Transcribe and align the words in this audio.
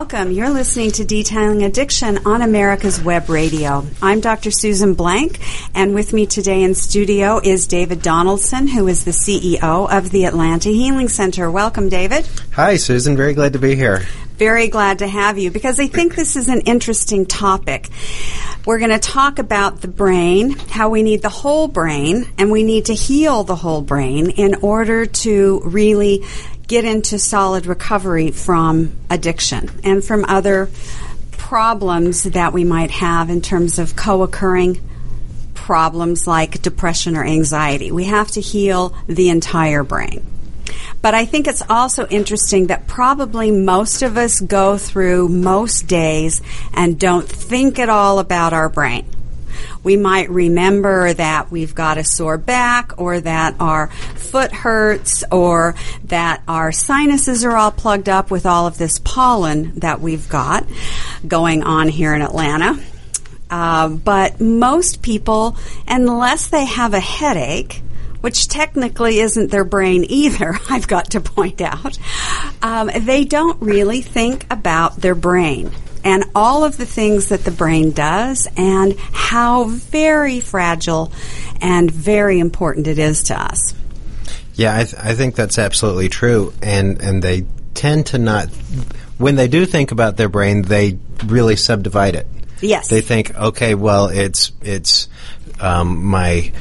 Welcome. 0.00 0.30
You're 0.30 0.50
listening 0.50 0.92
to 0.92 1.04
Detailing 1.04 1.64
Addiction 1.64 2.24
on 2.24 2.40
America's 2.40 3.02
Web 3.02 3.28
Radio. 3.28 3.84
I'm 4.00 4.20
Dr. 4.20 4.52
Susan 4.52 4.94
Blank, 4.94 5.40
and 5.74 5.92
with 5.92 6.12
me 6.12 6.24
today 6.24 6.62
in 6.62 6.76
studio 6.76 7.40
is 7.42 7.66
David 7.66 8.00
Donaldson, 8.00 8.68
who 8.68 8.86
is 8.86 9.04
the 9.04 9.10
CEO 9.10 9.90
of 9.90 10.10
the 10.10 10.26
Atlanta 10.26 10.68
Healing 10.68 11.08
Center. 11.08 11.50
Welcome, 11.50 11.88
David. 11.88 12.28
Hi, 12.52 12.76
Susan. 12.76 13.16
Very 13.16 13.34
glad 13.34 13.54
to 13.54 13.58
be 13.58 13.74
here. 13.74 14.04
Very 14.36 14.68
glad 14.68 15.00
to 15.00 15.08
have 15.08 15.36
you 15.36 15.50
because 15.50 15.80
I 15.80 15.88
think 15.88 16.14
this 16.14 16.36
is 16.36 16.46
an 16.46 16.60
interesting 16.60 17.26
topic. 17.26 17.88
We're 18.64 18.78
going 18.78 18.92
to 18.92 19.00
talk 19.00 19.40
about 19.40 19.80
the 19.80 19.88
brain, 19.88 20.50
how 20.50 20.90
we 20.90 21.02
need 21.02 21.22
the 21.22 21.28
whole 21.28 21.66
brain, 21.66 22.24
and 22.38 22.52
we 22.52 22.62
need 22.62 22.84
to 22.84 22.94
heal 22.94 23.42
the 23.42 23.56
whole 23.56 23.82
brain 23.82 24.30
in 24.30 24.54
order 24.62 25.06
to 25.06 25.60
really 25.64 26.22
get 26.68 26.84
into 26.84 27.18
solid 27.18 27.66
recovery 27.66 28.30
from 28.30 28.92
addiction 29.10 29.70
and 29.82 30.04
from 30.04 30.24
other 30.26 30.68
problems 31.32 32.24
that 32.24 32.52
we 32.52 32.62
might 32.62 32.90
have 32.90 33.30
in 33.30 33.40
terms 33.40 33.78
of 33.78 33.96
co 33.96 34.22
occurring 34.22 34.80
problems 35.54 36.26
like 36.26 36.62
depression 36.62 37.16
or 37.16 37.24
anxiety. 37.24 37.90
We 37.90 38.04
have 38.04 38.30
to 38.32 38.40
heal 38.40 38.94
the 39.06 39.30
entire 39.30 39.82
brain. 39.82 40.24
But 41.00 41.14
I 41.14 41.24
think 41.24 41.46
it's 41.46 41.62
also 41.68 42.06
interesting 42.06 42.66
that 42.66 42.86
probably 42.86 43.50
most 43.50 44.02
of 44.02 44.16
us 44.16 44.40
go 44.40 44.76
through 44.76 45.28
most 45.28 45.86
days 45.86 46.42
and 46.74 46.98
don't 46.98 47.28
think 47.28 47.78
at 47.78 47.88
all 47.88 48.18
about 48.18 48.52
our 48.52 48.68
brain. 48.68 49.06
We 49.82 49.96
might 49.96 50.30
remember 50.30 51.12
that 51.14 51.50
we've 51.50 51.74
got 51.74 51.98
a 51.98 52.04
sore 52.04 52.38
back 52.38 52.98
or 52.98 53.20
that 53.20 53.56
our 53.60 53.88
foot 53.88 54.52
hurts 54.52 55.24
or 55.30 55.74
that 56.04 56.42
our 56.48 56.72
sinuses 56.72 57.44
are 57.44 57.56
all 57.56 57.70
plugged 57.70 58.08
up 58.08 58.30
with 58.30 58.46
all 58.46 58.66
of 58.66 58.78
this 58.78 58.98
pollen 58.98 59.78
that 59.80 60.00
we've 60.00 60.28
got 60.28 60.66
going 61.26 61.62
on 61.62 61.88
here 61.88 62.14
in 62.14 62.22
Atlanta. 62.22 62.78
Uh, 63.50 63.88
but 63.88 64.40
most 64.40 65.02
people, 65.02 65.56
unless 65.86 66.48
they 66.48 66.66
have 66.66 66.92
a 66.92 67.00
headache, 67.00 67.82
which 68.20 68.48
technically 68.48 69.20
isn't 69.20 69.50
their 69.50 69.64
brain 69.64 70.04
either, 70.08 70.58
I've 70.70 70.88
got 70.88 71.12
to 71.12 71.20
point 71.20 71.60
out, 71.60 71.98
um, 72.62 72.90
they 72.94 73.24
don't 73.24 73.60
really 73.62 74.02
think 74.02 74.46
about 74.50 74.96
their 74.96 75.14
brain 75.14 75.70
and 76.04 76.24
all 76.34 76.64
of 76.64 76.76
the 76.76 76.86
things 76.86 77.28
that 77.28 77.44
the 77.44 77.50
brain 77.50 77.92
does 77.92 78.48
and 78.56 78.98
how 78.98 79.64
very 79.64 80.40
fragile 80.40 81.12
and 81.60 81.90
very 81.90 82.38
important 82.38 82.86
it 82.86 82.98
is 82.98 83.24
to 83.24 83.40
us. 83.40 83.74
Yeah, 84.54 84.76
I, 84.76 84.84
th- 84.84 85.02
I 85.02 85.14
think 85.14 85.36
that's 85.36 85.58
absolutely 85.58 86.08
true. 86.08 86.52
And, 86.62 87.00
and 87.00 87.22
they 87.22 87.46
tend 87.74 88.06
to 88.06 88.18
not, 88.18 88.48
when 89.18 89.36
they 89.36 89.48
do 89.48 89.66
think 89.66 89.92
about 89.92 90.16
their 90.16 90.28
brain, 90.28 90.62
they 90.62 90.98
really 91.24 91.56
subdivide 91.56 92.16
it. 92.16 92.26
Yes. 92.60 92.88
They 92.88 93.00
think, 93.00 93.34
okay, 93.36 93.74
well, 93.76 94.08
it's, 94.08 94.50
it's, 94.62 95.08
um, 95.60 96.04
my, 96.04 96.52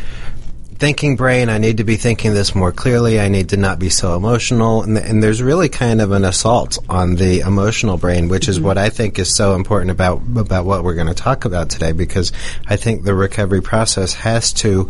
thinking 0.78 1.16
brain. 1.16 1.50
I 1.50 1.58
need 1.58 1.78
to 1.78 1.84
be 1.84 1.96
thinking 1.96 2.34
this 2.34 2.54
more 2.54 2.72
clearly. 2.72 3.20
I 3.20 3.30
need 3.30 3.50
to 3.50 3.58
not 3.58 3.80
be 3.80 3.90
so 3.90 4.16
emotional. 4.16 4.84
And, 4.84 4.98
and 4.98 5.24
there's 5.24 5.42
really 5.42 5.70
kind 5.70 6.02
of 6.02 6.12
an 6.12 6.24
assault 6.24 6.78
on 6.88 7.16
the 7.16 7.40
emotional 7.40 7.98
brain, 7.98 8.30
which 8.30 8.44
mm-hmm. 8.44 8.52
is 8.52 8.60
what 8.60 8.78
I 8.78 8.90
think 8.90 9.18
is 9.18 9.36
so 9.36 9.56
important 9.56 9.92
about 9.92 10.22
about 10.36 10.66
what 10.66 10.84
we're 10.84 10.94
going 10.94 11.08
to 11.08 11.14
talk 11.14 11.46
about 11.46 11.70
today. 11.70 11.92
Because 11.92 12.32
I 12.68 12.76
think 12.76 13.04
the 13.04 13.16
recovery 13.16 13.62
process 13.62 14.14
has 14.14 14.54
to 14.54 14.90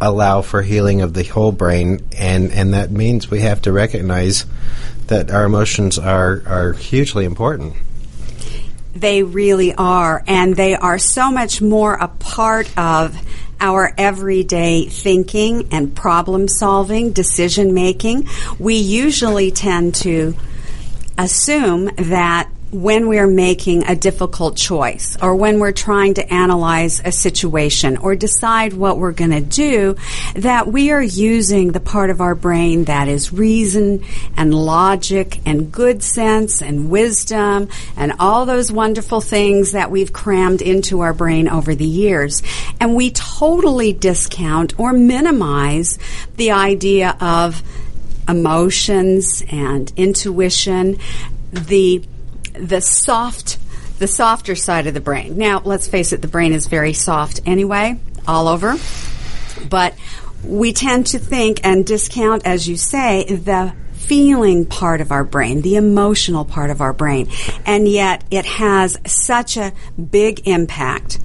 allow 0.00 0.42
for 0.42 0.62
healing 0.62 1.02
of 1.02 1.12
the 1.12 1.24
whole 1.24 1.52
brain, 1.52 2.00
and 2.16 2.50
and 2.52 2.74
that 2.74 2.90
means 2.90 3.30
we 3.30 3.40
have 3.40 3.62
to 3.62 3.72
recognize 3.72 4.46
that 5.08 5.30
our 5.30 5.44
emotions 5.44 5.98
are 5.98 6.42
are 6.46 6.72
hugely 6.72 7.24
important. 7.24 7.74
They 8.94 9.22
really 9.22 9.74
are, 9.74 10.24
and 10.26 10.56
they 10.56 10.74
are 10.74 10.98
so 10.98 11.30
much 11.30 11.60
more 11.60 11.94
a 11.94 12.08
part 12.08 12.70
of 12.78 13.14
our 13.60 13.92
everyday 13.96 14.86
thinking 14.86 15.68
and 15.72 15.94
problem 15.94 16.48
solving, 16.48 17.12
decision 17.12 17.74
making, 17.74 18.28
we 18.58 18.76
usually 18.76 19.50
tend 19.50 19.94
to 19.96 20.34
assume 21.18 21.90
that 21.96 22.50
when 22.76 23.08
we're 23.08 23.26
making 23.26 23.84
a 23.84 23.96
difficult 23.96 24.54
choice 24.54 25.16
or 25.22 25.34
when 25.34 25.58
we're 25.58 25.72
trying 25.72 26.12
to 26.12 26.32
analyze 26.32 27.00
a 27.02 27.10
situation 27.10 27.96
or 27.96 28.14
decide 28.14 28.74
what 28.74 28.98
we're 28.98 29.12
going 29.12 29.30
to 29.30 29.40
do, 29.40 29.96
that 30.34 30.66
we 30.66 30.90
are 30.90 31.02
using 31.02 31.72
the 31.72 31.80
part 31.80 32.10
of 32.10 32.20
our 32.20 32.34
brain 32.34 32.84
that 32.84 33.08
is 33.08 33.32
reason 33.32 34.04
and 34.36 34.54
logic 34.54 35.40
and 35.46 35.72
good 35.72 36.02
sense 36.02 36.60
and 36.60 36.90
wisdom 36.90 37.66
and 37.96 38.12
all 38.18 38.44
those 38.44 38.70
wonderful 38.70 39.22
things 39.22 39.72
that 39.72 39.90
we've 39.90 40.12
crammed 40.12 40.60
into 40.60 41.00
our 41.00 41.14
brain 41.14 41.48
over 41.48 41.74
the 41.74 41.86
years. 41.86 42.42
And 42.78 42.94
we 42.94 43.10
totally 43.10 43.94
discount 43.94 44.78
or 44.78 44.92
minimize 44.92 45.98
the 46.36 46.50
idea 46.50 47.16
of 47.22 47.62
emotions 48.28 49.42
and 49.50 49.90
intuition, 49.96 50.98
the 51.52 52.04
the 52.58 52.80
soft 52.80 53.58
the 53.98 54.06
softer 54.06 54.54
side 54.54 54.86
of 54.86 54.94
the 54.94 55.00
brain. 55.00 55.38
Now, 55.38 55.62
let's 55.64 55.88
face 55.88 56.12
it, 56.12 56.20
the 56.20 56.28
brain 56.28 56.52
is 56.52 56.66
very 56.66 56.92
soft 56.92 57.40
anyway, 57.46 57.98
all 58.28 58.46
over. 58.46 58.76
But 59.70 59.94
we 60.44 60.72
tend 60.72 61.06
to 61.08 61.18
think 61.18 61.60
and 61.64 61.86
discount, 61.86 62.44
as 62.44 62.68
you 62.68 62.76
say, 62.76 63.24
the 63.24 63.72
feeling 64.06 64.64
part 64.64 65.00
of 65.00 65.10
our 65.10 65.24
brain, 65.24 65.62
the 65.62 65.76
emotional 65.76 66.44
part 66.44 66.70
of 66.70 66.80
our 66.80 66.92
brain. 66.92 67.28
And 67.64 67.88
yet 67.88 68.24
it 68.30 68.44
has 68.44 68.96
such 69.06 69.56
a 69.56 69.72
big 70.10 70.46
impact. 70.46 71.18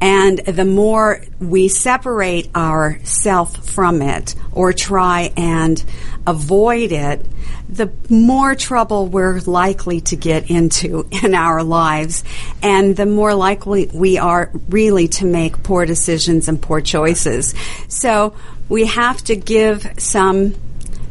And 0.00 0.38
the 0.38 0.64
more 0.64 1.22
we 1.40 1.68
separate 1.68 2.54
ourself 2.54 3.56
from 3.68 4.02
it 4.02 4.34
or 4.52 4.72
try 4.72 5.32
and 5.36 5.82
avoid 6.26 6.92
it, 6.92 7.24
the 7.68 7.90
more 8.10 8.54
trouble 8.54 9.08
we're 9.08 9.40
likely 9.40 10.00
to 10.02 10.16
get 10.16 10.50
into 10.50 11.06
in 11.22 11.34
our 11.34 11.62
lives, 11.62 12.22
and 12.62 12.96
the 12.96 13.06
more 13.06 13.34
likely 13.34 13.90
we 13.92 14.18
are 14.18 14.50
really 14.68 15.08
to 15.08 15.24
make 15.24 15.62
poor 15.62 15.86
decisions 15.86 16.48
and 16.48 16.60
poor 16.60 16.80
choices. 16.80 17.54
So 17.88 18.34
we 18.68 18.86
have 18.86 19.22
to 19.24 19.36
give 19.36 19.88
some 19.98 20.54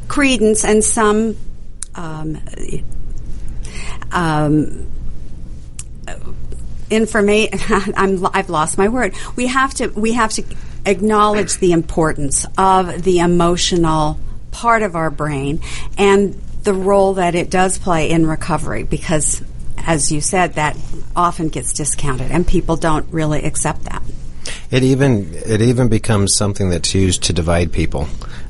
credence 0.08 0.64
and 0.66 0.84
some 0.84 1.38
um, 1.96 2.42
um, 4.12 4.88
information. 6.90 7.60
I've 7.98 8.50
lost 8.50 8.78
my 8.78 8.90
word. 8.90 9.14
We 9.36 9.48
have 9.48 9.74
to. 9.76 9.88
We 9.88 10.14
have 10.14 10.32
to 10.34 10.44
acknowledge 10.86 11.58
the 11.58 11.72
importance 11.72 12.46
of 12.58 13.04
the 13.04 13.20
emotional 13.20 14.20
part 14.52 14.84
of 14.84 14.96
our 14.96 15.10
brain 15.10 15.62
and 15.98 16.34
the 16.64 16.74
role 16.74 17.16
that 17.16 17.36
it 17.36 17.50
does 17.50 17.78
play 17.78 18.10
in 18.10 18.26
recovery 18.26 18.84
because 18.84 19.44
as 19.80 20.12
you 20.12 20.22
said 20.22 20.54
that 20.54 20.78
often 21.16 21.50
gets 21.50 21.74
discounted 21.74 22.32
and 22.32 22.48
people 22.48 22.76
don't 22.76 23.12
really 23.12 23.44
accept 23.44 23.84
that 23.84 24.02
it 24.72 24.84
even 24.84 25.34
it 25.34 25.62
even 25.62 25.90
becomes 25.90 26.36
something 26.36 26.70
that's 26.70 26.94
used 26.94 27.24
to 27.24 27.34
divide 27.34 27.72
people. 27.72 28.08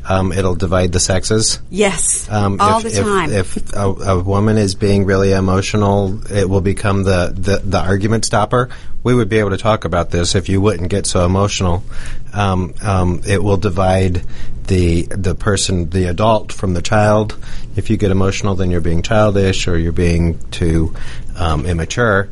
Um, 0.08 0.32
it'll 0.32 0.56
divide 0.56 0.92
the 0.92 1.00
sexes. 1.00 1.60
Yes, 1.72 2.30
um, 2.30 2.60
all 2.60 2.78
if, 2.78 2.94
the 2.94 3.02
time. 3.02 3.32
If, 3.32 3.58
if 3.58 3.74
a, 3.74 3.90
a, 3.90 4.20
woman 4.20 4.58
is 4.58 4.76
being 4.76 5.06
really 5.06 5.32
emotional, 5.32 6.22
it 6.32 6.48
will 6.48 6.62
become 6.62 7.04
the, 7.04 7.34
the, 7.36 7.58
the, 7.58 7.80
argument 7.80 8.24
stopper. 8.24 8.70
We 9.02 9.16
would 9.16 9.30
be 9.30 9.40
able 9.40 9.50
to 9.50 9.58
talk 9.58 9.84
about 9.84 10.12
this 10.12 10.36
if 10.36 10.48
you 10.48 10.62
wouldn't 10.62 10.90
get 10.90 11.08
so 11.08 11.26
emotional. 11.26 11.84
Um, 12.34 12.76
um 12.84 13.22
it 13.28 13.42
will 13.42 13.58
divide 13.58 14.22
the 14.68 15.04
the 15.04 15.36
person, 15.36 15.90
the 15.90 16.06
adult, 16.06 16.52
from 16.52 16.74
the 16.74 16.82
child. 16.82 17.38
If 17.76 17.90
you 17.90 17.98
get 17.98 18.12
emotional, 18.12 18.56
then 18.56 18.72
you're 18.72 18.82
being 18.82 19.02
childish 19.02 19.68
or 19.68 19.78
you're 19.78 19.92
being 19.92 20.40
too 20.52 20.94
um, 21.36 21.66
immature. 21.66 22.30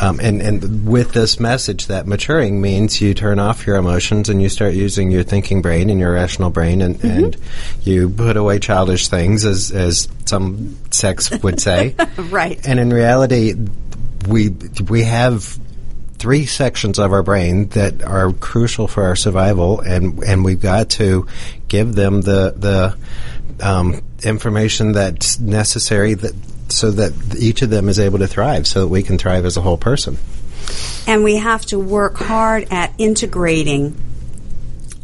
Um, 0.00 0.18
and, 0.20 0.42
and 0.42 0.86
with 0.86 1.12
this 1.12 1.38
message 1.38 1.86
that 1.86 2.06
maturing 2.06 2.60
means 2.60 3.00
you 3.00 3.14
turn 3.14 3.38
off 3.38 3.66
your 3.66 3.76
emotions 3.76 4.28
and 4.28 4.42
you 4.42 4.48
start 4.48 4.74
using 4.74 5.10
your 5.10 5.22
thinking 5.22 5.62
brain 5.62 5.88
and 5.88 6.00
your 6.00 6.12
rational 6.12 6.50
brain 6.50 6.82
and, 6.82 6.96
mm-hmm. 6.96 7.24
and 7.24 7.36
you 7.82 8.08
put 8.08 8.36
away 8.36 8.58
childish 8.58 9.08
things 9.08 9.44
as, 9.44 9.70
as 9.70 10.08
some 10.24 10.76
sex 10.90 11.30
would 11.42 11.60
say. 11.60 11.94
right. 12.16 12.60
And 12.66 12.80
in 12.80 12.90
reality, 12.90 13.54
we, 14.28 14.50
we 14.88 15.04
have 15.04 15.58
three 16.18 16.46
sections 16.46 16.98
of 16.98 17.12
our 17.12 17.22
brain 17.22 17.68
that 17.70 18.02
are 18.02 18.32
crucial 18.32 18.88
for 18.88 19.04
our 19.04 19.16
survival 19.16 19.80
and, 19.80 20.22
and 20.24 20.44
we've 20.44 20.60
got 20.60 20.90
to 20.90 21.26
give 21.68 21.94
them 21.94 22.22
the, 22.22 22.54
the, 22.56 22.96
um, 23.64 24.02
information 24.24 24.92
that's 24.92 25.38
necessary 25.38 26.14
that 26.14 26.34
so 26.74 26.90
that 26.90 27.12
each 27.38 27.62
of 27.62 27.70
them 27.70 27.88
is 27.88 27.98
able 27.98 28.18
to 28.18 28.26
thrive 28.26 28.66
so 28.66 28.80
that 28.80 28.88
we 28.88 29.02
can 29.02 29.18
thrive 29.18 29.44
as 29.44 29.56
a 29.56 29.60
whole 29.60 29.78
person. 29.78 30.18
And 31.06 31.22
we 31.22 31.36
have 31.36 31.64
to 31.66 31.78
work 31.78 32.16
hard 32.16 32.68
at 32.70 32.92
integrating 32.98 33.96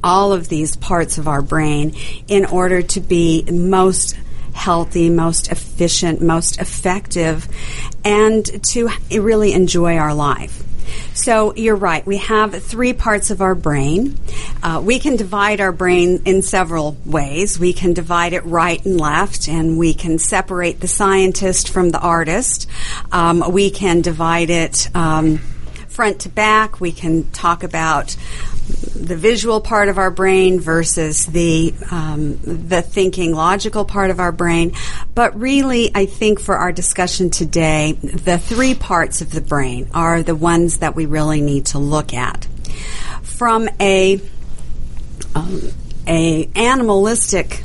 all 0.03 0.33
of 0.33 0.49
these 0.49 0.77
parts 0.77 1.19
of 1.19 1.29
our 1.29 1.43
brain 1.43 1.95
in 2.27 2.47
order 2.47 2.81
to 2.83 3.01
be 3.01 3.45
most 3.51 4.17
healthy, 4.55 5.11
most 5.11 5.51
efficient, 5.53 6.21
most 6.21 6.61
effective, 6.61 7.47
and 8.05 8.45
to 8.65 8.89
really 9.11 9.53
enjoy 9.53 9.97
our 9.97 10.15
life. 10.15 10.65
So 11.15 11.55
you're 11.55 11.77
right. 11.77 12.05
We 12.07 12.19
have 12.19 12.63
three 12.63 12.93
parts 12.93 13.31
of 13.31 13.41
our 13.41 13.55
brain. 13.55 14.19
Uh, 14.63 14.81
we 14.85 14.99
can 14.99 15.17
divide 15.17 15.61
our 15.61 15.73
brain 15.73 16.23
in 16.25 16.43
several 16.43 16.97
ways. 17.05 17.59
We 17.59 17.73
can 17.73 17.93
divide 17.93 18.33
it 18.33 18.45
right 18.45 18.85
and 18.85 19.01
left, 19.01 19.49
and 19.49 19.79
we 19.79 19.95
can 19.95 20.19
separate 20.19 20.81
the 20.81 20.89
scientist 20.89 21.69
from 21.69 21.91
the 21.91 22.01
artist. 22.01 22.69
Um, 23.13 23.45
we 23.53 23.71
can 23.71 24.01
divide 24.01 24.51
it 24.51 24.89
um, 24.95 25.39
front 25.89 26.21
to 26.21 26.29
back. 26.29 26.81
We 26.81 26.93
can 26.93 27.31
talk 27.31 27.63
about 27.63 28.17
the 28.71 29.17
visual 29.17 29.61
part 29.61 29.89
of 29.89 29.99
our 29.99 30.11
brain 30.11 30.61
versus 30.61 31.27
the 31.27 31.75
um, 31.91 32.39
the 32.39 32.83
thinking 32.83 33.35
logical 33.35 33.85
part 33.85 34.11
of 34.11 34.21
our 34.21 34.33
brain. 34.33 34.75
But 35.15 35.39
really, 35.39 35.91
I 35.95 36.07
think 36.07 36.41
for 36.41 36.57
our 36.57 36.73
discussion 36.73 37.31
today, 37.31 37.93
the 37.93 38.39
three 38.39 38.75
parts 38.75 39.21
of 39.21 39.31
the 39.33 39.41
brain 39.41 39.89
are 39.95 40.23
the 40.23 40.35
ones 40.35 40.79
that 40.79 40.95
we 40.95 41.07
really 41.07 41.41
need 41.41 41.67
to 41.67 41.79
look 41.79 42.15
at. 42.15 42.47
From 43.23 43.69
a 43.81 44.21
um, 45.35 45.61
a 46.07 46.49
animalistic 46.55 47.63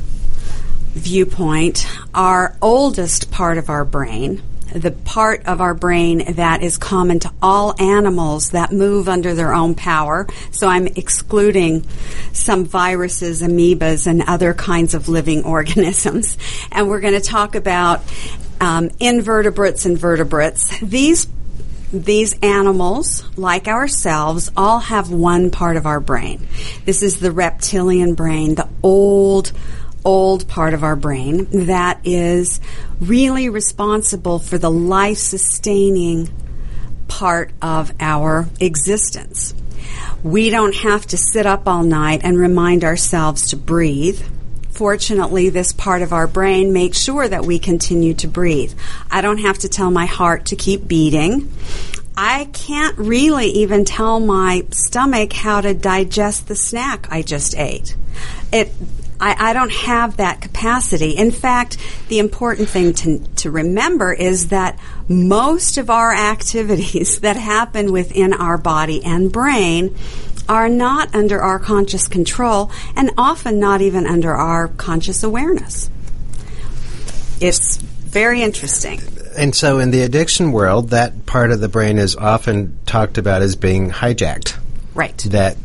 viewpoint, 0.94 1.86
our 2.14 2.56
oldest 2.62 3.30
part 3.30 3.58
of 3.58 3.68
our 3.68 3.84
brain 3.84 4.42
the 4.74 4.90
part 4.90 5.46
of 5.46 5.60
our 5.60 5.74
brain 5.74 6.34
that 6.34 6.62
is 6.62 6.76
common 6.76 7.20
to 7.20 7.32
all 7.40 7.74
animals 7.80 8.50
that 8.50 8.72
move 8.72 9.08
under 9.08 9.34
their 9.34 9.54
own 9.54 9.74
power. 9.74 10.26
So 10.50 10.68
I'm 10.68 10.86
excluding 10.86 11.86
some 12.32 12.64
viruses, 12.64 13.42
amoebas, 13.42 14.06
and 14.06 14.22
other 14.22 14.54
kinds 14.54 14.94
of 14.94 15.08
living 15.08 15.44
organisms. 15.56 16.36
And 16.72 16.88
we're 16.88 17.00
going 17.00 17.14
to 17.14 17.20
talk 17.20 17.54
about 17.54 18.02
um, 18.60 18.90
invertebrates 19.00 19.86
and 19.86 19.98
vertebrates. 19.98 20.78
These 20.80 21.28
these 21.92 22.34
animals, 22.40 23.24
like 23.36 23.68
ourselves, 23.68 24.50
all 24.56 24.80
have 24.80 25.10
one 25.10 25.50
part 25.52 25.76
of 25.76 25.86
our 25.86 26.00
brain. 26.00 26.46
This 26.84 27.02
is 27.02 27.20
the 27.20 27.30
reptilian 27.30 28.14
brain, 28.14 28.56
the 28.56 28.68
old 28.82 29.52
old 30.06 30.46
part 30.46 30.72
of 30.72 30.84
our 30.84 30.94
brain 30.94 31.48
that 31.66 32.00
is 32.04 32.60
really 33.00 33.48
responsible 33.48 34.38
for 34.38 34.56
the 34.56 34.70
life 34.70 35.18
sustaining 35.18 36.30
part 37.08 37.50
of 37.60 37.92
our 37.98 38.48
existence. 38.60 39.52
We 40.22 40.48
don't 40.48 40.76
have 40.76 41.06
to 41.06 41.16
sit 41.16 41.44
up 41.44 41.66
all 41.66 41.82
night 41.82 42.20
and 42.22 42.38
remind 42.38 42.84
ourselves 42.84 43.50
to 43.50 43.56
breathe. 43.56 44.22
Fortunately, 44.70 45.50
this 45.50 45.72
part 45.72 46.02
of 46.02 46.12
our 46.12 46.26
brain 46.26 46.72
makes 46.72 46.98
sure 46.98 47.26
that 47.26 47.44
we 47.44 47.58
continue 47.58 48.14
to 48.14 48.28
breathe. 48.28 48.74
I 49.10 49.22
don't 49.22 49.38
have 49.38 49.58
to 49.58 49.68
tell 49.68 49.90
my 49.90 50.06
heart 50.06 50.46
to 50.46 50.56
keep 50.56 50.86
beating. 50.86 51.52
I 52.16 52.44
can't 52.52 52.96
really 52.96 53.48
even 53.48 53.84
tell 53.84 54.20
my 54.20 54.66
stomach 54.70 55.32
how 55.32 55.60
to 55.60 55.74
digest 55.74 56.46
the 56.46 56.56
snack 56.56 57.08
I 57.10 57.22
just 57.22 57.56
ate. 57.56 57.96
It 58.52 58.72
I, 59.26 59.50
I, 59.50 59.52
don't 59.54 59.72
have 59.72 60.18
that 60.18 60.40
capacity. 60.40 61.10
In 61.10 61.32
fact, 61.32 61.78
the 62.06 62.20
important 62.20 62.68
thing 62.68 62.94
to, 62.94 63.18
to 63.18 63.50
remember 63.50 64.12
is 64.12 64.48
that 64.48 64.78
most 65.08 65.78
of 65.78 65.90
our 65.90 66.14
activities 66.14 67.18
that 67.26 67.36
happen 67.36 67.90
within 67.90 68.32
our 68.32 68.56
body 68.56 69.02
and 69.04 69.32
brain 69.32 69.96
are 70.48 70.68
not 70.68 71.12
under 71.12 71.42
our 71.42 71.58
conscious 71.58 72.06
control 72.06 72.70
and 72.94 73.10
often 73.18 73.58
not 73.58 73.80
even 73.80 74.06
under 74.06 74.32
our 74.32 74.68
conscious 74.68 75.24
awareness. 75.24 75.90
It's 77.40 77.78
very 77.78 78.42
interesting. 78.42 79.00
And 79.36 79.56
so, 79.56 79.80
in 79.80 79.90
the 79.90 80.02
addiction 80.02 80.52
world, 80.52 80.90
that 80.90 81.26
part 81.26 81.50
of 81.50 81.58
the 81.58 81.68
brain 81.68 81.98
is 81.98 82.14
often 82.14 82.78
talked 82.86 83.18
about 83.18 83.42
as 83.42 83.56
being 83.56 83.90
hijacked. 83.90 84.56
Right. 84.94 85.18
That 85.28 85.56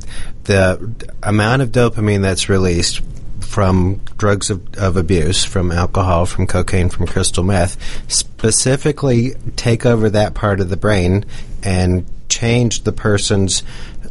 the 0.46 0.92
amount 1.22 1.62
of 1.62 1.70
dopamine 1.70 2.24
that's 2.24 2.50
released 2.50 3.02
from 3.52 4.00
drugs 4.18 4.50
of, 4.50 4.76
of, 4.78 4.96
abuse, 4.96 5.44
from 5.44 5.74
alcohol, 5.74 6.26
from 6.26 6.48
cocaine, 6.48 6.88
from 6.88 7.06
crystal 7.06 7.44
meth, 7.44 7.78
specifically 8.10 9.34
take 9.58 9.86
over 9.86 10.10
that 10.10 10.34
part 10.34 10.62
of 10.62 10.70
the 10.70 10.78
brain 10.78 11.26
and 11.62 12.06
change 12.30 12.84
the 12.84 12.94
person's 12.94 13.64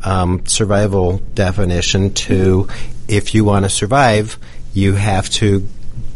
um, 0.04 0.44
survival 0.44 1.22
definition 1.32 2.12
to 2.12 2.69
if 3.08 3.34
you 3.34 3.42
want 3.42 3.64
to 3.64 3.70
survive, 3.70 4.38
you 4.75 4.92
have 4.92 5.31
to 5.31 5.66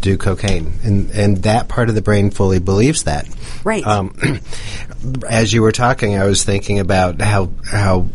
do 0.03 0.19
cocaine, 0.19 0.75
and 0.83 1.11
and 1.13 1.39
that 1.45 1.67
part 1.69 1.89
of 1.89 1.95
the 1.95 2.03
brain 2.03 2.31
fully 2.31 2.59
believes 2.59 3.05
that. 3.05 3.27
Right. 3.65 3.87
Um, 3.87 4.15
as 5.29 5.51
you 5.51 5.63
were 5.63 5.73
talking, 5.73 6.19
I 6.19 6.27
was 6.27 6.45
thinking 6.45 6.79
about 6.79 7.23
how 7.23 7.51
how 7.65 8.07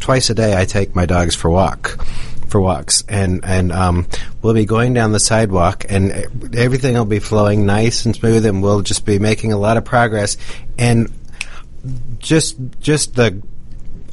twice 0.00 0.28
a 0.28 0.34
day 0.34 0.54
I 0.54 0.66
take 0.66 0.94
my 0.94 1.06
dogs 1.06 1.34
for 1.34 1.48
walk 1.48 2.04
for 2.48 2.60
walks, 2.60 3.04
and 3.08 3.44
and 3.44 3.72
um, 3.72 4.06
we'll 4.42 4.54
be 4.54 4.64
going 4.64 4.94
down 4.94 5.12
the 5.12 5.20
sidewalk, 5.20 5.84
and 5.88 6.12
everything 6.56 6.94
will 6.94 7.04
be 7.04 7.18
flowing 7.18 7.66
nice 7.66 8.04
and 8.04 8.16
smooth, 8.16 8.44
and 8.46 8.62
we'll 8.62 8.82
just 8.82 9.04
be 9.04 9.18
making 9.18 9.52
a 9.52 9.58
lot 9.58 9.76
of 9.76 9.84
progress, 9.84 10.36
and 10.78 11.12
just 12.18 12.56
just 12.80 13.14
the 13.14 13.42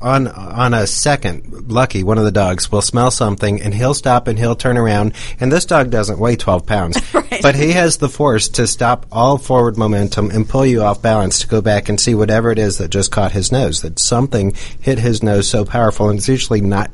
on 0.01 0.27
on 0.27 0.73
a 0.73 0.85
second, 0.85 1.71
Lucky, 1.71 2.03
one 2.03 2.17
of 2.17 2.25
the 2.25 2.31
dogs, 2.31 2.71
will 2.71 2.81
smell 2.81 3.11
something 3.11 3.61
and 3.61 3.73
he'll 3.73 3.93
stop 3.93 4.27
and 4.27 4.37
he'll 4.37 4.55
turn 4.55 4.77
around. 4.77 5.13
And 5.39 5.51
this 5.51 5.65
dog 5.65 5.89
doesn't 5.89 6.19
weigh 6.19 6.35
12 6.35 6.65
pounds, 6.65 7.01
right. 7.13 7.41
but 7.41 7.55
he 7.55 7.71
has 7.71 7.97
the 7.97 8.09
force 8.09 8.49
to 8.49 8.67
stop 8.67 9.07
all 9.11 9.37
forward 9.37 9.77
momentum 9.77 10.29
and 10.29 10.47
pull 10.47 10.65
you 10.65 10.83
off 10.83 11.01
balance 11.01 11.39
to 11.39 11.47
go 11.47 11.61
back 11.61 11.89
and 11.89 11.99
see 11.99 12.13
whatever 12.13 12.51
it 12.51 12.59
is 12.59 12.77
that 12.77 12.89
just 12.89 13.11
caught 13.11 13.31
his 13.31 13.51
nose. 13.51 13.81
That 13.81 13.99
something 13.99 14.55
hit 14.79 14.99
his 14.99 15.23
nose 15.23 15.49
so 15.49 15.65
powerful, 15.65 16.09
and 16.09 16.19
it's 16.19 16.29
usually 16.29 16.61
not 16.61 16.91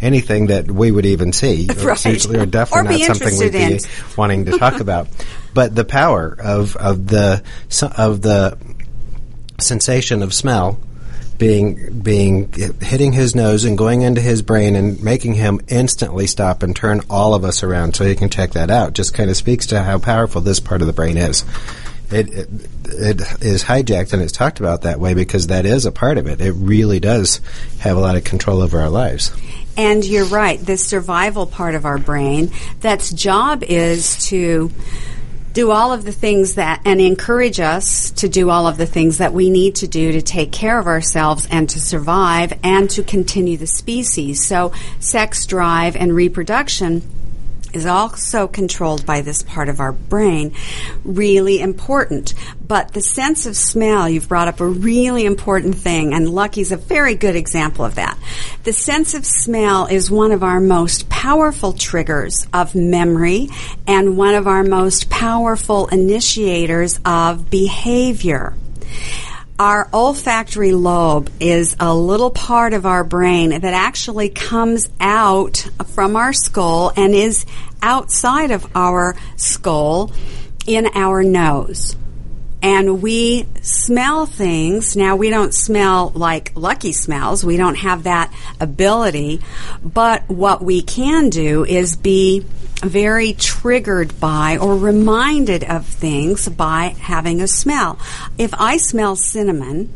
anything 0.00 0.46
that 0.46 0.70
we 0.70 0.90
would 0.90 1.06
even 1.06 1.32
see. 1.32 1.68
Right. 1.86 2.04
Usually 2.04 2.40
or 2.40 2.46
definitely 2.46 3.04
or 3.04 3.08
not 3.08 3.16
something 3.16 3.38
we'd 3.38 3.54
in. 3.54 3.76
be 3.76 3.84
wanting 4.16 4.46
to 4.46 4.58
talk 4.58 4.80
about. 4.80 5.06
But 5.54 5.74
the 5.74 5.84
power 5.84 6.36
of 6.42 6.74
of 6.76 7.06
the 7.06 7.44
of 7.96 8.22
the 8.22 8.58
sensation 9.58 10.22
of 10.22 10.34
smell 10.34 10.80
being 11.38 12.00
being 12.00 12.52
hitting 12.80 13.12
his 13.12 13.34
nose 13.34 13.64
and 13.64 13.76
going 13.76 14.02
into 14.02 14.20
his 14.20 14.42
brain 14.42 14.74
and 14.74 15.02
making 15.02 15.34
him 15.34 15.60
instantly 15.68 16.26
stop 16.26 16.62
and 16.62 16.74
turn 16.74 17.00
all 17.10 17.34
of 17.34 17.44
us 17.44 17.62
around 17.62 17.94
so 17.94 18.04
you 18.04 18.16
can 18.16 18.30
check 18.30 18.52
that 18.52 18.70
out 18.70 18.94
just 18.94 19.14
kind 19.14 19.30
of 19.30 19.36
speaks 19.36 19.66
to 19.66 19.82
how 19.82 19.98
powerful 19.98 20.40
this 20.40 20.60
part 20.60 20.80
of 20.80 20.86
the 20.86 20.92
brain 20.92 21.16
is 21.16 21.44
it, 22.10 22.28
it, 22.32 22.48
it 22.88 23.20
is 23.42 23.64
hijacked 23.64 24.12
and 24.12 24.22
it's 24.22 24.32
talked 24.32 24.60
about 24.60 24.82
that 24.82 25.00
way 25.00 25.14
because 25.14 25.48
that 25.48 25.66
is 25.66 25.86
a 25.86 25.92
part 25.92 26.18
of 26.18 26.26
it 26.26 26.40
it 26.40 26.52
really 26.52 27.00
does 27.00 27.40
have 27.78 27.96
a 27.96 28.00
lot 28.00 28.16
of 28.16 28.24
control 28.24 28.60
over 28.60 28.80
our 28.80 28.90
lives 28.90 29.32
and 29.76 30.04
you're 30.04 30.24
right 30.26 30.60
the 30.60 30.76
survival 30.76 31.46
part 31.46 31.74
of 31.74 31.84
our 31.84 31.98
brain 31.98 32.50
that's 32.80 33.12
job 33.12 33.62
is 33.62 34.26
to 34.26 34.70
do 35.56 35.70
all 35.70 35.90
of 35.90 36.04
the 36.04 36.12
things 36.12 36.56
that 36.56 36.82
and 36.84 37.00
encourage 37.00 37.60
us 37.60 38.10
to 38.10 38.28
do 38.28 38.50
all 38.50 38.66
of 38.66 38.76
the 38.76 38.84
things 38.84 39.16
that 39.16 39.32
we 39.32 39.48
need 39.48 39.74
to 39.74 39.88
do 39.88 40.12
to 40.12 40.20
take 40.20 40.52
care 40.52 40.78
of 40.78 40.86
ourselves 40.86 41.48
and 41.50 41.70
to 41.70 41.80
survive 41.80 42.52
and 42.62 42.90
to 42.90 43.02
continue 43.02 43.56
the 43.56 43.66
species. 43.66 44.46
So 44.46 44.74
sex 45.00 45.46
drive 45.46 45.96
and 45.96 46.14
reproduction 46.14 47.00
is 47.76 47.86
also 47.86 48.48
controlled 48.48 49.06
by 49.06 49.20
this 49.20 49.42
part 49.42 49.68
of 49.68 49.78
our 49.78 49.92
brain. 49.92 50.54
Really 51.04 51.60
important. 51.60 52.34
But 52.66 52.92
the 52.92 53.00
sense 53.00 53.46
of 53.46 53.54
smell, 53.56 54.08
you've 54.08 54.28
brought 54.28 54.48
up 54.48 54.60
a 54.60 54.66
really 54.66 55.24
important 55.24 55.76
thing, 55.76 56.12
and 56.14 56.28
Lucky's 56.28 56.72
a 56.72 56.76
very 56.76 57.14
good 57.14 57.36
example 57.36 57.84
of 57.84 57.94
that. 57.94 58.18
The 58.64 58.72
sense 58.72 59.14
of 59.14 59.24
smell 59.24 59.86
is 59.86 60.10
one 60.10 60.32
of 60.32 60.42
our 60.42 60.58
most 60.58 61.08
powerful 61.08 61.72
triggers 61.72 62.46
of 62.52 62.74
memory 62.74 63.48
and 63.86 64.16
one 64.16 64.34
of 64.34 64.48
our 64.48 64.64
most 64.64 65.08
powerful 65.10 65.86
initiators 65.88 66.98
of 67.04 67.50
behavior. 67.50 68.54
Our 69.58 69.88
olfactory 69.90 70.72
lobe 70.72 71.30
is 71.40 71.76
a 71.80 71.94
little 71.94 72.30
part 72.30 72.74
of 72.74 72.84
our 72.84 73.04
brain 73.04 73.50
that 73.50 73.64
actually 73.64 74.28
comes 74.28 74.90
out 75.00 75.66
from 75.94 76.14
our 76.14 76.34
skull 76.34 76.92
and 76.94 77.14
is 77.14 77.46
outside 77.80 78.50
of 78.50 78.66
our 78.76 79.16
skull 79.36 80.12
in 80.66 80.86
our 80.94 81.22
nose 81.22 81.96
and 82.66 83.00
we 83.00 83.46
smell 83.62 84.26
things. 84.26 84.96
Now, 84.96 85.14
we 85.14 85.30
don't 85.30 85.54
smell 85.54 86.10
like 86.16 86.50
Lucky 86.56 86.92
smells. 86.92 87.44
We 87.44 87.56
don't 87.56 87.76
have 87.76 88.04
that 88.04 88.32
ability. 88.58 89.40
But 89.84 90.28
what 90.28 90.62
we 90.62 90.82
can 90.82 91.30
do 91.30 91.64
is 91.64 91.96
be 91.96 92.44
very 92.82 93.32
triggered 93.32 94.18
by 94.20 94.58
or 94.58 94.76
reminded 94.76 95.64
of 95.64 95.86
things 95.86 96.48
by 96.48 96.94
having 97.00 97.40
a 97.40 97.48
smell. 97.48 97.98
If 98.38 98.52
I 98.54 98.76
smell 98.76 99.16
cinnamon, 99.16 99.92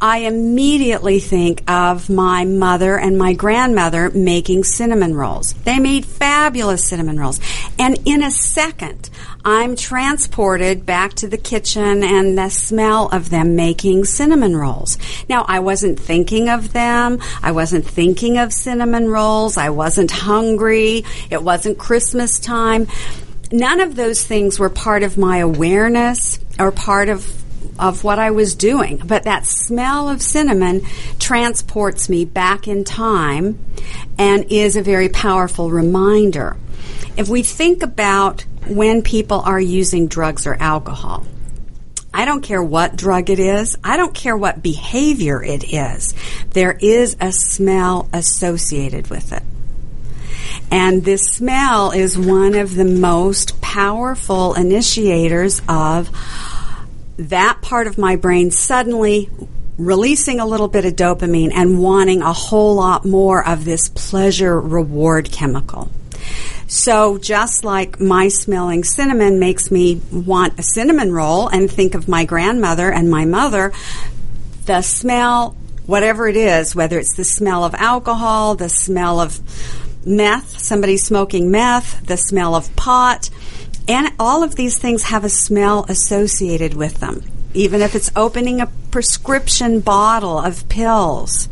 I 0.00 0.18
immediately 0.18 1.20
think 1.20 1.68
of 1.70 2.10
my 2.10 2.44
mother 2.44 2.98
and 2.98 3.16
my 3.16 3.32
grandmother 3.32 4.10
making 4.10 4.64
cinnamon 4.64 5.14
rolls. 5.14 5.52
They 5.64 5.78
made 5.78 6.04
fabulous 6.04 6.84
cinnamon 6.84 7.18
rolls. 7.18 7.40
And 7.78 7.98
in 8.04 8.22
a 8.22 8.30
second, 8.30 9.10
I'm 9.44 9.76
transported 9.76 10.86
back 10.86 11.14
to 11.14 11.28
the 11.28 11.36
kitchen 11.36 12.02
and 12.02 12.36
the 12.36 12.48
smell 12.48 13.08
of 13.08 13.30
them 13.30 13.56
making 13.56 14.04
cinnamon 14.04 14.56
rolls. 14.56 14.98
Now, 15.28 15.44
I 15.48 15.60
wasn't 15.60 15.98
thinking 15.98 16.48
of 16.48 16.72
them. 16.72 17.20
I 17.42 17.52
wasn't 17.52 17.86
thinking 17.86 18.38
of 18.38 18.52
cinnamon 18.52 19.08
rolls. 19.08 19.56
I 19.56 19.70
wasn't 19.70 20.10
hungry. 20.10 21.04
It 21.30 21.42
wasn't 21.42 21.78
Christmas 21.78 22.38
time. 22.40 22.88
None 23.52 23.80
of 23.80 23.94
those 23.94 24.24
things 24.24 24.58
were 24.58 24.70
part 24.70 25.02
of 25.02 25.18
my 25.18 25.38
awareness 25.38 26.40
or 26.58 26.72
part 26.72 27.08
of 27.08 27.43
of 27.78 28.04
what 28.04 28.18
I 28.18 28.30
was 28.30 28.54
doing. 28.54 28.98
But 29.04 29.24
that 29.24 29.46
smell 29.46 30.08
of 30.08 30.22
cinnamon 30.22 30.82
transports 31.18 32.08
me 32.08 32.24
back 32.24 32.68
in 32.68 32.84
time 32.84 33.58
and 34.18 34.46
is 34.50 34.76
a 34.76 34.82
very 34.82 35.08
powerful 35.08 35.70
reminder. 35.70 36.56
If 37.16 37.28
we 37.28 37.42
think 37.42 37.82
about 37.82 38.44
when 38.66 39.02
people 39.02 39.40
are 39.40 39.60
using 39.60 40.08
drugs 40.08 40.46
or 40.46 40.54
alcohol, 40.54 41.26
I 42.12 42.24
don't 42.26 42.42
care 42.42 42.62
what 42.62 42.94
drug 42.94 43.28
it 43.28 43.40
is. 43.40 43.76
I 43.82 43.96
don't 43.96 44.14
care 44.14 44.36
what 44.36 44.62
behavior 44.62 45.42
it 45.42 45.64
is. 45.72 46.14
There 46.50 46.72
is 46.72 47.16
a 47.20 47.32
smell 47.32 48.08
associated 48.12 49.10
with 49.10 49.32
it. 49.32 49.42
And 50.70 51.04
this 51.04 51.22
smell 51.22 51.90
is 51.90 52.16
one 52.16 52.54
of 52.54 52.74
the 52.74 52.84
most 52.84 53.60
powerful 53.60 54.54
initiators 54.54 55.60
of 55.68 56.08
that 57.16 57.58
part 57.62 57.86
of 57.86 57.98
my 57.98 58.16
brain 58.16 58.50
suddenly 58.50 59.30
releasing 59.76 60.40
a 60.40 60.46
little 60.46 60.68
bit 60.68 60.84
of 60.84 60.94
dopamine 60.94 61.52
and 61.52 61.80
wanting 61.80 62.22
a 62.22 62.32
whole 62.32 62.76
lot 62.76 63.04
more 63.04 63.46
of 63.46 63.64
this 63.64 63.88
pleasure 63.88 64.60
reward 64.60 65.30
chemical. 65.32 65.90
So 66.66 67.18
just 67.18 67.64
like 67.64 68.00
my 68.00 68.28
smelling 68.28 68.84
cinnamon 68.84 69.38
makes 69.38 69.70
me 69.70 70.00
want 70.10 70.58
a 70.58 70.62
cinnamon 70.62 71.12
roll 71.12 71.48
and 71.48 71.70
think 71.70 71.94
of 71.94 72.08
my 72.08 72.24
grandmother 72.24 72.90
and 72.90 73.10
my 73.10 73.24
mother, 73.24 73.72
the 74.64 74.82
smell, 74.82 75.56
whatever 75.86 76.26
it 76.26 76.36
is, 76.36 76.74
whether 76.74 76.98
it's 76.98 77.16
the 77.16 77.24
smell 77.24 77.64
of 77.64 77.74
alcohol, 77.74 78.54
the 78.54 78.68
smell 78.68 79.20
of 79.20 79.38
meth, 80.06 80.58
somebody 80.58 80.96
smoking 80.96 81.50
meth, 81.50 82.06
the 82.06 82.16
smell 82.16 82.54
of 82.54 82.74
pot, 82.76 83.28
and 83.88 84.12
all 84.18 84.42
of 84.42 84.54
these 84.54 84.78
things 84.78 85.04
have 85.04 85.24
a 85.24 85.28
smell 85.28 85.84
associated 85.88 86.74
with 86.74 87.00
them. 87.00 87.22
Even 87.52 87.82
if 87.82 87.94
it's 87.94 88.10
opening 88.16 88.60
a 88.60 88.70
prescription 88.90 89.80
bottle 89.80 90.38
of 90.38 90.68
pills, 90.68 91.48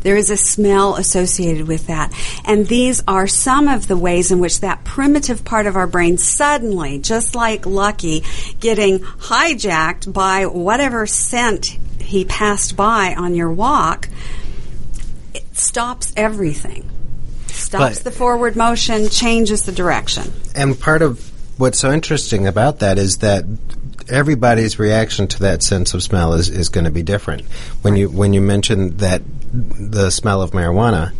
there 0.00 0.16
is 0.16 0.30
a 0.30 0.36
smell 0.36 0.96
associated 0.96 1.68
with 1.68 1.86
that. 1.86 2.12
And 2.44 2.66
these 2.66 3.02
are 3.06 3.26
some 3.26 3.68
of 3.68 3.86
the 3.86 3.96
ways 3.96 4.30
in 4.30 4.38
which 4.38 4.60
that 4.60 4.84
primitive 4.84 5.44
part 5.44 5.66
of 5.66 5.76
our 5.76 5.86
brain 5.86 6.18
suddenly, 6.18 6.98
just 6.98 7.34
like 7.34 7.66
Lucky, 7.66 8.24
getting 8.60 9.00
hijacked 9.00 10.12
by 10.12 10.46
whatever 10.46 11.06
scent 11.06 11.78
he 12.00 12.24
passed 12.24 12.76
by 12.76 13.14
on 13.14 13.34
your 13.34 13.52
walk, 13.52 14.08
it 15.34 15.56
stops 15.56 16.12
everything. 16.16 16.88
Stops 17.48 17.98
but, 17.98 18.04
the 18.04 18.10
forward 18.10 18.56
motion, 18.56 19.08
changes 19.08 19.62
the 19.62 19.72
direction. 19.72 20.32
And 20.54 20.78
part 20.78 21.02
of 21.02 21.30
what's 21.56 21.78
so 21.78 21.92
interesting 21.92 22.46
about 22.46 22.80
that 22.80 22.98
is 22.98 23.18
that 23.18 23.44
everybody's 24.08 24.78
reaction 24.78 25.26
to 25.28 25.40
that 25.40 25.62
sense 25.62 25.94
of 25.94 26.02
smell 26.02 26.34
is, 26.34 26.48
is 26.48 26.68
going 26.68 26.84
to 26.84 26.90
be 26.90 27.02
different. 27.02 27.42
When 27.82 27.96
you 27.96 28.08
when 28.08 28.32
you 28.32 28.40
mention 28.40 28.96
that 28.98 29.22
the 29.52 30.10
smell 30.10 30.42
of 30.42 30.50
marijuana, 30.50 31.12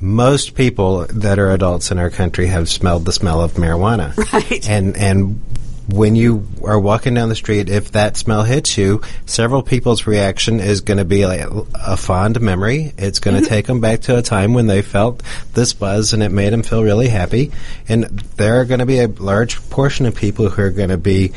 most 0.00 0.54
people 0.54 1.06
that 1.06 1.38
are 1.38 1.50
adults 1.50 1.90
in 1.90 1.98
our 1.98 2.10
country 2.10 2.46
have 2.46 2.68
smelled 2.68 3.04
the 3.04 3.12
smell 3.12 3.40
of 3.40 3.52
marijuana. 3.54 4.16
Right. 4.32 4.68
And 4.68 4.96
and 4.96 5.40
when 5.88 6.16
you 6.16 6.46
are 6.64 6.78
walking 6.78 7.14
down 7.14 7.28
the 7.28 7.34
street, 7.34 7.68
if 7.68 7.92
that 7.92 8.16
smell 8.16 8.44
hits 8.44 8.78
you, 8.78 9.02
several 9.26 9.62
people's 9.62 10.06
reaction 10.06 10.60
is 10.60 10.80
going 10.80 10.98
to 10.98 11.04
be 11.04 11.26
like 11.26 11.46
a 11.74 11.96
fond 11.96 12.40
memory. 12.40 12.92
It's 12.96 13.18
going 13.18 13.36
to 13.36 13.42
mm-hmm. 13.42 13.48
take 13.48 13.66
them 13.66 13.80
back 13.80 14.02
to 14.02 14.16
a 14.16 14.22
time 14.22 14.54
when 14.54 14.66
they 14.66 14.82
felt 14.82 15.22
this 15.54 15.72
buzz 15.72 16.12
and 16.12 16.22
it 16.22 16.30
made 16.30 16.52
them 16.52 16.62
feel 16.62 16.82
really 16.82 17.08
happy. 17.08 17.52
And 17.88 18.04
there 18.36 18.60
are 18.60 18.64
going 18.64 18.80
to 18.80 18.86
be 18.86 19.00
a 19.00 19.08
large 19.08 19.60
portion 19.70 20.06
of 20.06 20.14
people 20.14 20.48
who 20.48 20.62
are 20.62 20.70
going 20.70 20.90
to 20.90 20.98
be 20.98 21.32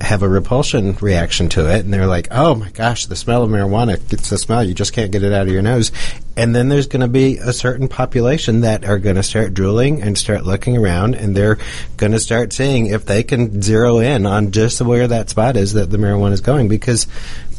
have 0.00 0.22
a 0.22 0.28
repulsion 0.28 0.96
reaction 1.00 1.48
to 1.50 1.70
it, 1.70 1.84
and 1.84 1.92
they're 1.92 2.06
like, 2.06 2.28
"Oh 2.30 2.54
my 2.54 2.70
gosh, 2.70 3.06
the 3.06 3.16
smell 3.16 3.42
of 3.42 3.50
marijuana! 3.50 4.00
It's 4.12 4.30
the 4.30 4.38
smell. 4.38 4.64
You 4.64 4.74
just 4.74 4.92
can't 4.92 5.12
get 5.12 5.22
it 5.22 5.32
out 5.32 5.46
of 5.46 5.52
your 5.52 5.62
nose." 5.62 5.92
And 6.36 6.56
then 6.56 6.68
there's 6.68 6.86
going 6.86 7.02
to 7.02 7.08
be 7.08 7.36
a 7.36 7.52
certain 7.52 7.86
population 7.86 8.62
that 8.62 8.84
are 8.84 8.98
going 8.98 9.16
to 9.16 9.22
start 9.22 9.52
drooling 9.52 10.00
and 10.00 10.16
start 10.16 10.44
looking 10.44 10.76
around, 10.76 11.14
and 11.14 11.36
they're 11.36 11.58
going 11.98 12.12
to 12.12 12.20
start 12.20 12.52
seeing 12.52 12.86
if 12.86 13.04
they 13.04 13.22
can 13.22 13.60
zero 13.60 13.98
in 13.98 14.24
on 14.24 14.52
just 14.52 14.80
where 14.80 15.06
that 15.06 15.28
spot 15.28 15.56
is 15.56 15.74
that 15.74 15.90
the 15.90 15.98
marijuana 15.98 16.32
is 16.32 16.40
going, 16.40 16.68
because 16.68 17.06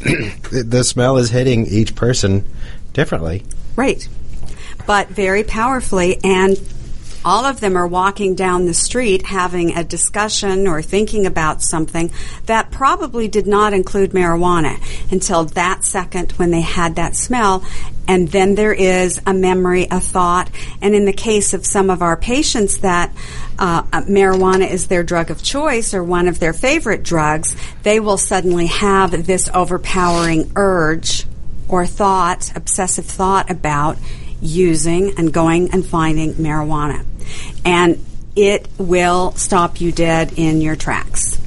the 0.00 0.82
smell 0.84 1.18
is 1.18 1.30
hitting 1.30 1.66
each 1.66 1.94
person 1.94 2.44
differently. 2.92 3.44
Right, 3.76 4.06
but 4.86 5.08
very 5.08 5.44
powerfully, 5.44 6.18
and 6.24 6.56
all 7.24 7.44
of 7.44 7.60
them 7.60 7.76
are 7.76 7.86
walking 7.86 8.34
down 8.34 8.66
the 8.66 8.74
street 8.74 9.26
having 9.26 9.76
a 9.76 9.84
discussion 9.84 10.66
or 10.66 10.82
thinking 10.82 11.26
about 11.26 11.62
something 11.62 12.10
that 12.46 12.70
probably 12.70 13.28
did 13.28 13.46
not 13.46 13.72
include 13.72 14.10
marijuana 14.10 14.80
until 15.12 15.44
that 15.44 15.84
second 15.84 16.32
when 16.32 16.50
they 16.50 16.60
had 16.60 16.96
that 16.96 17.14
smell. 17.14 17.64
And 18.08 18.28
then 18.28 18.56
there 18.56 18.72
is 18.72 19.20
a 19.26 19.32
memory, 19.32 19.86
a 19.90 20.00
thought. 20.00 20.50
And 20.80 20.94
in 20.94 21.04
the 21.04 21.12
case 21.12 21.54
of 21.54 21.64
some 21.64 21.88
of 21.88 22.02
our 22.02 22.16
patients 22.16 22.78
that 22.78 23.12
uh, 23.58 23.82
marijuana 24.02 24.68
is 24.68 24.88
their 24.88 25.04
drug 25.04 25.30
of 25.30 25.42
choice 25.42 25.94
or 25.94 26.02
one 26.02 26.26
of 26.26 26.40
their 26.40 26.52
favorite 26.52 27.04
drugs, 27.04 27.54
they 27.84 28.00
will 28.00 28.18
suddenly 28.18 28.66
have 28.66 29.26
this 29.26 29.48
overpowering 29.54 30.50
urge 30.56 31.26
or 31.68 31.86
thought, 31.86 32.54
obsessive 32.56 33.06
thought 33.06 33.50
about 33.50 33.96
using 34.40 35.16
and 35.16 35.32
going 35.32 35.70
and 35.70 35.86
finding 35.86 36.34
marijuana 36.34 37.04
and 37.64 38.04
it 38.34 38.68
will 38.78 39.32
stop 39.32 39.80
you 39.80 39.92
dead 39.92 40.34
in 40.36 40.60
your 40.60 40.76
tracks. 40.76 41.38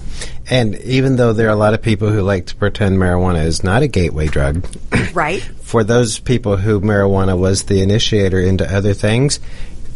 And 0.48 0.76
even 0.82 1.16
though 1.16 1.34
there 1.34 1.48
are 1.48 1.54
a 1.54 1.56
lot 1.56 1.74
of 1.74 1.82
people 1.82 2.10
who 2.12 2.22
like 2.22 2.46
to 2.48 2.56
pretend 2.56 2.98
marijuana 2.98 3.46
is 3.46 3.64
not 3.64 3.82
a 3.82 3.88
gateway 3.88 4.28
drug, 4.28 4.66
right? 5.14 5.42
For 5.62 5.84
those 5.84 6.20
people 6.20 6.58
who 6.58 6.80
marijuana 6.82 7.38
was 7.38 7.64
the 7.64 7.82
initiator 7.82 8.40
into 8.40 8.72
other 8.72 8.94
things, 8.94 9.40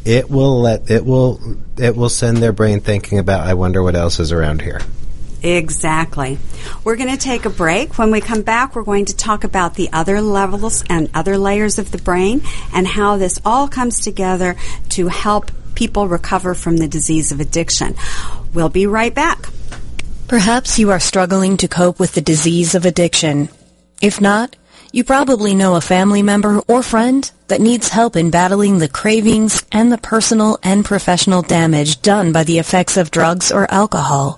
it 0.06 0.30
will 0.30 0.62
let 0.62 0.90
it 0.90 1.06
will 1.06 1.40
it 1.78 1.96
will 1.96 2.10
send 2.10 2.38
their 2.38 2.52
brain 2.52 2.80
thinking 2.80 3.20
about 3.20 3.46
I 3.46 3.54
wonder 3.54 3.84
what 3.84 3.96
else 3.96 4.20
is 4.20 4.32
around 4.32 4.62
here. 4.62 4.82
Exactly. 5.42 6.38
We're 6.84 6.98
going 6.98 7.12
to 7.12 7.18
take 7.18 7.46
a 7.46 7.50
break. 7.50 7.98
When 7.98 8.12
we 8.12 8.20
come 8.20 8.42
back, 8.42 8.76
we're 8.76 8.84
going 8.84 9.06
to 9.06 9.16
talk 9.16 9.46
about 9.46 9.76
the 9.76 9.90
other 9.94 10.22
levels 10.22 10.84
and 10.90 11.10
other 11.14 11.38
layers 11.38 11.80
of 11.80 11.92
the 11.92 11.98
brain 11.98 12.42
and 12.74 12.86
how 12.86 13.16
this 13.16 13.40
all 13.46 13.70
comes 13.70 14.02
together 14.02 14.58
to 14.90 15.08
help 15.08 15.52
people 15.80 16.10
recover 16.10 16.54
from 16.54 16.76
the 16.76 16.90
disease 16.90 17.32
of 17.32 17.40
addiction. 17.40 17.96
We'll 18.54 18.68
be 18.68 18.86
right 18.86 19.16
back. 19.16 19.48
Perhaps 20.28 20.78
you 20.78 20.92
are 20.92 21.00
struggling 21.00 21.56
to 21.56 21.70
cope 21.70 22.02
with 22.02 22.12
the 22.12 22.22
disease 22.34 22.76
of 22.76 22.86
addiction. 22.86 23.48
If 24.02 24.20
not, 24.20 24.58
you 24.92 25.06
probably 25.06 25.56
know 25.56 25.76
a 25.76 25.82
family 25.96 26.22
member 26.22 26.60
or 26.68 26.84
friend 26.84 27.32
that 27.48 27.62
needs 27.62 27.88
help 27.88 28.18
in 28.18 28.30
battling 28.30 28.80
the 28.80 28.90
cravings 28.90 29.64
and 29.72 29.90
the 29.90 29.98
personal 29.98 30.60
and 30.64 30.84
professional 30.84 31.44
damage 31.44 32.02
done 32.02 32.34
by 32.34 32.44
the 32.44 32.60
effects 32.60 32.98
of 32.98 33.10
drugs 33.10 33.50
or 33.50 33.72
alcohol. 33.72 34.38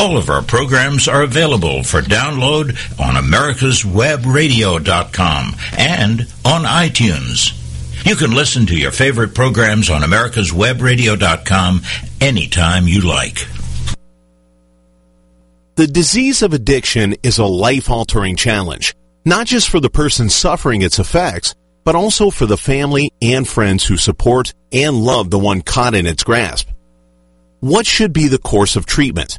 All 0.00 0.16
of 0.16 0.30
our 0.30 0.40
programs 0.40 1.08
are 1.08 1.24
available 1.24 1.82
for 1.82 2.00
download 2.00 2.70
on 2.98 3.22
americaswebradio.com 3.22 5.56
and 5.76 6.20
on 6.42 6.62
iTunes. 6.62 7.52
You 8.06 8.16
can 8.16 8.30
listen 8.30 8.64
to 8.64 8.78
your 8.78 8.92
favorite 8.92 9.34
programs 9.34 9.90
on 9.90 10.00
americaswebradio.com 10.00 11.82
anytime 12.18 12.88
you 12.88 13.02
like. 13.02 13.46
The 15.74 15.86
disease 15.86 16.40
of 16.40 16.54
addiction 16.54 17.16
is 17.22 17.36
a 17.36 17.44
life-altering 17.44 18.36
challenge, 18.36 18.94
not 19.26 19.46
just 19.46 19.68
for 19.68 19.80
the 19.80 19.90
person 19.90 20.30
suffering 20.30 20.80
its 20.80 20.98
effects, 20.98 21.54
but 21.84 21.94
also 21.94 22.30
for 22.30 22.46
the 22.46 22.56
family 22.56 23.12
and 23.20 23.46
friends 23.46 23.84
who 23.84 23.98
support 23.98 24.54
and 24.72 24.96
love 24.96 25.28
the 25.28 25.38
one 25.38 25.60
caught 25.60 25.94
in 25.94 26.06
its 26.06 26.24
grasp. 26.24 26.70
What 27.60 27.84
should 27.84 28.14
be 28.14 28.28
the 28.28 28.38
course 28.38 28.76
of 28.76 28.86
treatment? 28.86 29.38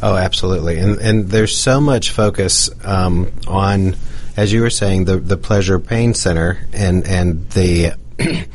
Oh, 0.00 0.16
absolutely. 0.16 0.78
And 0.78 0.98
and 1.00 1.28
there's 1.28 1.56
so 1.56 1.80
much 1.80 2.10
focus 2.10 2.70
um, 2.84 3.32
on, 3.46 3.96
as 4.36 4.52
you 4.52 4.62
were 4.62 4.70
saying, 4.70 5.04
the 5.04 5.16
the 5.16 5.36
pleasure 5.36 5.78
pain 5.80 6.14
center 6.14 6.66
and 6.72 7.06
and 7.06 7.48
the 7.50 7.92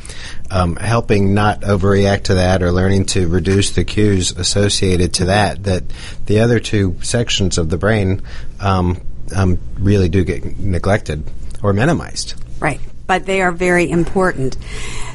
um, 0.50 0.76
helping 0.76 1.34
not 1.34 1.62
overreact 1.62 2.24
to 2.24 2.34
that 2.34 2.62
or 2.62 2.70
learning 2.70 3.06
to 3.06 3.28
reduce 3.28 3.70
the 3.70 3.84
cues 3.84 4.32
associated 4.32 5.14
to 5.14 5.26
that, 5.26 5.64
that 5.64 5.84
the 6.26 6.40
other 6.40 6.60
two 6.60 6.96
sections 7.02 7.58
of 7.58 7.70
the 7.70 7.78
brain 7.78 8.22
um, 8.60 9.00
um, 9.34 9.58
really 9.78 10.08
do 10.08 10.24
get 10.24 10.58
neglected 10.58 11.24
or 11.62 11.72
minimized. 11.72 12.34
Right, 12.60 12.80
but 13.06 13.26
they 13.26 13.40
are 13.40 13.52
very 13.52 13.90
important. 13.90 14.56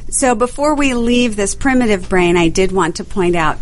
So 0.10 0.34
before 0.36 0.76
we 0.76 0.94
leave 0.94 1.36
this 1.36 1.54
primitive 1.56 2.10
brain, 2.10 2.36
I 2.36 2.50
did 2.50 2.72
want 2.72 2.96
to 2.96 3.04
point 3.04 3.36
out 3.36 3.58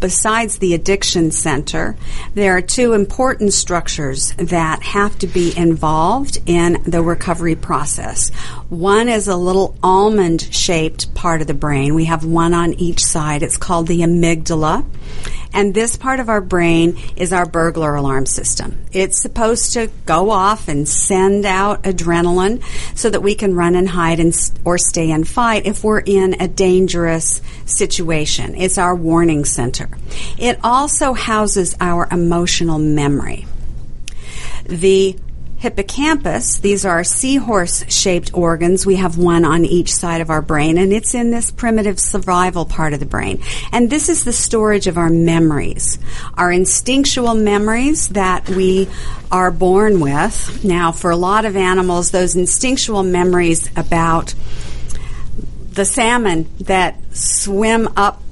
besides 0.00 0.58
the 0.58 0.74
addiction 0.74 1.30
center, 1.30 1.96
there 2.34 2.56
are 2.56 2.62
two 2.62 2.92
important 2.92 3.52
structures 3.52 4.32
that 4.32 4.82
have 4.82 5.18
to 5.18 5.26
be 5.26 5.56
involved 5.56 6.38
in 6.46 6.82
the 6.84 7.02
recovery 7.02 7.56
process. 7.56 8.30
One 8.68 9.08
is 9.08 9.28
a 9.28 9.36
little 9.36 9.76
almond 9.82 10.42
shaped 10.52 11.14
part 11.14 11.40
of 11.40 11.46
the 11.46 11.54
brain. 11.54 11.94
We 11.94 12.06
have 12.06 12.24
one 12.24 12.54
on 12.54 12.74
each 12.74 13.04
side. 13.04 13.42
It's 13.42 13.56
called 13.56 13.86
the 13.86 14.00
amygdala. 14.00 14.84
And 15.52 15.74
this 15.74 15.96
part 15.96 16.20
of 16.20 16.28
our 16.28 16.40
brain 16.40 16.98
is 17.16 17.32
our 17.32 17.46
burglar 17.46 17.94
alarm 17.94 18.26
system. 18.26 18.84
It's 18.92 19.20
supposed 19.20 19.72
to 19.72 19.90
go 20.04 20.30
off 20.30 20.68
and 20.68 20.86
send 20.86 21.46
out 21.46 21.84
adrenaline 21.84 22.62
so 22.96 23.08
that 23.08 23.22
we 23.22 23.34
can 23.34 23.54
run 23.54 23.74
and 23.74 23.88
hide 23.88 24.20
and, 24.20 24.34
or 24.64 24.78
stay 24.78 25.10
and 25.10 25.26
fight 25.26 25.66
if 25.66 25.82
we're 25.82 26.00
in 26.00 26.40
a 26.40 26.48
dangerous 26.48 27.40
situation. 27.64 28.54
It's 28.56 28.78
our 28.78 28.94
warning 28.94 29.44
center. 29.44 29.87
It 30.38 30.58
also 30.62 31.12
houses 31.12 31.76
our 31.80 32.08
emotional 32.10 32.78
memory. 32.78 33.46
The 34.64 35.16
hippocampus. 35.58 36.58
These 36.58 36.84
are 36.84 37.02
seahorse 37.02 37.84
shaped 37.92 38.32
organs. 38.32 38.86
We 38.86 38.96
have 38.96 39.18
one 39.18 39.44
on 39.44 39.64
each 39.64 39.92
side 39.92 40.20
of 40.20 40.30
our 40.30 40.40
brain, 40.40 40.78
and 40.78 40.92
it's 40.92 41.14
in 41.14 41.30
this 41.30 41.50
primitive 41.50 41.98
survival 41.98 42.64
part 42.64 42.92
of 42.92 43.00
the 43.00 43.06
brain. 43.06 43.42
And 43.72 43.90
this 43.90 44.08
is 44.08 44.24
the 44.24 44.32
storage 44.32 44.86
of 44.86 44.96
our 44.96 45.10
memories, 45.10 45.98
our 46.34 46.52
instinctual 46.52 47.34
memories 47.34 48.08
that 48.10 48.48
we 48.48 48.88
are 49.32 49.50
born 49.50 50.00
with. 50.00 50.64
Now, 50.64 50.92
for 50.92 51.10
a 51.10 51.16
lot 51.16 51.44
of 51.44 51.56
animals, 51.56 52.12
those 52.12 52.36
instinctual 52.36 53.02
memories 53.02 53.68
about 53.76 54.34
the 55.72 55.84
salmon 55.84 56.48
that 56.60 57.00
swim 57.14 57.88
up 57.96 58.22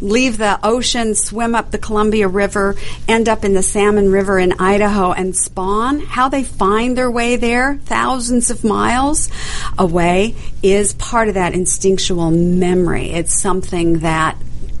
leave 0.00 0.38
the 0.38 0.58
ocean, 0.62 1.14
swim 1.14 1.54
up 1.54 1.70
the 1.70 1.78
Columbia 1.78 2.28
River, 2.28 2.76
end 3.08 3.28
up 3.28 3.44
in 3.44 3.54
the 3.54 3.62
Salmon 3.62 4.10
River 4.10 4.38
in 4.38 4.52
Idaho 4.54 5.12
and 5.12 5.34
spawn, 5.34 6.00
how 6.00 6.28
they 6.28 6.44
find 6.44 6.96
their 6.96 7.10
way 7.10 7.36
there, 7.36 7.76
thousands 7.84 8.50
of 8.50 8.64
miles 8.64 9.30
away, 9.78 10.34
is 10.62 10.92
part 10.94 11.28
of 11.28 11.34
that 11.34 11.54
instinctual 11.54 12.30
memory. 12.30 13.10
It's 13.10 13.40
something 13.40 14.00
that 14.00 14.36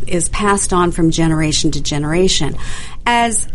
is 0.06 0.28
passed 0.28 0.72
on 0.72 0.90
from 0.90 1.10
generation 1.10 1.70
to 1.72 1.80
generation. 1.80 2.56
As 3.06 3.48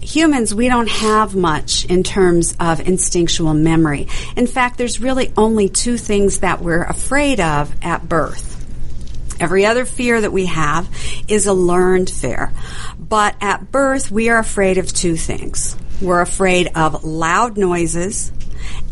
humans, 0.00 0.54
we 0.54 0.68
don't 0.68 0.88
have 0.88 1.34
much 1.34 1.84
in 1.86 2.02
terms 2.02 2.56
of 2.58 2.80
instinctual 2.80 3.54
memory. 3.54 4.08
In 4.36 4.46
fact, 4.46 4.78
there's 4.78 5.00
really 5.00 5.32
only 5.36 5.68
two 5.68 5.96
things 5.96 6.40
that 6.40 6.60
we're 6.60 6.82
afraid 6.82 7.40
of 7.40 7.72
at 7.82 8.08
birth 8.08 8.51
Every 9.42 9.66
other 9.66 9.84
fear 9.84 10.20
that 10.20 10.32
we 10.32 10.46
have 10.46 10.88
is 11.26 11.46
a 11.46 11.52
learned 11.52 12.08
fear. 12.08 12.52
But 12.96 13.34
at 13.40 13.72
birth, 13.72 14.08
we 14.08 14.28
are 14.28 14.38
afraid 14.38 14.78
of 14.78 14.86
two 14.86 15.16
things. 15.16 15.76
We're 16.00 16.20
afraid 16.20 16.68
of 16.76 17.02
loud 17.02 17.58
noises 17.58 18.30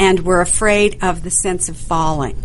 and 0.01 0.21
we're 0.25 0.41
afraid 0.41 1.05
of 1.05 1.23
the 1.23 1.31
sense 1.31 1.69
of 1.69 1.77
falling. 1.77 2.45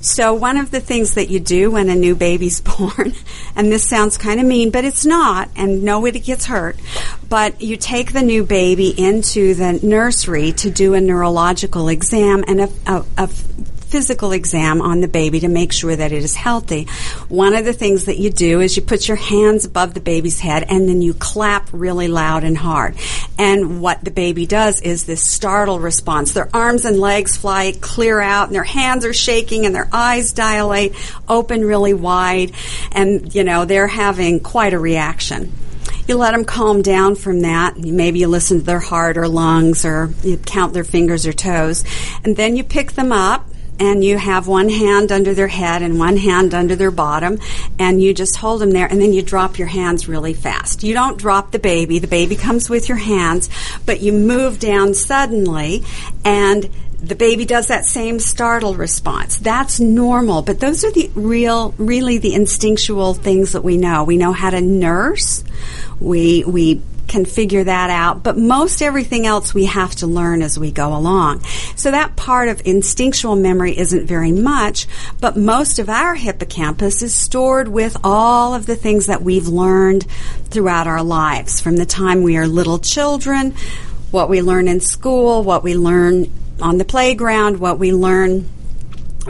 So 0.00 0.32
one 0.32 0.56
of 0.56 0.70
the 0.70 0.80
things 0.80 1.14
that 1.14 1.28
you 1.28 1.38
do 1.38 1.70
when 1.70 1.90
a 1.90 1.94
new 1.94 2.14
baby's 2.14 2.60
born, 2.78 3.12
and 3.54 3.70
this 3.70 3.86
sounds 3.86 4.16
kind 4.16 4.40
of 4.40 4.46
mean, 4.46 4.70
but 4.70 4.86
it's 4.86 5.04
not, 5.04 5.50
and 5.54 5.82
nobody 5.82 6.20
gets 6.20 6.46
hurt, 6.46 6.76
but 7.28 7.60
you 7.60 7.76
take 7.76 8.12
the 8.12 8.22
new 8.22 8.44
baby 8.44 8.88
into 8.88 9.52
the 9.52 9.80
nursery 9.82 10.52
to 10.52 10.70
do 10.70 10.94
a 10.94 11.00
neurological 11.00 11.88
exam 11.88 12.42
and 12.48 12.62
a, 12.62 12.68
a, 12.86 13.04
a 13.18 13.28
physical 13.94 14.32
exam 14.32 14.82
on 14.82 15.00
the 15.00 15.06
baby 15.06 15.38
to 15.38 15.46
make 15.46 15.72
sure 15.72 15.94
that 15.94 16.10
it 16.10 16.24
is 16.24 16.34
healthy. 16.34 16.88
One 17.28 17.54
of 17.54 17.64
the 17.64 17.72
things 17.72 18.06
that 18.06 18.18
you 18.18 18.28
do 18.28 18.60
is 18.60 18.76
you 18.76 18.82
put 18.82 19.06
your 19.06 19.16
hands 19.16 19.64
above 19.64 19.94
the 19.94 20.00
baby's 20.00 20.40
head 20.40 20.64
and 20.68 20.88
then 20.88 21.00
you 21.00 21.14
clap 21.14 21.68
really 21.70 22.08
loud 22.08 22.42
and 22.42 22.58
hard. 22.58 22.96
And 23.38 23.80
what 23.80 24.04
the 24.04 24.10
baby 24.10 24.46
does 24.46 24.80
is 24.80 25.04
this 25.04 25.22
startle 25.22 25.78
response. 25.78 26.32
Their 26.32 26.48
arms 26.52 26.84
and 26.84 26.98
legs 26.98 27.36
fly 27.36 27.72
clear 27.80 28.18
out 28.18 28.48
and 28.48 28.56
their 28.56 28.64
hands 28.64 29.04
are 29.04 29.12
shaking 29.12 29.64
and 29.64 29.72
their 29.72 29.88
eyes 29.92 30.32
dilate, 30.32 30.96
open 31.28 31.64
really 31.64 31.94
wide, 31.94 32.50
and 32.90 33.32
you 33.32 33.44
know, 33.44 33.64
they're 33.64 33.86
having 33.86 34.40
quite 34.40 34.72
a 34.72 34.78
reaction 34.80 35.52
you 36.08 36.16
let 36.16 36.32
them 36.32 36.44
calm 36.44 36.82
down 36.82 37.14
from 37.14 37.42
that. 37.42 37.78
Maybe 37.78 38.18
you 38.18 38.28
listen 38.28 38.58
to 38.58 38.64
their 38.64 38.80
heart 38.80 39.16
or 39.16 39.26
lungs 39.26 39.84
or 39.84 40.10
you 40.22 40.36
count 40.36 40.74
their 40.74 40.84
fingers 40.84 41.26
or 41.26 41.32
toes. 41.32 41.84
And 42.24 42.36
then 42.36 42.56
you 42.56 42.64
pick 42.64 42.92
them 42.92 43.10
up 43.10 43.48
and 43.78 44.04
you 44.04 44.18
have 44.18 44.46
one 44.46 44.68
hand 44.68 45.10
under 45.10 45.34
their 45.34 45.48
head 45.48 45.82
and 45.82 45.98
one 45.98 46.16
hand 46.16 46.54
under 46.54 46.76
their 46.76 46.90
bottom, 46.90 47.38
and 47.78 48.02
you 48.02 48.14
just 48.14 48.36
hold 48.36 48.60
them 48.60 48.70
there, 48.70 48.86
and 48.86 49.00
then 49.00 49.12
you 49.12 49.22
drop 49.22 49.58
your 49.58 49.68
hands 49.68 50.08
really 50.08 50.34
fast. 50.34 50.82
You 50.82 50.94
don't 50.94 51.18
drop 51.18 51.50
the 51.50 51.58
baby, 51.58 51.98
the 51.98 52.06
baby 52.06 52.36
comes 52.36 52.70
with 52.70 52.88
your 52.88 52.98
hands, 52.98 53.48
but 53.86 54.00
you 54.00 54.12
move 54.12 54.58
down 54.58 54.94
suddenly, 54.94 55.84
and 56.24 56.70
the 57.00 57.14
baby 57.14 57.44
does 57.44 57.66
that 57.66 57.84
same 57.84 58.18
startle 58.18 58.74
response. 58.74 59.36
That's 59.36 59.78
normal, 59.78 60.42
but 60.42 60.60
those 60.60 60.84
are 60.84 60.90
the 60.90 61.10
real, 61.14 61.74
really 61.76 62.18
the 62.18 62.34
instinctual 62.34 63.14
things 63.14 63.52
that 63.52 63.62
we 63.62 63.76
know. 63.76 64.04
We 64.04 64.16
know 64.16 64.32
how 64.32 64.50
to 64.50 64.60
nurse. 64.60 65.44
We, 66.00 66.44
we 66.44 66.80
can 67.14 67.24
figure 67.24 67.62
that 67.62 67.90
out, 67.90 68.24
but 68.24 68.36
most 68.36 68.82
everything 68.82 69.24
else 69.24 69.54
we 69.54 69.66
have 69.66 69.94
to 69.94 70.04
learn 70.04 70.42
as 70.42 70.58
we 70.58 70.72
go 70.72 70.96
along. 70.96 71.44
So 71.76 71.92
that 71.92 72.16
part 72.16 72.48
of 72.48 72.60
instinctual 72.64 73.36
memory 73.36 73.78
isn't 73.78 74.08
very 74.08 74.32
much, 74.32 74.88
but 75.20 75.36
most 75.36 75.78
of 75.78 75.88
our 75.88 76.16
hippocampus 76.16 77.02
is 77.02 77.14
stored 77.14 77.68
with 77.68 77.96
all 78.02 78.52
of 78.52 78.66
the 78.66 78.74
things 78.74 79.06
that 79.06 79.22
we've 79.22 79.46
learned 79.46 80.02
throughout 80.46 80.88
our 80.88 81.04
lives 81.04 81.60
from 81.60 81.76
the 81.76 81.86
time 81.86 82.24
we 82.24 82.36
are 82.36 82.48
little 82.48 82.80
children, 82.80 83.52
what 84.10 84.28
we 84.28 84.42
learn 84.42 84.66
in 84.66 84.80
school, 84.80 85.44
what 85.44 85.62
we 85.62 85.76
learn 85.76 86.26
on 86.60 86.78
the 86.78 86.84
playground, 86.84 87.60
what 87.60 87.78
we 87.78 87.92
learn 87.92 88.48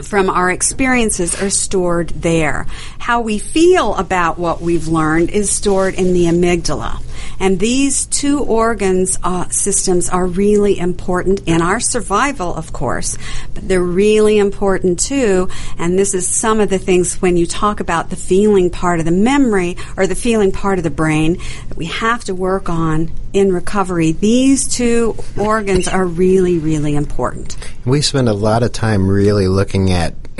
from 0.01 0.29
our 0.29 0.49
experiences 0.49 1.39
are 1.39 1.51
stored 1.51 2.09
there. 2.09 2.65
How 3.05 3.21
we 3.21 3.37
feel 3.37 3.93
about 3.93 4.39
what 4.39 4.61
we've 4.61 4.87
learned 4.87 5.29
is 5.29 5.51
stored 5.51 5.93
in 5.93 6.13
the 6.13 6.25
amygdala. 6.25 7.03
And 7.39 7.59
these 7.59 8.07
two 8.07 8.39
organs 8.39 9.19
uh, 9.21 9.47
systems 9.49 10.09
are 10.09 10.25
really 10.25 10.79
important 10.79 11.41
in 11.45 11.61
our 11.61 11.79
survival, 11.79 12.51
of 12.55 12.73
course, 12.73 13.15
but 13.53 13.67
they're 13.67 13.79
really 13.79 14.39
important 14.39 14.97
too. 14.97 15.49
And 15.77 15.99
this 15.99 16.15
is 16.15 16.27
some 16.27 16.59
of 16.59 16.71
the 16.71 16.79
things 16.79 17.21
when 17.21 17.37
you 17.37 17.45
talk 17.45 17.79
about 17.79 18.09
the 18.09 18.15
feeling 18.15 18.71
part 18.71 18.97
of 18.97 19.05
the 19.05 19.11
memory 19.11 19.77
or 19.95 20.07
the 20.07 20.15
feeling 20.15 20.51
part 20.51 20.79
of 20.79 20.83
the 20.83 20.89
brain 20.89 21.37
that 21.69 21.77
we 21.77 21.85
have 21.85 22.23
to 22.23 22.33
work 22.33 22.69
on 22.69 23.11
in 23.33 23.53
recovery. 23.53 24.13
These 24.13 24.67
two 24.67 25.15
organs 25.37 25.87
are 25.87 26.07
really, 26.07 26.57
really 26.57 26.95
important. 26.95 27.55
We 27.85 28.01
spend 28.01 28.29
a 28.29 28.33
lot 28.33 28.63
of 28.63 28.71
time 28.71 29.07
really 29.07 29.47
looking 29.47 29.91
at 29.91 30.15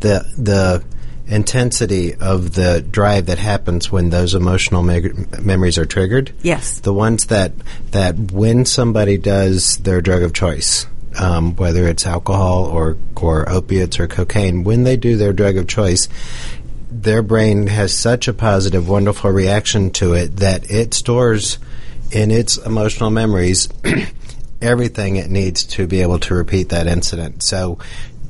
the 0.00 0.26
the 0.36 0.84
intensity 1.32 2.14
of 2.14 2.54
the 2.54 2.82
drive 2.82 3.26
that 3.26 3.38
happens 3.38 3.90
when 3.90 4.10
those 4.10 4.34
emotional 4.34 4.82
memories 4.82 5.78
are 5.78 5.86
triggered. 5.86 6.32
Yes. 6.42 6.80
The 6.80 6.92
ones 6.92 7.26
that 7.26 7.52
that 7.92 8.16
when 8.32 8.66
somebody 8.66 9.16
does 9.16 9.78
their 9.78 10.02
drug 10.02 10.22
of 10.22 10.34
choice, 10.34 10.86
um, 11.18 11.56
whether 11.56 11.88
it's 11.88 12.06
alcohol 12.06 12.66
or 12.66 12.98
or 13.16 13.48
opiates 13.48 13.98
or 13.98 14.06
cocaine, 14.06 14.62
when 14.62 14.84
they 14.84 14.96
do 14.96 15.16
their 15.16 15.32
drug 15.32 15.56
of 15.56 15.66
choice, 15.66 16.08
their 16.90 17.22
brain 17.22 17.66
has 17.66 17.96
such 17.96 18.28
a 18.28 18.34
positive, 18.34 18.86
wonderful 18.86 19.30
reaction 19.30 19.90
to 19.90 20.12
it 20.12 20.36
that 20.36 20.70
it 20.70 20.92
stores 20.92 21.58
in 22.10 22.30
its 22.30 22.58
emotional 22.58 23.10
memories 23.10 23.70
everything 24.60 25.16
it 25.16 25.30
needs 25.30 25.64
to 25.64 25.86
be 25.86 26.02
able 26.02 26.18
to 26.18 26.34
repeat 26.34 26.68
that 26.68 26.86
incident. 26.86 27.42
So 27.42 27.78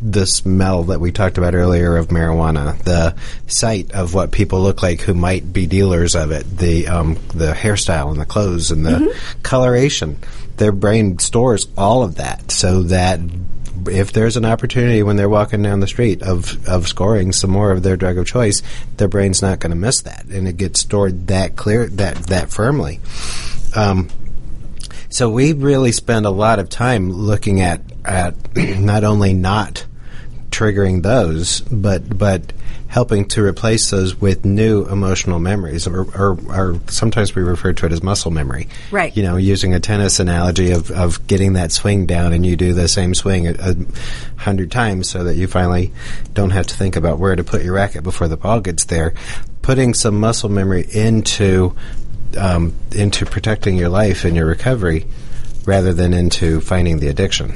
the 0.03 0.27
smell 0.27 0.85
that 0.85 1.01
we 1.01 1.12
talked 1.12 1.38
about 1.38 1.55
earlier 1.55 1.97
of 1.97 2.09
marijuana, 2.09 2.77
the 2.83 3.15
sight 3.47 3.93
of 3.93 4.15
what 4.15 4.33
people 4.33 4.61
look 4.61 4.83
like 4.83 5.01
who 5.01 5.15
might 5.15 5.53
be 5.53 5.67
dealers 5.67 6.15
of 6.15 6.33
it, 6.33 6.45
the 6.59 6.88
um, 6.88 7.15
the 7.35 7.53
hairstyle 7.53 8.11
and 8.11 8.21
the 8.21 8.27
clothes 8.27 8.71
and 8.71 8.85
the 8.85 8.91
mm-hmm. 8.91 9.41
coloration. 9.43 10.19
Their 10.57 10.73
brain 10.73 11.19
stores 11.19 11.67
all 11.79 12.03
of 12.03 12.17
that 12.17 12.51
so 12.51 12.83
that 12.85 13.21
if 13.88 14.12
there's 14.12 14.37
an 14.37 14.45
opportunity 14.45 15.03
when 15.03 15.17
they're 15.17 15.29
walking 15.29 15.62
down 15.62 15.81
the 15.81 15.87
street 15.87 16.23
of, 16.23 16.69
of 16.69 16.87
scoring 16.87 17.33
some 17.33 17.51
more 17.51 17.73
of 17.73 17.83
their 17.83 17.97
drug 17.97 18.19
of 18.19 18.27
choice, 18.27 18.62
their 18.97 19.09
brain's 19.09 19.43
not 19.43 19.61
going 19.61 19.71
to 19.71 19.77
miss 19.77 20.03
that, 20.03 20.25
and 20.27 20.47
it 20.47 20.57
gets 20.57 20.81
stored 20.81 21.29
that 21.29 21.57
clear 21.57 21.87
that 21.88 22.17
that 22.27 22.51
firmly. 22.51 23.01
Um, 23.75 24.09
so 25.09 25.29
we 25.29 25.53
really 25.53 25.93
spend 25.93 26.27
a 26.27 26.31
lot 26.31 26.59
of 26.59 26.69
time 26.69 27.11
looking 27.11 27.61
at 27.61 27.81
at 28.05 28.35
not 28.57 29.05
only 29.05 29.35
not 29.35 29.87
triggering 30.53 31.03
those, 31.03 31.61
but 31.62 32.17
but 32.17 32.53
helping 32.93 33.25
to 33.27 33.43
replace 33.43 33.88
those 33.88 34.21
with 34.21 34.45
new 34.45 34.85
emotional 34.85 35.41
memories, 35.41 35.87
or, 35.87 36.03
or, 36.15 36.38
or, 36.51 36.79
sometimes 36.88 37.35
we 37.35 37.41
refer 37.41 37.73
to 37.73 37.87
it 37.87 37.93
as 37.93 38.03
muscle 38.03 38.31
memory. 38.31 38.69
Right. 38.91 39.17
You 39.17 39.23
know, 39.23 39.38
using 39.38 39.73
a 39.73 39.81
tennis 39.81 40.21
analogy 40.21 40.73
of, 40.73 40.91
of 40.91 41.27
getting 41.27 41.55
that 41.55 41.73
swing 41.73 42.05
down, 42.05 42.35
and 42.35 42.45
you 42.45 42.55
do 42.55 42.75
the 42.75 42.88
same 42.88 43.15
swing 43.15 43.49
a, 43.49 43.55
a 43.59 43.75
hundred 44.37 44.71
times, 44.71 45.09
so 45.09 45.25
that 45.25 45.37
you 45.37 45.49
finally 45.49 45.91
don't 46.35 46.51
have 46.51 46.67
to 46.67 46.77
think 46.77 46.95
about 46.95 47.19
where 47.19 47.35
to 47.35 47.43
put 47.43 47.65
your 47.65 47.75
racket 47.75 48.03
before 48.03 48.29
the 48.29 48.37
ball 48.37 48.61
gets 48.61 48.85
there. 48.85 49.15
Putting 49.62 49.95
some 49.95 50.21
muscle 50.21 50.51
memory 50.51 50.87
into 50.93 51.75
um, 52.37 52.75
into 52.95 53.25
protecting 53.25 53.79
your 53.79 53.88
life 53.88 54.27
and 54.27 54.37
your 54.37 54.47
recovery, 54.47 55.07
rather 55.65 55.95
than 55.95 56.12
into 56.12 56.61
finding 56.61 56.99
the 56.99 57.09
addiction. 57.09 57.55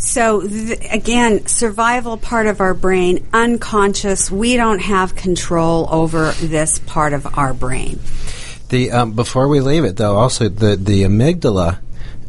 So 0.00 0.40
th- 0.40 0.80
again, 0.90 1.46
survival 1.46 2.16
part 2.16 2.46
of 2.46 2.60
our 2.60 2.72
brain, 2.72 3.26
unconscious. 3.34 4.30
We 4.30 4.56
don't 4.56 4.78
have 4.78 5.14
control 5.14 5.88
over 5.90 6.32
this 6.32 6.78
part 6.78 7.12
of 7.12 7.38
our 7.38 7.52
brain. 7.52 8.00
The 8.70 8.92
um, 8.92 9.12
before 9.12 9.46
we 9.48 9.60
leave 9.60 9.84
it 9.84 9.96
though, 9.98 10.16
also 10.16 10.48
the 10.48 10.76
the 10.76 11.02
amygdala. 11.02 11.78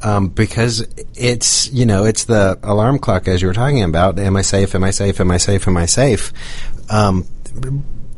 Um, 0.03 0.29
because 0.29 0.83
it's 1.15 1.71
you 1.71 1.85
know 1.85 2.05
it's 2.05 2.25
the 2.25 2.57
alarm 2.63 2.97
clock 2.97 3.27
as 3.27 3.41
you 3.41 3.47
were 3.47 3.53
talking 3.53 3.83
about. 3.83 4.19
Am 4.19 4.35
I 4.35 4.41
safe? 4.41 4.73
Am 4.73 4.83
I 4.83 4.89
safe? 4.89 5.21
Am 5.21 5.29
I 5.29 5.37
safe? 5.37 5.67
Am 5.67 5.77
I 5.77 5.85
safe? 5.85 6.33
Um, 6.89 7.27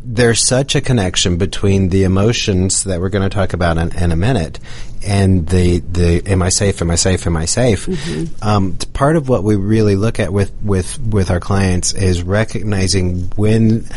there's 0.05 0.45
such 0.45 0.75
a 0.75 0.81
connection 0.81 1.37
between 1.37 1.89
the 1.89 2.03
emotions 2.03 2.83
that 2.83 2.99
we're 2.99 3.09
going 3.09 3.27
to 3.27 3.33
talk 3.33 3.53
about 3.53 3.77
in, 3.77 3.95
in, 3.95 4.11
a 4.11 4.15
minute 4.15 4.59
and 5.05 5.47
the 5.47 5.79
the 5.79 6.21
am 6.27 6.41
I 6.41 6.49
safe? 6.49 6.81
Am 6.81 6.91
I 6.91 6.95
safe? 6.95 7.25
Am 7.25 7.37
I 7.37 7.45
safe? 7.45 7.85
Mm-hmm. 7.85 8.47
Um, 8.47 8.77
part 8.93 9.15
of 9.15 9.29
what 9.29 9.43
we 9.43 9.55
really 9.55 9.95
look 9.95 10.19
at 10.19 10.33
with 10.33 10.51
with 10.61 10.99
with 10.99 11.31
our 11.31 11.39
clients 11.39 11.93
is 11.93 12.21
recognizing 12.21 13.29
when 13.35 13.87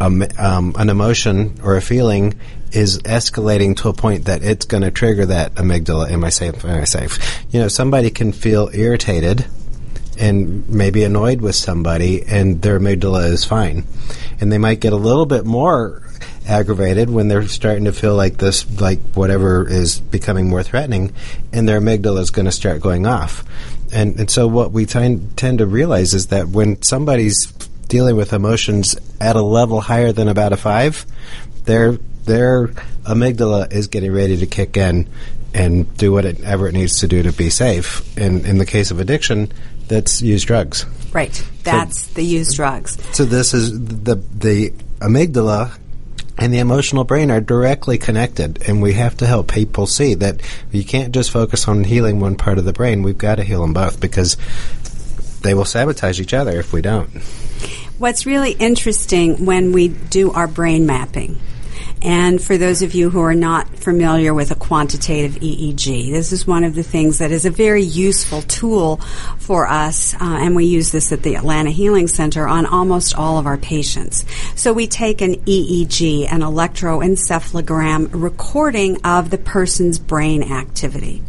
um, 0.00 0.24
um, 0.38 0.74
an 0.78 0.90
emotion 0.90 1.60
or 1.62 1.76
a 1.76 1.82
feeling 1.82 2.38
is 2.72 2.98
escalating 3.00 3.76
to 3.76 3.88
a 3.88 3.92
point 3.92 4.24
that 4.26 4.42
it's 4.42 4.66
going 4.66 4.82
to 4.82 4.90
trigger 4.90 5.26
that 5.26 5.54
amygdala. 5.56 6.10
Am 6.10 6.24
I 6.24 6.30
safe? 6.30 6.64
Am 6.64 6.80
I 6.80 6.84
safe? 6.84 7.44
You 7.50 7.60
know, 7.60 7.68
somebody 7.68 8.10
can 8.10 8.32
feel 8.32 8.70
irritated 8.72 9.44
and 10.18 10.68
maybe 10.68 11.04
annoyed 11.04 11.40
with 11.40 11.54
somebody, 11.54 12.22
and 12.22 12.62
their 12.62 12.78
amygdala 12.78 13.30
is 13.30 13.44
fine 13.44 13.84
and 14.42 14.50
they 14.50 14.58
might 14.58 14.80
get 14.80 14.92
a 14.92 14.96
little 14.96 15.24
bit 15.24 15.46
more 15.46 16.02
aggravated 16.48 17.08
when 17.08 17.28
they're 17.28 17.46
starting 17.46 17.84
to 17.84 17.92
feel 17.92 18.16
like 18.16 18.38
this, 18.38 18.68
like 18.80 18.98
whatever 19.14 19.68
is 19.68 20.00
becoming 20.00 20.48
more 20.48 20.64
threatening, 20.64 21.14
and 21.52 21.68
their 21.68 21.80
amygdala 21.80 22.18
is 22.18 22.32
going 22.32 22.46
to 22.46 22.52
start 22.52 22.80
going 22.80 23.06
off. 23.06 23.44
And, 23.92 24.18
and 24.18 24.28
so 24.28 24.48
what 24.48 24.72
we 24.72 24.84
tend, 24.84 25.36
tend 25.36 25.58
to 25.58 25.66
realize 25.66 26.12
is 26.12 26.26
that 26.28 26.48
when 26.48 26.82
somebody's 26.82 27.52
dealing 27.86 28.16
with 28.16 28.32
emotions 28.32 28.96
at 29.20 29.36
a 29.36 29.42
level 29.42 29.80
higher 29.80 30.10
than 30.10 30.26
about 30.26 30.52
a 30.52 30.56
five, 30.56 31.06
their 31.64 31.92
their 32.24 32.68
amygdala 33.04 33.72
is 33.72 33.86
getting 33.86 34.12
ready 34.12 34.36
to 34.38 34.46
kick 34.46 34.76
in 34.76 35.08
and 35.54 35.94
do 35.96 36.12
whatever 36.12 36.68
it 36.68 36.72
needs 36.72 37.00
to 37.00 37.08
do 37.08 37.22
to 37.22 37.32
be 37.32 37.50
safe. 37.50 38.16
And 38.16 38.44
in 38.46 38.58
the 38.58 38.66
case 38.66 38.90
of 38.90 39.00
addiction, 39.00 39.52
that's 39.88 40.22
use 40.22 40.44
drugs. 40.44 40.86
Right. 41.12 41.44
That's 41.64 42.00
so, 42.00 42.14
the 42.14 42.24
use 42.24 42.54
drugs. 42.54 42.98
So 43.14 43.24
this 43.24 43.54
is 43.54 43.72
the 43.72 44.16
the 44.16 44.70
amygdala 45.00 45.78
and 46.38 46.52
the 46.52 46.58
emotional 46.58 47.04
brain 47.04 47.30
are 47.30 47.40
directly 47.40 47.98
connected, 47.98 48.66
and 48.66 48.80
we 48.80 48.94
have 48.94 49.16
to 49.18 49.26
help 49.26 49.52
people 49.52 49.86
see 49.86 50.14
that 50.14 50.40
you 50.70 50.84
can't 50.84 51.12
just 51.12 51.30
focus 51.30 51.68
on 51.68 51.84
healing 51.84 52.20
one 52.20 52.36
part 52.36 52.58
of 52.58 52.64
the 52.64 52.72
brain. 52.72 53.02
We've 53.02 53.18
got 53.18 53.36
to 53.36 53.44
heal 53.44 53.60
them 53.60 53.74
both 53.74 54.00
because 54.00 54.36
they 55.42 55.54
will 55.54 55.64
sabotage 55.64 56.20
each 56.20 56.32
other 56.32 56.58
if 56.58 56.72
we 56.72 56.80
don't. 56.80 57.10
What's 57.98 58.26
really 58.26 58.52
interesting 58.52 59.44
when 59.44 59.72
we 59.72 59.88
do 59.88 60.32
our 60.32 60.48
brain 60.48 60.86
mapping 60.86 61.38
and 62.02 62.42
for 62.42 62.56
those 62.58 62.82
of 62.82 62.94
you 62.94 63.10
who 63.10 63.20
are 63.20 63.34
not 63.34 63.68
familiar 63.76 64.34
with 64.34 64.50
a 64.50 64.56
quantitative 64.56 65.40
EEG, 65.40 66.10
this 66.10 66.32
is 66.32 66.46
one 66.46 66.64
of 66.64 66.74
the 66.74 66.82
things 66.82 67.18
that 67.18 67.30
is 67.30 67.46
a 67.46 67.50
very 67.50 67.82
useful 67.82 68.42
tool 68.42 68.96
for 69.38 69.68
us, 69.68 70.14
uh, 70.14 70.18
and 70.20 70.56
we 70.56 70.64
use 70.64 70.90
this 70.90 71.12
at 71.12 71.22
the 71.22 71.36
Atlanta 71.36 71.70
Healing 71.70 72.08
Center 72.08 72.48
on 72.48 72.66
almost 72.66 73.14
all 73.14 73.38
of 73.38 73.46
our 73.46 73.56
patients. 73.56 74.24
So 74.56 74.72
we 74.72 74.86
take 74.86 75.20
an 75.20 75.36
EEG, 75.36 76.26
an 76.32 76.40
electroencephalogram 76.40 78.10
recording 78.12 79.04
of 79.04 79.30
the 79.30 79.38
person's 79.38 79.98
brain 79.98 80.42
activity. 80.42 81.22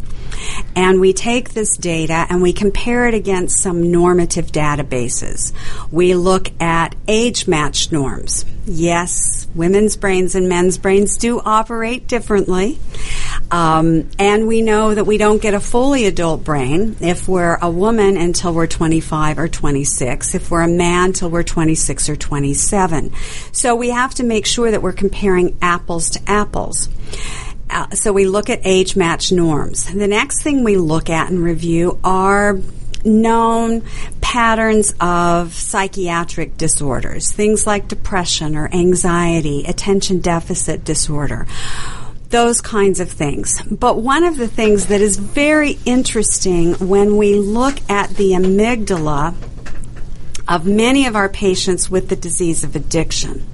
And 0.76 1.00
we 1.00 1.14
take 1.14 1.54
this 1.54 1.78
data 1.78 2.26
and 2.30 2.42
we 2.42 2.54
compare 2.54 3.08
it 3.08 3.14
against 3.14 3.60
some 3.60 3.92
normative 3.92 4.48
databases. 4.48 5.54
We 5.92 6.16
look 6.16 6.50
at 6.62 6.96
age 7.08 7.48
matched 7.48 7.92
norms. 7.92 8.46
Yes, 8.66 9.46
women's 9.54 9.98
brains 9.98 10.36
and 10.36 10.48
men's 10.48 10.78
brains 10.78 11.18
do 11.18 11.40
operate 11.40 12.08
differently. 12.08 12.80
Um, 13.52 14.10
and 14.18 14.48
we 14.48 14.62
know 14.62 14.96
that 14.96 15.06
we 15.06 15.18
don't 15.18 15.42
get 15.42 15.54
a 15.54 15.60
fully 15.60 16.06
adult 16.06 16.44
brain 16.44 16.96
if 17.02 17.28
we're 17.28 17.58
a 17.62 17.70
woman 17.70 18.16
until 18.16 18.54
we're 18.54 18.68
25 18.68 19.38
or 19.38 19.48
26, 19.48 20.34
if 20.34 20.50
we're 20.50 20.62
a 20.62 20.68
man 20.68 21.12
till 21.12 21.30
we're 21.30 21.44
26 21.44 22.10
or 22.10 22.16
27. 22.16 23.12
So 23.52 23.76
we 23.76 23.90
have 23.90 24.16
to 24.16 24.24
make 24.24 24.46
sure 24.46 24.72
that 24.72 24.82
we're 24.82 24.94
comparing 24.94 25.58
apples 25.62 26.12
to 26.12 26.22
apples. 26.26 26.88
Uh, 27.70 27.90
so 27.92 28.14
we 28.14 28.26
look 28.26 28.50
at 28.50 28.62
age 28.64 28.96
match 28.96 29.32
norms. 29.32 29.86
The 29.86 30.08
next 30.08 30.44
thing 30.44 30.64
we 30.64 30.78
look 30.78 31.10
at 31.10 31.30
and 31.30 31.40
review 31.40 32.00
are 32.04 32.60
known 33.06 33.84
patterns 34.22 34.94
of 35.00 35.54
psychiatric 35.54 36.58
disorders, 36.58 37.32
things 37.32 37.68
like 37.68 37.88
depression 37.88 38.56
or 38.56 38.74
anxiety, 38.74 39.64
attention 39.66 40.20
deficit 40.20 40.84
disorder, 40.84 41.46
those 42.30 42.62
kinds 42.62 43.00
of 43.00 43.12
things. 43.12 43.62
But 43.64 44.02
one 44.02 44.24
of 44.24 44.38
the 44.38 44.48
things 44.48 44.88
that 44.88 45.02
is 45.02 45.18
very 45.18 45.78
interesting 45.86 46.74
when 46.76 47.18
we 47.18 47.36
look 47.36 47.76
at 47.90 48.10
the 48.12 48.32
amygdala 48.32 49.36
of 50.48 50.66
many 50.66 51.06
of 51.06 51.16
our 51.16 51.30
patients 51.30 51.90
with 51.90 52.10
the 52.10 52.16
disease 52.16 52.64
of 52.64 52.76
addiction 52.76 53.46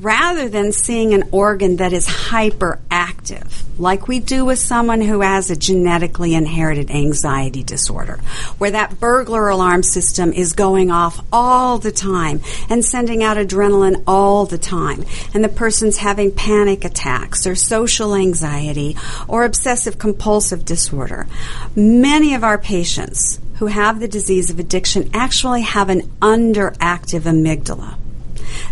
rather 0.00 0.48
than 0.48 0.70
seeing 0.70 1.12
an 1.12 1.24
organ 1.32 1.76
that 1.76 1.92
is 1.92 2.06
hyperactive, 2.06 3.64
like 3.78 4.06
we 4.06 4.20
do 4.20 4.44
with 4.44 4.58
someone 4.58 5.00
who 5.00 5.20
has 5.20 5.50
a 5.50 5.56
genetically 5.56 6.34
inherited 6.34 6.90
anxiety 6.90 7.62
disorder, 7.62 8.18
where 8.58 8.70
that 8.70 9.00
burglar 9.00 9.48
alarm 9.48 9.82
system 9.82 10.32
is 10.32 10.52
going 10.52 10.90
off 10.90 11.24
all 11.32 11.78
the 11.78 11.92
time 11.92 12.40
and 12.68 12.84
sending 12.84 13.22
out 13.22 13.36
adrenaline 13.36 14.02
all 14.06 14.46
the 14.46 14.58
time, 14.58 15.04
and 15.34 15.42
the 15.42 15.48
person's 15.48 15.98
having 15.98 16.30
panic 16.30 16.84
attacks 16.84 17.46
or 17.46 17.54
social 17.54 18.14
anxiety 18.14 18.96
or 19.26 19.44
obsessive 19.44 19.98
compulsive 19.98 20.64
disorder. 20.64 21.26
Many 21.74 22.34
of 22.34 22.44
our 22.44 22.58
patients 22.58 23.40
who 23.56 23.66
have 23.66 23.98
the 23.98 24.06
disease 24.08 24.50
of 24.50 24.60
addiction 24.60 25.10
actually 25.12 25.62
have 25.62 25.88
an 25.88 26.02
underactive 26.20 27.22
amygdala 27.22 27.96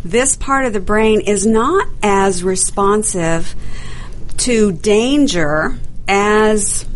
this 0.04 0.36
part 0.36 0.66
of 0.66 0.72
the 0.72 0.80
brain 0.80 1.20
is 1.20 1.46
not 1.46 1.88
as 2.02 2.42
responsive 2.42 3.54
to 4.38 4.72
danger 4.72 5.78
as 6.08 6.86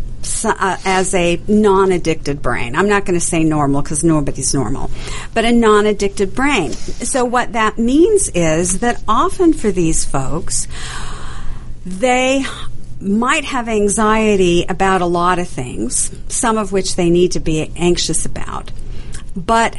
uh, 0.43 0.77
as 0.85 1.13
a 1.13 1.41
non-addicted 1.47 2.41
brain. 2.41 2.75
I'm 2.75 2.87
not 2.87 3.05
going 3.05 3.19
to 3.19 3.25
say 3.25 3.43
normal 3.43 3.81
because 3.81 4.03
nobody's 4.03 4.53
normal, 4.53 4.91
but 5.33 5.45
a 5.45 5.51
non-addicted 5.51 6.35
brain. 6.35 6.71
So 6.73 7.25
what 7.25 7.53
that 7.53 7.77
means 7.77 8.29
is 8.29 8.79
that 8.79 9.03
often 9.07 9.53
for 9.53 9.71
these 9.71 10.05
folks, 10.05 10.67
they 11.85 12.45
might 12.99 13.45
have 13.45 13.67
anxiety 13.67 14.65
about 14.69 15.01
a 15.01 15.05
lot 15.05 15.39
of 15.39 15.47
things, 15.47 16.15
some 16.27 16.57
of 16.57 16.71
which 16.71 16.95
they 16.95 17.09
need 17.09 17.31
to 17.31 17.39
be 17.39 17.71
anxious 17.75 18.25
about. 18.25 18.71
But 19.35 19.75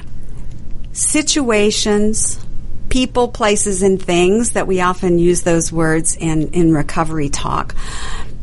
situations, 0.92 2.44
people, 2.92 3.26
places, 3.26 3.82
and 3.82 4.02
things 4.02 4.52
that 4.52 4.66
we 4.66 4.78
often 4.82 5.18
use 5.18 5.40
those 5.40 5.72
words 5.72 6.14
in, 6.14 6.52
in 6.52 6.74
recovery 6.74 7.30
talk. 7.30 7.74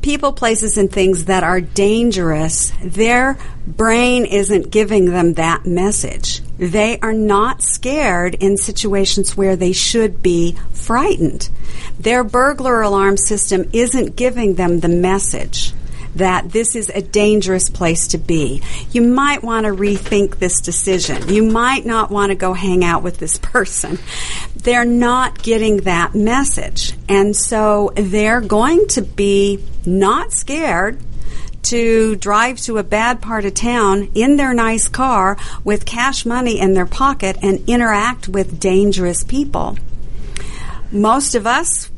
People, 0.02 0.34
places, 0.34 0.76
and 0.76 0.92
things 0.92 1.26
that 1.26 1.44
are 1.44 1.62
dangerous, 1.62 2.72
their 2.84 3.38
brain 3.68 4.26
isn't 4.26 4.72
giving 4.72 5.06
them 5.06 5.36
that 5.36 5.68
message. 5.68 6.42
They 6.58 7.00
are 7.00 7.14
not 7.14 7.62
scared 7.62 8.34
in 8.40 8.58
situations 8.58 9.38
where 9.38 9.56
they 9.56 9.72
should 9.72 10.24
be 10.24 10.58
frightened. 10.72 11.48
Their 12.00 12.24
burglar 12.24 12.82
alarm 12.82 13.18
system 13.18 13.70
isn't 13.72 14.16
giving 14.16 14.56
them 14.56 14.80
the 14.80 14.90
message 14.90 15.74
that 16.16 16.52
this 16.52 16.76
is 16.76 16.90
a 16.90 17.02
dangerous 17.02 17.70
place 17.70 18.08
to 18.10 18.18
be. 18.18 18.62
You 18.92 19.02
might 19.02 19.44
want 19.44 19.66
to 19.66 19.72
rethink 19.72 20.38
this 20.38 20.62
decision. 20.62 21.30
You 21.30 21.44
might 21.44 21.86
not 21.86 22.12
want 22.12 22.32
to 22.32 22.36
go 22.36 22.54
hang 22.54 22.84
out 22.84 23.04
with 23.04 23.18
this 23.18 23.38
person. 23.38 24.00
They're 24.56 24.86
not 24.86 25.42
getting 25.42 25.78
that 25.78 26.16
message. 26.16 26.94
And 27.08 27.36
so 27.36 27.92
they're 27.96 28.42
going 28.42 28.88
to 28.90 29.02
be 29.02 29.64
not 29.86 30.32
scared 30.32 31.00
to 31.62 32.16
drive 32.16 32.58
to 32.58 32.78
a 32.78 32.84
bad 32.84 33.22
part 33.22 33.46
of 33.46 33.54
town 33.54 34.10
in 34.16 34.38
their 34.38 34.54
nice 34.54 34.88
car 34.88 35.38
with 35.64 35.86
cash 35.86 36.26
money 36.26 36.60
in 36.60 36.74
their 36.74 36.86
pocket 36.86 37.38
and 37.42 37.68
interact 37.68 38.28
with 38.28 38.60
dangerous 38.60 39.24
people. 39.24 39.78
Most 40.92 41.36
of 41.36 41.46
us 41.46 41.90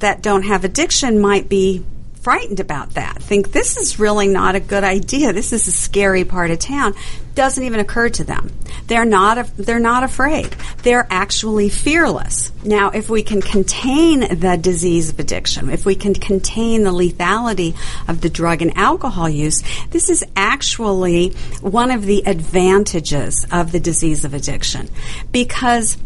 that 0.00 0.22
don't 0.22 0.42
have 0.42 0.64
addiction 0.64 1.20
might 1.20 1.48
be 1.48 1.84
frightened 2.24 2.58
about 2.58 2.94
that. 2.94 3.22
Think 3.22 3.52
this 3.52 3.76
is 3.76 4.00
really 4.00 4.26
not 4.26 4.54
a 4.54 4.60
good 4.60 4.82
idea. 4.82 5.34
This 5.34 5.52
is 5.52 5.68
a 5.68 5.72
scary 5.72 6.24
part 6.24 6.50
of 6.50 6.58
town. 6.58 6.94
Doesn't 7.34 7.62
even 7.62 7.80
occur 7.80 8.08
to 8.08 8.24
them. 8.24 8.50
They're 8.86 9.04
not. 9.04 9.46
they're 9.58 9.78
not 9.78 10.04
afraid. 10.04 10.56
They're 10.82 11.06
actually 11.10 11.68
fearless. 11.68 12.50
Now, 12.64 12.90
if 12.90 13.10
we 13.10 13.22
can 13.22 13.42
contain 13.42 14.20
the 14.20 14.56
disease 14.56 15.10
of 15.10 15.18
addiction, 15.18 15.68
if 15.68 15.84
we 15.84 15.96
can 15.96 16.14
contain 16.14 16.84
the 16.84 16.92
lethality 16.92 17.76
of 18.08 18.22
the 18.22 18.30
drug 18.30 18.62
and 18.62 18.74
alcohol 18.74 19.28
use, 19.28 19.62
this 19.90 20.08
is 20.08 20.24
actually 20.34 21.30
one 21.60 21.90
of 21.90 22.06
the 22.06 22.26
advantages 22.26 23.46
of 23.52 23.70
the 23.70 23.80
disease 23.80 24.24
of 24.24 24.32
addiction 24.32 24.88
because 25.30 25.98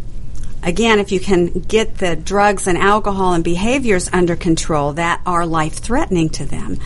again, 0.63 0.99
if 0.99 1.13
you 1.13 1.21
can 1.21 1.47
get 1.47 1.99
the 1.99 2.17
drugs 2.17 2.67
and 2.67 2.79
alcohol 2.79 3.33
and 3.35 3.45
behaviors 3.45 4.09
under 4.13 4.37
control 4.37 4.95
that 4.95 5.21
are 5.27 5.47
life 5.47 5.75
threatening 5.75 6.29
to 6.31 6.45
them, 6.45 6.79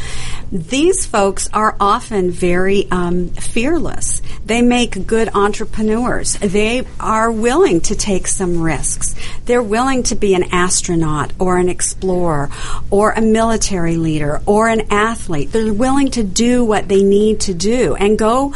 these 0.50 1.06
folks 1.06 1.48
are 1.52 1.76
often 1.80 2.30
very 2.30 2.90
um, 2.90 3.28
fearless. 3.30 4.20
They 4.44 4.62
make 4.62 5.06
good 5.06 5.28
entrepreneurs. 5.35 6.35
They 6.35 6.87
are 7.00 7.30
willing 7.30 7.80
to 7.82 7.94
take 7.94 8.26
some 8.26 8.61
risks. 8.61 9.14
They're 9.46 9.62
willing 9.62 10.02
to 10.04 10.14
be 10.14 10.35
an 10.35 10.44
astronaut 10.52 11.32
or 11.38 11.56
an 11.58 11.68
explorer 11.68 12.50
or 12.90 13.12
a 13.12 13.20
military 13.20 13.96
leader 13.96 14.42
or 14.46 14.68
an 14.68 14.92
athlete. 14.92 15.52
They're 15.52 15.72
willing 15.72 16.11
to 16.12 16.22
do 16.22 16.64
what 16.64 16.88
they 16.88 17.02
need 17.02 17.40
to 17.40 17.54
do 17.54 17.94
and 17.94 18.18
go 18.18 18.54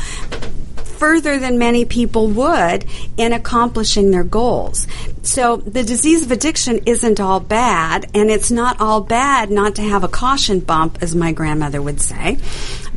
further 0.98 1.38
than 1.38 1.58
many 1.58 1.84
people 1.84 2.28
would 2.28 2.84
in 3.16 3.32
accomplishing 3.32 4.10
their 4.10 4.24
goals. 4.24 4.86
So 5.22 5.56
the 5.56 5.82
disease 5.82 6.24
of 6.24 6.30
addiction 6.30 6.80
isn't 6.86 7.20
all 7.20 7.40
bad, 7.40 8.10
and 8.14 8.30
it's 8.30 8.50
not 8.50 8.80
all 8.80 9.00
bad 9.00 9.50
not 9.50 9.74
to 9.76 9.82
have 9.82 10.04
a 10.04 10.08
caution 10.08 10.60
bump, 10.60 10.98
as 11.02 11.14
my 11.14 11.32
grandmother 11.32 11.80
would 11.82 12.00
say. 12.00 12.38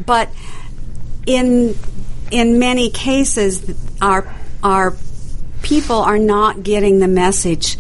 But 0.05 0.29
in 1.25 1.75
in 2.31 2.59
many 2.59 2.89
cases, 2.89 3.75
our 4.01 4.33
our 4.63 4.95
people 5.61 5.97
are 5.97 6.19
not 6.19 6.63
getting 6.63 6.99
the 6.99 7.07
message 7.07 7.77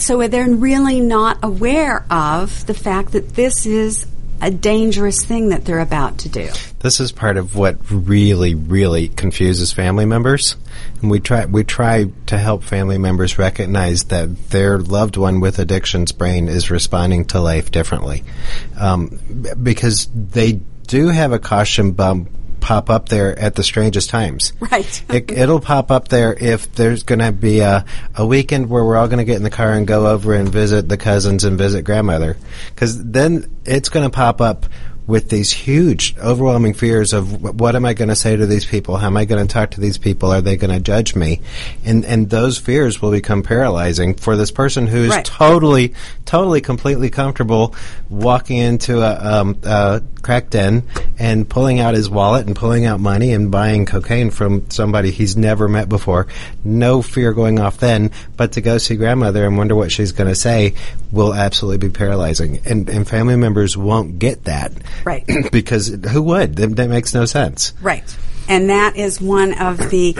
so 0.00 0.26
they're 0.28 0.48
really 0.48 1.00
not 1.00 1.38
aware 1.42 2.06
of 2.10 2.66
the 2.66 2.74
fact 2.74 3.12
that 3.12 3.34
this 3.34 3.66
is 3.66 4.06
a 4.40 4.50
dangerous 4.50 5.24
thing 5.24 5.50
that 5.50 5.64
they're 5.64 5.80
about 5.80 6.18
to 6.18 6.28
do. 6.28 6.48
This 6.80 7.00
is 7.00 7.12
part 7.12 7.36
of 7.36 7.56
what 7.56 7.76
really, 7.90 8.54
really 8.54 9.08
confuses 9.08 9.72
family 9.72 10.06
members. 10.06 10.56
And 11.02 11.10
we 11.10 11.20
try 11.20 11.44
we 11.46 11.64
try 11.64 12.06
to 12.26 12.38
help 12.38 12.62
family 12.62 12.98
members 12.98 13.38
recognize 13.38 14.04
that 14.04 14.50
their 14.50 14.78
loved 14.78 15.16
one 15.16 15.40
with 15.40 15.58
addiction's 15.58 16.12
brain 16.12 16.48
is 16.48 16.70
responding 16.70 17.26
to 17.26 17.40
life 17.40 17.70
differently, 17.70 18.24
um, 18.78 19.20
because 19.62 20.08
they 20.14 20.60
do 20.86 21.08
have 21.08 21.32
a 21.32 21.38
caution 21.38 21.92
bump 21.92 22.30
pop 22.60 22.90
up 22.90 23.08
there 23.08 23.38
at 23.38 23.54
the 23.54 23.62
strangest 23.62 24.10
times. 24.10 24.52
Right. 24.70 25.02
it, 25.08 25.48
will 25.48 25.58
pop 25.58 25.90
up 25.90 26.08
there 26.08 26.32
if 26.32 26.72
there's 26.74 27.02
going 27.02 27.18
to 27.18 27.32
be 27.32 27.58
a, 27.58 27.84
a 28.14 28.24
weekend 28.24 28.70
where 28.70 28.84
we're 28.84 28.96
all 28.96 29.08
going 29.08 29.18
to 29.18 29.24
get 29.24 29.36
in 29.36 29.42
the 29.42 29.50
car 29.50 29.72
and 29.72 29.84
go 29.84 30.06
over 30.06 30.32
and 30.32 30.48
visit 30.48 30.88
the 30.88 30.96
cousins 30.96 31.42
and 31.42 31.58
visit 31.58 31.82
grandmother. 31.82 32.36
Because 32.68 33.02
then 33.02 33.50
it's 33.64 33.88
going 33.88 34.08
to 34.08 34.14
pop 34.14 34.40
up 34.40 34.66
with 35.10 35.28
these 35.28 35.52
huge, 35.52 36.16
overwhelming 36.18 36.72
fears 36.72 37.12
of 37.12 37.42
what 37.42 37.74
am 37.74 37.84
I 37.84 37.94
going 37.94 38.08
to 38.08 38.16
say 38.16 38.36
to 38.36 38.46
these 38.46 38.64
people? 38.64 38.96
How 38.96 39.08
am 39.08 39.16
I 39.16 39.24
going 39.24 39.44
to 39.44 39.52
talk 39.52 39.72
to 39.72 39.80
these 39.80 39.98
people? 39.98 40.30
Are 40.30 40.40
they 40.40 40.56
going 40.56 40.72
to 40.72 40.80
judge 40.80 41.16
me? 41.16 41.40
And 41.84 42.04
and 42.04 42.30
those 42.30 42.58
fears 42.58 43.02
will 43.02 43.10
become 43.10 43.42
paralyzing 43.42 44.14
for 44.14 44.36
this 44.36 44.52
person 44.52 44.86
who 44.86 45.04
is 45.04 45.10
right. 45.10 45.24
totally, 45.24 45.94
totally, 46.24 46.60
completely 46.60 47.10
comfortable 47.10 47.74
walking 48.08 48.58
into 48.58 49.02
a, 49.02 49.40
um, 49.40 49.58
a 49.64 50.00
crack 50.22 50.48
den 50.48 50.84
and 51.20 51.46
pulling 51.46 51.80
out 51.80 51.92
his 51.92 52.08
wallet 52.08 52.46
and 52.46 52.56
pulling 52.56 52.86
out 52.86 52.98
money 52.98 53.32
and 53.32 53.50
buying 53.50 53.84
cocaine 53.84 54.30
from 54.30 54.70
somebody 54.70 55.10
he's 55.10 55.36
never 55.36 55.68
met 55.68 55.86
before. 55.86 56.26
No 56.64 57.02
fear 57.02 57.34
going 57.34 57.60
off 57.60 57.76
then, 57.76 58.10
but 58.38 58.52
to 58.52 58.62
go 58.62 58.78
see 58.78 58.96
grandmother 58.96 59.46
and 59.46 59.58
wonder 59.58 59.76
what 59.76 59.92
she's 59.92 60.12
going 60.12 60.30
to 60.30 60.34
say 60.34 60.74
will 61.12 61.34
absolutely 61.34 61.88
be 61.88 61.92
paralyzing. 61.92 62.60
And, 62.64 62.88
and 62.88 63.06
family 63.06 63.36
members 63.36 63.76
won't 63.76 64.18
get 64.18 64.44
that. 64.44 64.72
Right. 65.04 65.28
because 65.52 65.88
who 65.88 66.22
would? 66.22 66.56
That, 66.56 66.76
that 66.76 66.88
makes 66.88 67.12
no 67.12 67.26
sense. 67.26 67.74
Right. 67.82 68.16
And 68.48 68.70
that 68.70 68.96
is 68.96 69.20
one 69.20 69.52
of 69.52 69.90
the 69.90 70.14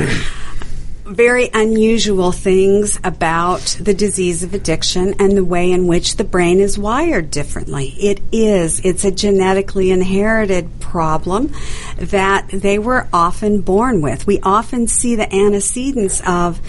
very 1.11 1.51
unusual 1.53 2.31
things 2.31 2.99
about 3.03 3.77
the 3.81 3.93
disease 3.93 4.43
of 4.45 4.55
addiction 4.55 5.15
and 5.19 5.37
the 5.37 5.45
way 5.45 5.73
in 5.73 5.89
which 5.89 6.17
the 6.17 6.25
brain 6.25 6.61
is 6.61 6.79
wired 6.79 7.31
differently. 7.31 7.89
It 7.99 8.21
is. 8.31 8.81
It's 8.85 9.05
a 9.05 9.11
genetically 9.11 9.91
inherited 9.91 10.81
problem 10.81 11.53
that 11.97 12.49
they 12.53 12.79
were 12.79 13.09
often 13.13 13.61
born 13.61 14.03
with. 14.03 14.27
We 14.27 14.41
often 14.41 14.87
see 14.87 15.17
the 15.17 15.33
antecedents 15.35 16.23
of 16.27 16.61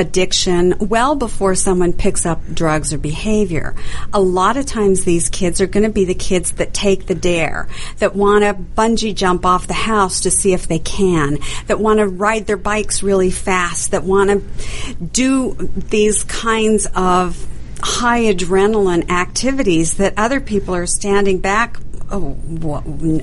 addiction 0.00 0.74
well 0.80 1.14
before 1.14 1.54
someone 1.54 1.92
picks 1.92 2.24
up 2.24 2.40
drugs 2.52 2.94
or 2.94 2.98
behavior. 2.98 3.74
A 4.14 4.20
lot 4.20 4.56
of 4.56 4.64
times 4.64 5.04
these 5.04 5.28
kids 5.28 5.60
are 5.60 5.66
going 5.66 5.82
to 5.84 5.90
be 5.90 6.06
the 6.06 6.14
kids 6.14 6.52
that 6.52 6.72
take 6.72 7.06
the 7.06 7.14
dare, 7.14 7.68
that 7.98 8.16
want 8.16 8.42
to 8.42 8.54
bungee 8.54 9.14
jump 9.14 9.44
off 9.44 9.66
the 9.66 9.74
house 9.74 10.22
to 10.22 10.30
see 10.30 10.54
if 10.54 10.66
they 10.66 10.78
can, 10.78 11.38
that 11.66 11.78
want 11.78 11.98
to 11.98 12.08
ride 12.08 12.46
their 12.46 12.56
bikes 12.56 13.02
really 13.02 13.30
fast, 13.30 13.90
that 13.90 14.02
want 14.02 14.30
to 14.30 14.94
do 14.94 15.54
these 15.90 16.24
kinds 16.24 16.86
of 16.94 17.46
high 17.82 18.22
adrenaline 18.22 19.10
activities 19.10 19.94
that 19.94 20.14
other 20.16 20.40
people 20.40 20.74
are 20.74 20.86
standing 20.86 21.38
back 21.38 21.78
oh 22.10 22.36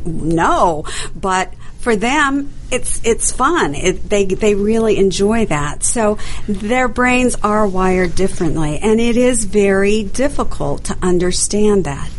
no 0.05 0.83
but 1.15 1.53
for 1.79 1.95
them, 1.95 2.53
it's 2.71 2.99
it's 3.03 3.31
fun. 3.31 3.75
It, 3.75 4.09
they 4.09 4.25
they 4.25 4.55
really 4.55 4.97
enjoy 4.97 5.45
that. 5.45 5.83
So 5.83 6.17
their 6.47 6.87
brains 6.87 7.35
are 7.43 7.67
wired 7.67 8.15
differently, 8.15 8.79
and 8.79 8.99
it 8.99 9.15
is 9.15 9.45
very 9.45 10.03
difficult 10.03 10.85
to 10.85 10.97
understand 11.01 11.85
that. 11.85 12.09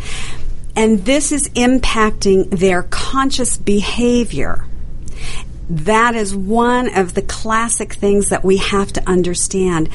And 0.74 1.04
this 1.04 1.32
is 1.32 1.48
impacting 1.50 2.50
their 2.50 2.84
conscious 2.84 3.56
behavior. 3.56 4.64
That 5.68 6.14
is 6.14 6.34
one 6.34 6.94
of 6.96 7.14
the 7.14 7.22
classic 7.22 7.92
things 7.92 8.30
that 8.30 8.44
we 8.44 8.58
have 8.58 8.92
to 8.94 9.06
understand 9.06 9.90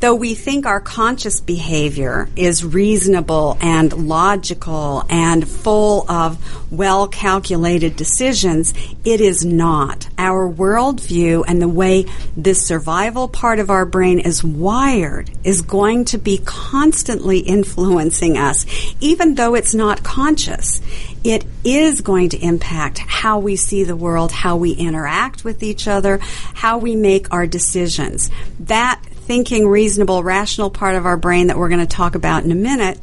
though 0.00 0.14
we 0.14 0.34
think 0.34 0.66
our 0.66 0.80
conscious 0.80 1.40
behavior 1.40 2.28
is 2.34 2.64
reasonable 2.64 3.56
and 3.60 4.08
logical 4.08 5.04
and 5.08 5.46
full 5.46 6.10
of 6.10 6.38
well 6.72 7.06
calculated 7.06 7.96
decisions, 7.96 8.72
it 9.04 9.20
is 9.20 9.44
not. 9.44 10.08
Our 10.16 10.50
worldview 10.50 11.44
and 11.46 11.60
the 11.60 11.68
way 11.68 12.06
this 12.36 12.66
survival 12.66 13.28
part 13.28 13.58
of 13.58 13.70
our 13.70 13.84
brain 13.84 14.20
is 14.20 14.42
wired 14.42 15.30
is 15.44 15.62
going 15.62 16.06
to 16.06 16.18
be 16.18 16.38
constantly 16.44 17.40
influencing 17.40 18.38
us, 18.38 18.64
even 19.00 19.34
though 19.34 19.54
it's 19.54 19.74
not 19.74 20.02
conscious. 20.02 20.80
It 21.22 21.44
is 21.64 22.00
going 22.00 22.30
to 22.30 22.38
impact 22.38 22.98
how 22.98 23.38
we 23.38 23.56
see 23.56 23.84
the 23.84 23.96
world, 23.96 24.32
how 24.32 24.56
we 24.56 24.72
interact 24.72 25.44
with 25.44 25.62
each 25.62 25.86
other, 25.86 26.18
how 26.54 26.78
we 26.78 26.96
make 26.96 27.30
our 27.30 27.46
decisions. 27.46 28.30
That 28.60 29.02
thinking, 29.30 29.68
reasonable, 29.68 30.24
rational 30.24 30.70
part 30.70 30.96
of 30.96 31.06
our 31.06 31.16
brain 31.16 31.46
that 31.46 31.56
we're 31.56 31.68
going 31.68 31.78
to 31.78 31.86
talk 31.86 32.16
about 32.16 32.42
in 32.42 32.50
a 32.50 32.56
minute 32.56 32.98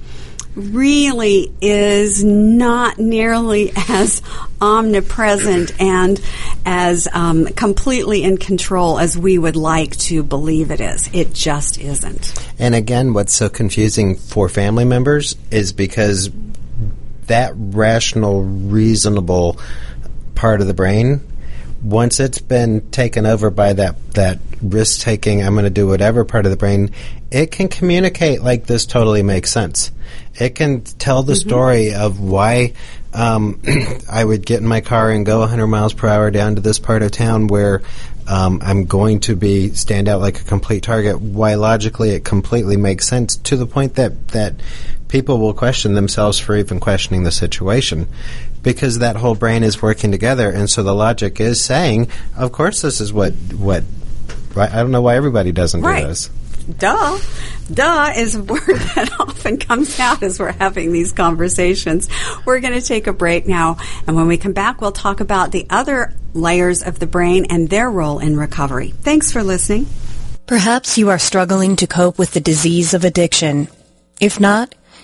really 0.55 1.53
is 1.61 2.21
not 2.21 2.99
nearly 2.99 3.71
as 3.87 4.21
omnipresent 4.59 5.71
and 5.79 6.19
as 6.65 7.07
um, 7.13 7.45
completely 7.45 8.23
in 8.23 8.37
control 8.37 8.99
as 8.99 9.17
we 9.17 9.37
would 9.37 9.55
like 9.55 9.95
to 9.95 10.21
believe 10.21 10.69
it 10.69 10.81
is. 10.81 11.09
It 11.13 11.33
just 11.33 11.79
isn't. 11.79 12.33
And 12.59 12.75
again, 12.75 13.13
what's 13.13 13.33
so 13.33 13.47
confusing 13.47 14.17
for 14.17 14.49
family 14.49 14.83
members 14.83 15.37
is 15.49 15.71
because 15.71 16.29
that 17.27 17.53
rational, 17.55 18.43
reasonable 18.43 19.61
part 20.35 20.59
of 20.59 20.67
the 20.67 20.73
brain 20.73 21.21
once 21.81 22.19
it's 22.19 22.39
been 22.39 22.89
taken 22.91 23.25
over 23.25 23.49
by 23.49 23.73
that 23.73 24.13
that 24.13 24.39
risk 24.61 25.01
taking, 25.01 25.43
I'm 25.43 25.53
going 25.53 25.65
to 25.65 25.69
do 25.69 25.87
whatever 25.87 26.25
part 26.25 26.45
of 26.45 26.51
the 26.51 26.57
brain, 26.57 26.91
it 27.31 27.51
can 27.51 27.67
communicate 27.67 28.41
like 28.41 28.65
this 28.65 28.85
totally 28.85 29.23
makes 29.23 29.51
sense. 29.51 29.91
It 30.35 30.55
can 30.55 30.81
tell 30.81 31.23
the 31.23 31.33
mm-hmm. 31.33 31.49
story 31.49 31.93
of 31.93 32.19
why 32.19 32.73
um, 33.13 33.61
I 34.11 34.23
would 34.23 34.45
get 34.45 34.61
in 34.61 34.67
my 34.67 34.81
car 34.81 35.11
and 35.11 35.25
go 35.25 35.39
100 35.39 35.67
miles 35.67 35.93
per 35.93 36.07
hour 36.07 36.31
down 36.31 36.55
to 36.55 36.61
this 36.61 36.79
part 36.79 37.03
of 37.03 37.11
town 37.11 37.47
where 37.47 37.81
um, 38.27 38.59
I'm 38.63 38.85
going 38.85 39.21
to 39.21 39.35
be 39.35 39.69
stand 39.69 40.07
out 40.07 40.19
like 40.19 40.41
a 40.41 40.43
complete 40.43 40.83
target. 40.83 41.19
Why 41.19 41.55
logically 41.55 42.11
it 42.11 42.25
completely 42.25 42.77
makes 42.77 43.07
sense 43.07 43.37
to 43.37 43.55
the 43.55 43.65
point 43.65 43.95
that 43.95 44.29
that 44.29 44.55
people 45.07 45.39
will 45.39 45.53
question 45.53 45.93
themselves 45.93 46.37
for 46.37 46.55
even 46.55 46.79
questioning 46.79 47.23
the 47.23 47.31
situation 47.31 48.07
because 48.63 48.99
that 48.99 49.15
whole 49.15 49.35
brain 49.35 49.63
is 49.63 49.81
working 49.81 50.11
together. 50.11 50.49
And 50.49 50.69
so 50.69 50.83
the 50.83 50.93
logic 50.93 51.39
is 51.39 51.63
saying 51.63 52.09
of 52.35 52.51
course 52.51 52.81
this 52.81 53.01
is 53.01 53.13
what 53.13 53.33
what 53.53 53.83
right? 54.55 54.71
I 54.71 54.77
don't 54.77 54.91
know 54.91 55.01
why 55.01 55.15
everybody 55.15 55.51
doesn't 55.51 55.81
right. 55.81 56.01
do 56.01 56.07
this. 56.07 56.29
Duh. 56.77 57.17
Duh 57.71 58.13
is 58.17 58.35
a 58.35 58.43
word 58.43 58.59
that 58.67 59.15
often 59.19 59.57
comes 59.57 59.99
out 59.99 60.21
as 60.21 60.39
we're 60.39 60.51
having 60.51 60.91
these 60.91 61.13
conversations. 61.13 62.09
We're 62.45 62.59
going 62.59 62.73
to 62.73 62.81
take 62.81 63.07
a 63.07 63.13
break 63.13 63.47
now 63.47 63.77
and 64.05 64.15
when 64.15 64.27
we 64.27 64.37
come 64.37 64.53
back 64.53 64.81
we'll 64.81 64.91
talk 64.91 65.19
about 65.19 65.51
the 65.51 65.65
other 65.69 66.13
layers 66.33 66.83
of 66.83 66.99
the 66.99 67.07
brain 67.07 67.45
and 67.49 67.69
their 67.69 67.89
role 67.89 68.19
in 68.19 68.37
recovery. 68.37 68.89
Thanks 68.89 69.31
for 69.31 69.43
listening. 69.43 69.87
Perhaps 70.45 70.97
you 70.97 71.09
are 71.09 71.19
struggling 71.19 71.75
to 71.77 71.87
cope 71.87 72.17
with 72.17 72.31
the 72.31 72.39
disease 72.39 72.93
of 72.93 73.03
addiction. 73.03 73.67
If 74.19 74.39
not 74.39 74.73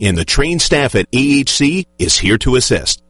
and 0.00 0.16
the 0.16 0.24
trained 0.24 0.62
staff 0.62 0.94
at 0.94 1.10
AHC 1.10 1.86
is 1.98 2.16
here 2.16 2.38
to 2.38 2.56
assist. 2.56 3.02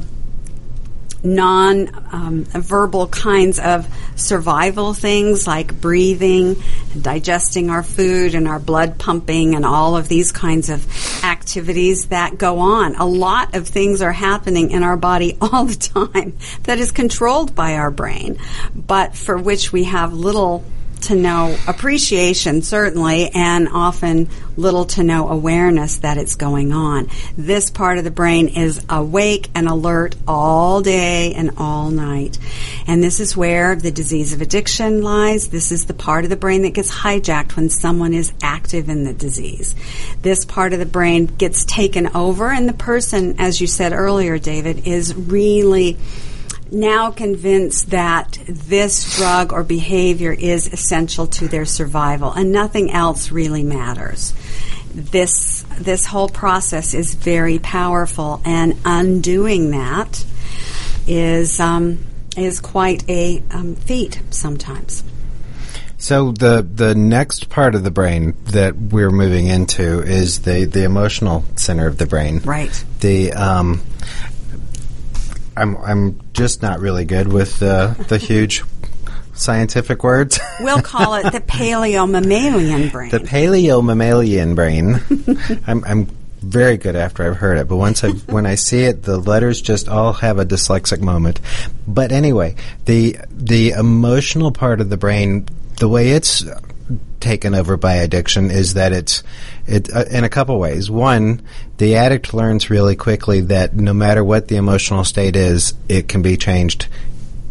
non 1.23 1.91
um, 2.13 2.45
verbal 2.45 3.07
kinds 3.09 3.59
of 3.59 3.87
survival 4.17 4.95
things 4.95 5.47
like 5.47 5.81
breathing, 5.81 6.57
digesting 7.01 7.71
our 7.71 7.83
food, 7.83 8.35
and 8.35 8.49
our 8.49 8.59
blood 8.59 8.99
pumping, 8.99 9.55
and 9.55 9.65
all 9.65 9.97
of 9.97 10.09
these 10.09 10.33
kinds 10.33 10.69
of 10.69 10.87
activities 11.25 12.07
that 12.07 12.39
go 12.39 12.59
on. 12.59 12.97
A 12.97 13.07
lot 13.07 13.55
of 13.55 13.69
things 13.69 14.03
are 14.03 14.13
happening 14.13 14.71
in 14.71 14.83
our 14.83 14.97
body 14.97 15.37
all 15.41 15.65
the 15.65 15.75
time 15.75 16.37
that 16.65 16.79
is 16.79 16.91
controlled 16.91 17.55
by 17.55 17.77
our 17.77 17.91
brain, 17.91 18.39
but 18.75 19.15
for 19.15 19.39
which 19.39 19.73
we 19.73 19.85
have 19.85 20.13
little 20.13 20.65
to 21.03 21.15
no 21.15 21.57
appreciation, 21.67 22.63
certainly, 22.63 23.31
and 23.31 23.69
often 23.69 24.29
little 24.57 24.85
to 24.85 25.03
no 25.03 25.29
awareness 25.29 25.99
that 25.99 26.19
it's 26.19 26.37
going 26.37 26.73
on. 26.73 27.09
This 27.37 27.71
part 27.71 27.99
of 27.99 28.05
the 28.05 28.11
brain 28.11 28.49
is 28.49 28.85
awake 28.89 29.49
and 29.55 29.69
alert 29.69 30.15
all 30.29 30.81
day 30.83 31.33
and 31.35 31.53
all 31.57 31.91
night. 31.91 32.39
And 32.87 33.03
this 33.03 33.21
is 33.21 33.37
where 33.37 33.77
the 33.77 33.91
disease 33.91 34.33
of 34.33 34.41
addiction 34.41 35.03
lies. 35.03 35.49
This 35.49 35.73
is 35.73 35.87
the 35.87 35.95
part 35.95 36.25
of 36.25 36.31
the 36.31 36.37
brain 36.37 36.63
that 36.63 36.75
gets 36.75 36.93
hijacked 36.93 37.57
when 37.57 37.71
someone 37.71 38.13
is 38.13 38.33
active 38.43 38.89
in 38.89 39.05
the 39.05 39.15
disease. 39.15 39.75
This 40.21 40.45
part 40.45 40.73
of 40.73 40.79
the 40.79 40.87
brain 40.87 41.27
gets 41.27 41.65
taken 41.65 42.15
over, 42.15 42.51
and 42.51 42.69
the 42.69 42.75
person, 42.75 43.37
as 43.39 43.61
you 43.61 43.67
said 43.67 43.93
earlier, 43.93 44.39
David, 44.39 44.87
is 44.87 45.15
really 45.15 45.97
now 46.73 47.11
convinced 47.11 47.91
that 47.91 48.39
this 48.47 49.17
drug 49.17 49.53
or 49.53 49.63
behavior 49.63 50.33
is 50.33 50.73
essential 50.73 51.27
to 51.27 51.49
their 51.49 51.65
survival 51.65 52.33
and 52.33 52.51
nothing 52.51 52.91
else 52.91 53.31
really 53.31 53.63
matters. 53.63 54.35
This 54.95 55.65
this 55.79 56.07
whole 56.07 56.29
process 56.29 56.93
is 56.93 57.15
very 57.15 57.59
powerful, 57.59 58.43
and 58.45 58.77
undoing 58.85 59.71
that 59.71 60.25
is 61.07 61.59
um, 61.61 62.05
is 62.37 62.61
quite 62.61 63.09
a 63.09 63.43
um, 63.51 63.75
feat 63.75 64.21
sometimes. 64.29 65.03
So 65.97 66.33
the 66.33 66.67
the 66.69 66.95
next 66.95 67.49
part 67.49 67.75
of 67.75 67.85
the 67.85 67.91
brain 67.91 68.37
that 68.47 68.77
we're 68.77 69.11
moving 69.11 69.47
into 69.47 70.03
is 70.03 70.43
the 70.43 70.65
the 70.65 70.85
emotional 70.85 71.45
center 71.57 71.87
of 71.87 71.97
the 71.97 72.07
brain. 72.07 72.41
Right. 72.41 72.85
The 73.01 73.33
um, 73.33 73.81
I'm 75.57 75.77
I'm 75.79 76.21
just 76.33 76.63
not 76.63 76.81
really 76.81 77.05
good 77.05 77.33
with 77.33 77.59
the 77.59 77.97
the 78.09 78.19
huge 78.19 78.63
scientific 79.35 80.03
words. 80.05 80.39
We'll 80.61 80.83
call 80.95 81.15
it 81.15 81.33
the 81.33 81.41
paleo 81.41 82.09
mammalian 82.09 82.89
brain. 82.89 83.11
the 83.11 83.21
paleo 83.21 83.85
mammalian 83.85 84.55
brain. 84.55 85.01
I'm 85.67 85.85
I'm 85.85 86.07
very 86.43 86.77
good 86.77 86.97
after 86.97 87.25
I've 87.25 87.37
heard 87.37 87.59
it, 87.59 87.69
but 87.69 87.77
once 87.77 88.03
I 88.03 88.11
when 88.11 88.47
I 88.47 88.57
see 88.57 88.83
it, 88.85 89.03
the 89.03 89.19
letters 89.19 89.63
just 89.63 89.89
all 89.89 90.13
have 90.15 90.39
a 90.39 90.45
dyslexic 90.45 91.01
moment. 91.01 91.41
But 91.87 92.13
anyway, 92.13 92.57
the 92.85 93.17
the 93.31 93.71
emotional 93.71 94.53
part 94.53 94.81
of 94.81 94.91
the 94.91 94.97
brain, 94.97 95.47
the 95.79 95.89
way 95.89 96.11
it's 96.11 96.45
taken 97.23 97.55
over 97.55 97.77
by 97.77 97.95
addiction 97.95 98.51
is 98.51 98.75
that 98.75 98.93
it's 98.93 99.23
it 99.67 99.95
uh, 99.95 100.05
in 100.11 100.25
a 100.25 100.29
couple 100.29 100.59
ways. 100.59 100.91
One, 100.91 101.43
the 101.79 101.97
addict 101.97 102.35
learns 102.35 102.69
really 102.69 102.97
quickly 102.97 103.41
that 103.43 103.75
no 103.75 103.95
matter 103.95 104.23
what 104.23 104.49
the 104.49 104.57
emotional 104.57 105.05
state 105.05 105.37
is, 105.37 105.75
it 105.89 106.09
can 106.09 106.21
be 106.21 106.37
changed 106.37 106.89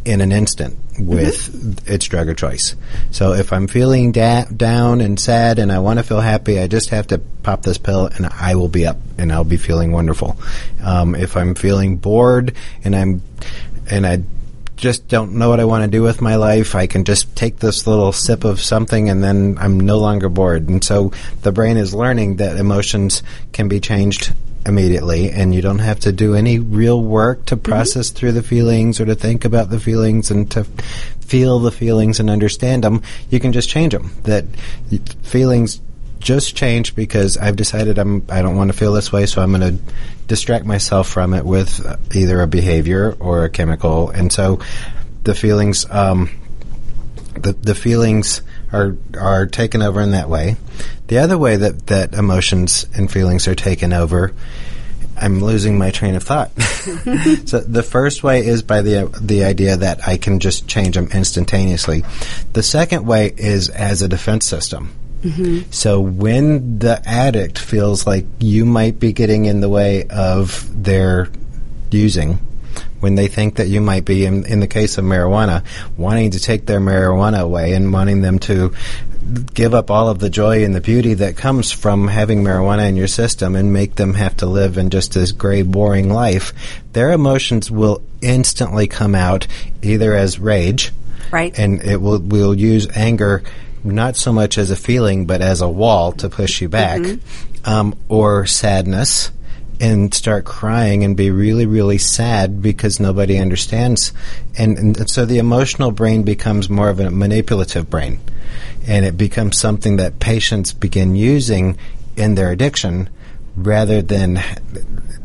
in 0.04 0.22
an 0.22 0.32
instant 0.32 0.78
with 1.00 1.36
mm-hmm. 1.36 1.94
its 1.94 2.06
drug 2.08 2.28
of 2.30 2.38
choice. 2.38 2.76
So 3.12 3.34
if 3.34 3.54
I'm 3.54 3.68
feeling 3.68 4.12
da- 4.12 4.46
down 4.46 5.02
and 5.02 5.20
sad 5.20 5.60
and 5.60 5.72
I 5.72 5.80
want 5.80 6.00
to 6.00 6.04
feel 6.04 6.20
happy, 6.20 6.60
I 6.60 6.68
just 6.68 6.90
have 6.90 7.08
to 7.08 7.18
pop 7.18 7.64
this 7.64 7.78
pill 7.78 8.08
and 8.08 8.26
I 8.26 8.56
will 8.56 8.68
be 8.68 8.86
up 8.86 8.98
and 9.18 9.32
I'll 9.32 9.44
be 9.44 9.58
feeling 9.58 9.92
wonderful. 9.92 10.38
Um, 10.84 11.16
if 11.16 11.38
I'm 11.38 11.56
feeling 11.56 11.98
bored 11.98 12.56
and 12.84 12.96
I'm 12.96 13.22
and 13.90 14.06
I 14.06 14.24
just 14.82 15.08
don't 15.08 15.34
know 15.34 15.48
what 15.48 15.60
I 15.60 15.66
want 15.66 15.84
to 15.84 15.90
do 15.90 16.02
with 16.02 16.22
my 16.22 16.36
life, 16.36 16.74
I 16.76 16.88
can 16.88 17.06
just 17.06 17.34
take 17.36 17.60
this 17.60 17.86
little 17.86 18.12
sip 18.12 18.44
of 18.44 18.60
something 18.60 19.10
and 19.10 19.24
then 19.24 19.58
I'm 19.60 19.80
no 19.80 20.00
longer 20.00 20.28
bored. 20.28 20.68
And 20.68 20.84
so 20.84 21.12
the 21.44 21.52
brain 21.52 21.78
is 21.78 21.94
learning 21.94 22.38
that 22.38 22.58
emotions 22.58 23.22
can 23.54 23.68
be 23.68 23.80
changed 23.80 24.34
immediately 24.66 25.32
and 25.32 25.56
you 25.56 25.62
don't 25.62 25.80
have 25.80 26.00
to 26.02 26.12
do 26.12 26.36
any 26.36 26.60
real 26.60 27.02
work 27.02 27.46
to 27.46 27.56
mm-hmm. 27.56 27.72
process 27.72 28.10
mm-hmm. 28.10 28.18
through 28.18 28.32
the 28.34 28.44
feelings 28.44 29.00
or 29.00 29.06
to 29.06 29.16
think 29.16 29.46
about 29.46 29.70
the 29.70 29.80
feelings 29.80 30.32
and 30.32 30.50
to 30.52 30.64
feel 31.22 31.60
the 31.60 31.72
feelings 31.72 32.20
and 32.20 32.30
understand 32.30 32.84
them. 32.84 33.04
You 33.30 33.40
can 33.40 33.54
just 33.54 33.70
change 33.70 33.94
them. 33.94 34.12
That 34.24 34.46
feelings 35.22 35.80
just 36.20 36.56
change 36.56 36.96
because 36.96 37.38
I've 37.38 37.56
decided 37.56 37.98
I'm 37.98 38.26
I 38.30 38.42
don't 38.42 38.56
want 38.56 38.72
to 38.72 38.78
feel 38.78 38.94
this 38.94 39.12
way, 39.12 39.26
so 39.26 39.42
I'm 39.42 39.52
going 39.52 39.78
to 39.78 39.84
distract 40.28 40.66
myself 40.66 41.08
from 41.08 41.34
it 41.34 41.46
with 41.46 41.86
either 42.16 42.42
a 42.42 42.48
behavior 42.48 43.16
or 43.20 43.46
a 43.46 43.50
chemical, 43.50 44.10
and 44.10 44.32
so 44.32 44.60
the 45.24 45.36
feelings, 45.36 45.90
um, 45.90 46.30
the 47.34 47.54
the 47.54 47.76
feelings 47.76 48.42
are 48.72 48.96
are 49.18 49.46
taken 49.46 49.82
over 49.82 50.02
in 50.02 50.12
that 50.12 50.30
way. 50.30 50.56
The 51.08 51.20
other 51.20 51.38
way 51.38 51.58
that 51.58 51.88
that 51.88 52.14
emotions 52.14 52.86
and 52.96 53.12
feelings 53.12 53.48
are 53.48 53.56
taken 53.56 53.94
over. 53.94 54.34
I'm 55.18 55.40
losing 55.40 55.78
my 55.78 55.92
train 55.92 56.16
of 56.16 56.24
thought. 56.24 56.52
so 56.62 57.60
the 57.60 57.84
first 57.84 58.24
way 58.24 58.46
is 58.46 58.64
by 58.64 58.82
the 58.82 59.16
the 59.22 59.44
idea 59.44 59.78
that 59.78 60.08
I 60.08 60.18
can 60.18 60.40
just 60.40 60.68
change 60.68 60.96
them 60.96 61.10
instantaneously. 61.14 62.04
The 62.54 62.64
second 62.64 63.06
way 63.06 63.32
is 63.36 63.70
as 63.70 64.02
a 64.02 64.08
defense 64.08 64.46
system. 64.46 64.94
Mm-hmm. 65.22 65.72
So 65.72 66.00
when 66.00 66.80
the 66.80 67.02
addict 67.06 67.60
feels 67.60 68.08
like 68.08 68.26
you 68.40 68.66
might 68.66 69.00
be 69.00 69.14
getting 69.14 69.46
in 69.46 69.62
the 69.62 69.70
way 69.70 70.06
of 70.10 70.68
their 70.84 71.30
using, 71.92 72.40
when 73.00 73.16
they 73.16 73.28
think 73.28 73.56
that 73.56 73.68
you 73.68 73.82
might 73.82 74.06
be, 74.06 74.26
in, 74.26 74.46
in 74.46 74.60
the 74.60 74.68
case 74.68 74.98
of 74.98 75.06
marijuana, 75.06 75.64
wanting 75.98 76.32
to 76.32 76.40
take 76.40 76.66
their 76.66 76.80
marijuana 76.80 77.40
away 77.42 77.74
and 77.74 77.92
wanting 77.92 78.22
them 78.22 78.40
to 78.40 78.74
give 79.54 79.74
up 79.74 79.92
all 79.92 80.10
of 80.10 80.20
the 80.20 80.30
joy 80.30 80.64
and 80.64 80.76
the 80.76 80.82
beauty 80.82 81.14
that 81.16 81.38
comes 81.38 81.72
from 81.72 82.08
having 82.08 82.44
marijuana 82.44 82.88
in 82.90 82.96
your 82.96 83.08
system 83.08 83.56
and 83.56 83.72
make 83.72 83.96
them 83.96 84.14
have 84.14 84.36
to 84.38 84.46
live 84.46 84.78
in 84.78 84.90
just 84.90 85.14
this 85.14 85.32
gray, 85.32 85.62
boring 85.62 86.12
life, 86.12 86.54
their 86.94 87.12
emotions 87.12 87.70
will 87.70 88.02
instantly 88.22 88.88
come 88.88 89.16
out 89.16 89.48
either 89.82 90.16
as 90.16 90.40
rage, 90.40 90.92
right, 91.32 91.58
and 91.58 91.82
it 91.84 92.02
will 92.02 92.20
will 92.20 92.54
use 92.54 92.88
anger 92.96 93.44
not 93.84 94.16
so 94.16 94.32
much 94.32 94.58
as 94.58 94.72
a 94.72 94.76
feeling, 94.76 95.26
but 95.26 95.42
as 95.42 95.62
a 95.62 95.70
wall 95.70 96.12
to 96.14 96.30
push 96.30 96.62
you 96.62 96.70
back, 96.70 97.02
mm-hmm. 97.02 97.70
um, 97.70 97.96
or 98.10 98.46
sadness 98.46 99.32
and 99.82 100.14
start 100.14 100.46
crying 100.46 101.04
and 101.04 101.18
be 101.18 101.32
really, 101.32 101.66
really 101.66 101.98
sad 101.98 102.62
because 102.62 103.00
nobody 103.00 103.40
understands. 103.40 104.14
And, 104.56 104.78
and, 104.78 105.10
so 105.10 105.26
the 105.26 105.40
emotional 105.40 105.92
brain 105.92 106.22
becomes 106.22 106.70
more 106.70 106.90
of 106.90 107.00
a 107.00 107.10
manipulative 107.10 107.90
brain. 107.90 108.20
And 108.88 109.06
it 109.06 109.18
becomes 109.18 109.58
something 109.58 109.98
that 109.98 110.20
patients 110.20 110.72
begin 110.72 111.16
using 111.16 111.78
in 112.16 112.36
their 112.36 112.52
addiction 112.52 113.10
rather 113.56 114.02
than 114.02 114.40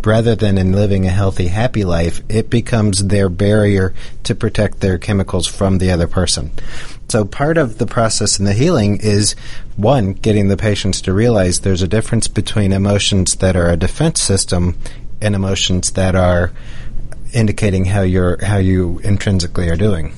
rather 0.02 0.34
than 0.34 0.58
in 0.58 0.72
living 0.72 1.06
a 1.06 1.10
healthy 1.10 1.46
happy 1.46 1.84
life 1.84 2.20
it 2.28 2.50
becomes 2.50 3.06
their 3.06 3.28
barrier 3.28 3.94
to 4.24 4.34
protect 4.34 4.80
their 4.80 4.98
chemicals 4.98 5.46
from 5.46 5.78
the 5.78 5.90
other 5.90 6.08
person 6.08 6.50
so 7.08 7.24
part 7.24 7.56
of 7.56 7.78
the 7.78 7.86
process 7.86 8.38
in 8.38 8.44
the 8.44 8.52
healing 8.52 8.98
is 9.00 9.34
one, 9.76 10.12
getting 10.12 10.48
the 10.48 10.56
patients 10.56 11.00
to 11.02 11.12
realize 11.12 11.60
there's 11.60 11.82
a 11.82 11.88
difference 11.88 12.26
between 12.26 12.72
emotions 12.72 13.36
that 13.36 13.56
are 13.56 13.68
a 13.68 13.76
defense 13.76 14.20
system 14.20 14.76
and 15.20 15.34
emotions 15.34 15.92
that 15.92 16.14
are 16.14 16.52
indicating 17.32 17.84
how 17.84 18.02
you're 18.02 18.44
how 18.44 18.56
you 18.56 19.00
intrinsically 19.04 19.68
are 19.68 19.76
doing. 19.76 20.12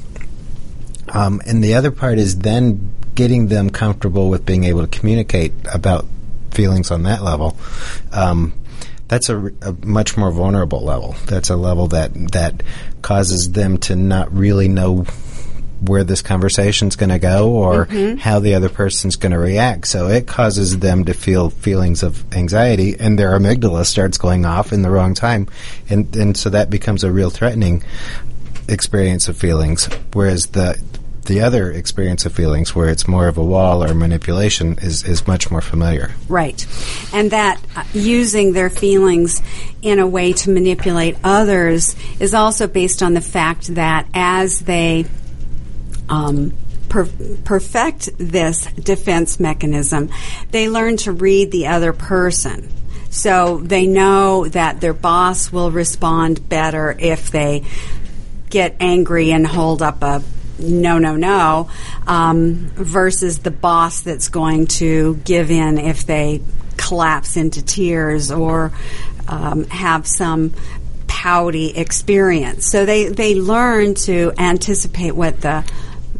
Um, 1.12 1.40
and 1.46 1.62
the 1.62 1.74
other 1.74 1.90
part 1.90 2.18
is 2.18 2.38
then 2.38 2.94
getting 3.14 3.48
them 3.48 3.70
comfortable 3.70 4.28
with 4.28 4.46
being 4.46 4.64
able 4.64 4.86
to 4.86 4.98
communicate 4.98 5.52
about 5.72 6.06
feelings 6.52 6.90
on 6.90 7.02
that 7.04 7.22
level. 7.22 7.56
Um, 8.12 8.52
that's 9.08 9.28
a, 9.30 9.46
a, 9.62 9.72
much 9.84 10.16
more 10.16 10.30
vulnerable 10.30 10.82
level. 10.82 11.16
That's 11.26 11.50
a 11.50 11.56
level 11.56 11.88
that 11.88 12.12
that 12.32 12.62
causes 13.02 13.52
them 13.52 13.78
to 13.78 13.96
not 13.96 14.32
really 14.32 14.68
know 14.68 15.06
where 15.80 16.04
this 16.04 16.22
conversation's 16.22 16.96
going 16.96 17.10
to 17.10 17.18
go 17.18 17.50
or 17.50 17.86
mm-hmm. 17.86 18.16
how 18.18 18.40
the 18.40 18.54
other 18.54 18.68
person's 18.68 19.16
going 19.16 19.32
to 19.32 19.38
react. 19.38 19.86
So 19.86 20.08
it 20.08 20.26
causes 20.26 20.78
them 20.78 21.04
to 21.04 21.14
feel 21.14 21.50
feelings 21.50 22.02
of 22.02 22.32
anxiety, 22.34 22.96
and 22.98 23.18
their 23.18 23.38
amygdala 23.38 23.86
starts 23.86 24.18
going 24.18 24.44
off 24.44 24.72
in 24.72 24.82
the 24.82 24.90
wrong 24.90 25.14
time, 25.14 25.48
and 25.88 26.14
and 26.16 26.36
so 26.36 26.50
that 26.50 26.70
becomes 26.70 27.04
a 27.04 27.12
real 27.12 27.30
threatening 27.30 27.82
experience 28.68 29.28
of 29.28 29.36
feelings. 29.36 29.88
Whereas 30.12 30.46
the 30.46 30.80
the 31.28 31.42
other 31.42 31.70
experience 31.70 32.26
of 32.26 32.32
feelings, 32.32 32.74
where 32.74 32.88
it's 32.88 33.06
more 33.06 33.28
of 33.28 33.36
a 33.36 33.44
wall 33.44 33.84
or 33.84 33.94
manipulation, 33.94 34.78
is, 34.80 35.04
is 35.04 35.26
much 35.26 35.50
more 35.50 35.60
familiar. 35.60 36.10
Right. 36.26 36.66
And 37.12 37.30
that 37.30 37.60
uh, 37.76 37.84
using 37.92 38.54
their 38.54 38.70
feelings 38.70 39.42
in 39.82 39.98
a 39.98 40.06
way 40.06 40.32
to 40.32 40.50
manipulate 40.50 41.16
others 41.22 41.94
is 42.18 42.32
also 42.32 42.66
based 42.66 43.02
on 43.02 43.12
the 43.12 43.20
fact 43.20 43.74
that 43.74 44.08
as 44.14 44.60
they 44.60 45.04
um, 46.08 46.52
per- 46.88 47.08
perfect 47.44 48.10
this 48.18 48.66
defense 48.66 49.40
mechanism, 49.40 50.10
they 50.50 50.68
learn 50.68 50.96
to 50.98 51.12
read 51.12 51.50
the 51.50 51.68
other 51.68 51.92
person. 51.92 52.68
So 53.10 53.58
they 53.58 53.86
know 53.86 54.48
that 54.48 54.80
their 54.80 54.92
boss 54.92 55.50
will 55.50 55.70
respond 55.70 56.48
better 56.48 56.94
if 56.98 57.30
they 57.30 57.64
get 58.50 58.76
angry 58.80 59.30
and 59.32 59.46
hold 59.46 59.82
up 59.82 60.02
a 60.02 60.22
no, 60.58 60.98
no, 60.98 61.16
no, 61.16 61.70
um, 62.06 62.72
versus 62.74 63.38
the 63.38 63.50
boss 63.50 64.00
that's 64.00 64.28
going 64.28 64.66
to 64.66 65.14
give 65.24 65.52
in 65.52 65.78
if 65.78 66.04
they 66.04 66.42
collapse 66.76 67.36
into 67.36 67.64
tears 67.64 68.32
or 68.32 68.72
um, 69.28 69.64
have 69.64 70.06
some 70.06 70.52
pouty 71.06 71.70
experience. 71.70 72.68
So 72.68 72.86
they, 72.86 73.06
they 73.08 73.34
learn 73.34 73.94
to 73.94 74.32
anticipate 74.36 75.12
what 75.12 75.40
the 75.40 75.64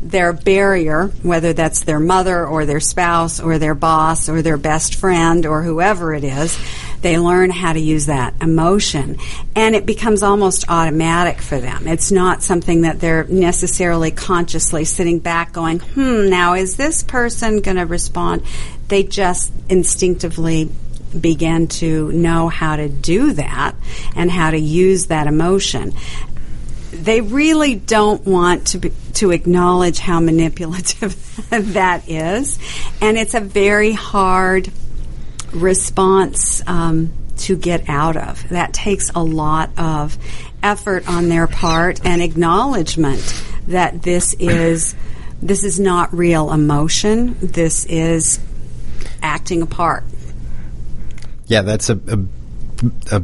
their 0.03 0.32
barrier, 0.32 1.09
whether 1.22 1.53
that's 1.53 1.82
their 1.82 1.99
mother 1.99 2.46
or 2.46 2.64
their 2.64 2.80
spouse 2.80 3.40
or 3.40 3.59
their 3.59 3.74
boss 3.74 4.28
or 4.28 4.42
their 4.42 4.57
best 4.57 4.94
friend 4.94 5.44
or 5.44 5.62
whoever 5.62 6.14
it 6.14 6.24
is, 6.24 6.59
they 7.01 7.18
learn 7.18 7.51
how 7.51 7.72
to 7.72 7.80
use 7.80 8.07
that 8.07 8.34
emotion. 8.40 9.18
And 9.55 9.74
it 9.74 9.86
becomes 9.86 10.22
almost 10.22 10.64
automatic 10.68 11.40
for 11.40 11.61
them. 11.61 11.86
It's 11.86 12.11
not 12.11 12.42
something 12.42 12.82
that 12.82 13.01
they're 13.01 13.24
necessarily 13.24 14.11
consciously 14.11 14.84
sitting 14.84 15.18
back 15.18 15.53
going, 15.53 15.80
hmm, 15.80 16.28
now 16.28 16.55
is 16.55 16.76
this 16.76 17.03
person 17.03 17.61
going 17.61 17.76
to 17.76 17.86
respond? 17.86 18.42
They 18.88 19.03
just 19.03 19.53
instinctively 19.68 20.70
begin 21.18 21.68
to 21.68 22.12
know 22.12 22.49
how 22.49 22.76
to 22.76 22.88
do 22.88 23.32
that 23.32 23.74
and 24.14 24.30
how 24.30 24.51
to 24.51 24.59
use 24.59 25.07
that 25.07 25.26
emotion 25.26 25.92
they 26.91 27.20
really 27.20 27.74
don't 27.74 28.24
want 28.24 28.68
to 28.68 28.78
be, 28.78 28.93
to 29.14 29.30
acknowledge 29.30 29.99
how 29.99 30.20
manipulative 30.20 31.14
that 31.51 32.09
is, 32.09 32.59
and 33.01 33.16
it's 33.18 33.34
a 33.34 33.41
very 33.41 33.93
hard 33.93 34.70
response 35.53 36.62
um, 36.66 37.12
to 37.39 37.57
get 37.57 37.89
out 37.89 38.16
of. 38.16 38.49
That 38.49 38.72
takes 38.72 39.11
a 39.14 39.22
lot 39.22 39.70
of 39.78 40.18
effort 40.62 41.09
on 41.09 41.28
their 41.28 41.47
part 41.47 42.05
and 42.05 42.20
acknowledgement 42.22 43.45
that 43.68 44.03
this 44.03 44.34
is 44.34 44.95
this 45.41 45.62
is 45.62 45.78
not 45.78 46.12
real 46.12 46.51
emotion. 46.51 47.36
This 47.41 47.84
is 47.86 48.41
acting 49.22 49.62
a 49.62 49.66
part. 49.66 50.05
Yeah, 51.47 51.62
that's 51.62 51.91
a, 51.91 51.99
a, 52.09 53.16
a 53.16 53.22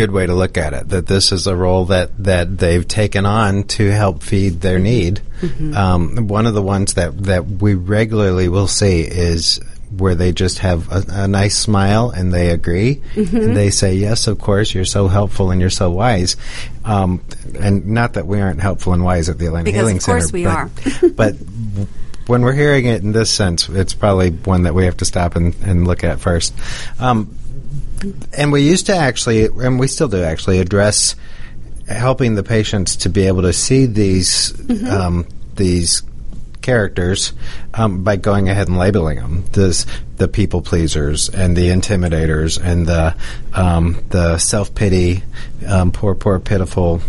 good 0.00 0.10
way 0.10 0.26
to 0.26 0.34
look 0.34 0.56
at 0.56 0.72
it. 0.72 0.88
That 0.88 1.06
this 1.06 1.32
is 1.32 1.46
a 1.46 1.54
role 1.54 1.86
that 1.86 2.10
that 2.24 2.58
they've 2.58 2.86
taken 2.86 3.26
on 3.26 3.64
to 3.64 3.90
help 3.90 4.22
feed 4.22 4.60
their 4.60 4.78
need. 4.78 5.20
Mm-hmm. 5.40 5.74
Um, 5.74 6.28
one 6.28 6.46
of 6.46 6.54
the 6.54 6.62
ones 6.62 6.94
that 6.94 7.24
that 7.24 7.46
we 7.46 7.74
regularly 7.74 8.48
will 8.48 8.68
see 8.68 9.00
is 9.02 9.60
where 9.96 10.14
they 10.14 10.32
just 10.32 10.60
have 10.60 10.90
a, 10.90 11.24
a 11.24 11.28
nice 11.28 11.56
smile 11.58 12.10
and 12.10 12.32
they 12.32 12.50
agree 12.50 13.02
mm-hmm. 13.14 13.36
and 13.36 13.56
they 13.56 13.70
say 13.70 13.94
yes 13.94 14.28
of 14.28 14.38
course 14.38 14.72
you're 14.72 14.84
so 14.84 15.08
helpful 15.08 15.50
and 15.50 15.60
you're 15.60 15.68
so 15.68 15.90
wise 15.90 16.36
um, 16.84 17.20
and 17.58 17.86
not 17.86 18.12
that 18.12 18.24
we 18.24 18.40
aren't 18.40 18.60
helpful 18.60 18.92
and 18.92 19.02
wise 19.02 19.28
at 19.28 19.38
the 19.38 19.46
Atlanta 19.46 19.64
because 19.64 19.80
Healing 19.80 19.96
of 19.96 20.04
course 20.04 20.30
Center 20.30 20.32
we 20.32 20.44
but, 20.44 20.54
are 20.54 21.08
but 21.10 21.34
when 22.28 22.42
we're 22.42 22.52
hearing 22.52 22.86
it 22.86 23.02
in 23.02 23.10
this 23.10 23.32
sense 23.32 23.68
it's 23.68 23.92
probably 23.92 24.30
one 24.30 24.62
that 24.62 24.74
we 24.74 24.84
have 24.84 24.96
to 24.98 25.04
stop 25.04 25.34
and, 25.34 25.56
and 25.62 25.88
look 25.88 26.04
at 26.04 26.20
first 26.20 26.54
um, 27.00 27.36
and 28.36 28.52
we 28.52 28.62
used 28.62 28.86
to 28.86 28.94
actually, 28.94 29.46
and 29.46 29.78
we 29.78 29.86
still 29.86 30.08
do 30.08 30.22
actually, 30.22 30.58
address 30.58 31.16
helping 31.88 32.34
the 32.34 32.42
patients 32.42 32.96
to 32.96 33.08
be 33.08 33.26
able 33.26 33.42
to 33.42 33.52
see 33.52 33.86
these 33.86 34.52
mm-hmm. 34.52 34.86
um, 34.86 35.26
these 35.56 36.02
characters 36.62 37.32
um, 37.74 38.04
by 38.04 38.16
going 38.16 38.48
ahead 38.48 38.68
and 38.68 38.78
labeling 38.78 39.16
them. 39.16 39.44
This, 39.52 39.86
the 40.16 40.28
people 40.28 40.62
pleasers 40.62 41.28
and 41.28 41.56
the 41.56 41.68
intimidators 41.68 42.62
and 42.62 42.86
the 42.86 43.16
um, 43.52 44.02
the 44.10 44.38
self 44.38 44.74
pity, 44.74 45.22
um, 45.66 45.92
poor, 45.92 46.14
poor, 46.14 46.38
pitiful 46.38 47.00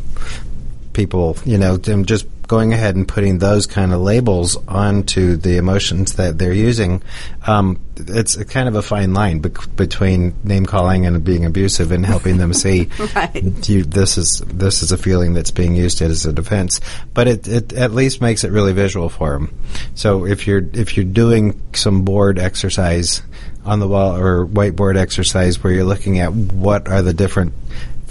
people. 0.94 1.38
You 1.46 1.58
know, 1.58 1.78
just 1.78 2.28
going 2.52 2.74
ahead 2.74 2.97
and 2.97 3.08
putting 3.08 3.38
those 3.38 3.66
kind 3.66 3.93
of 3.93 4.02
labels 4.02 4.58
onto 4.68 5.38
the 5.38 5.56
emotions 5.56 6.16
that 6.16 6.38
they're 6.38 6.52
using, 6.52 7.02
um, 7.47 7.80
it's 7.95 8.36
a 8.36 8.43
kind 8.43 8.68
of 8.68 8.76
a 8.76 8.82
fine 8.82 9.14
line 9.14 9.39
between 9.39 10.36
name 10.43 10.66
calling 10.66 11.06
and 11.06 11.24
being 11.24 11.45
abusive 11.45 11.93
and 11.93 12.06
helping 12.06 12.36
them 12.36 12.52
see 12.52 12.89
right. 13.16 13.70
you, 13.70 13.84
this 13.84 14.18
is 14.18 14.43
this 14.47 14.84
is 14.84 14.91
a 14.91 14.97
feeling 14.97 15.34
that's 15.34 15.52
being 15.52 15.78
used 15.78 16.02
as 16.02 16.26
a 16.26 16.34
defense. 16.34 16.82
But 17.14 17.30
it, 17.30 17.47
it 17.47 17.72
at 17.72 17.93
least 17.93 18.20
makes 18.20 18.43
it 18.43 18.52
really 18.52 18.74
visual 18.74 19.08
for 19.08 19.32
them. 19.32 19.58
So 19.95 20.26
if 20.26 20.45
you're 20.45 20.68
if 20.74 20.97
you're 20.97 21.06
doing 21.06 21.62
some 21.72 22.02
board 22.04 22.38
exercise 22.38 23.22
on 23.64 23.80
the 23.80 23.88
wall 23.88 24.18
or 24.18 24.45
whiteboard 24.45 24.97
exercise 24.97 25.64
where 25.64 25.72
you're 25.72 25.86
looking 25.86 26.20
at 26.20 26.34
what 26.34 26.89
are 26.89 27.02
the 27.02 27.14
different 27.14 27.54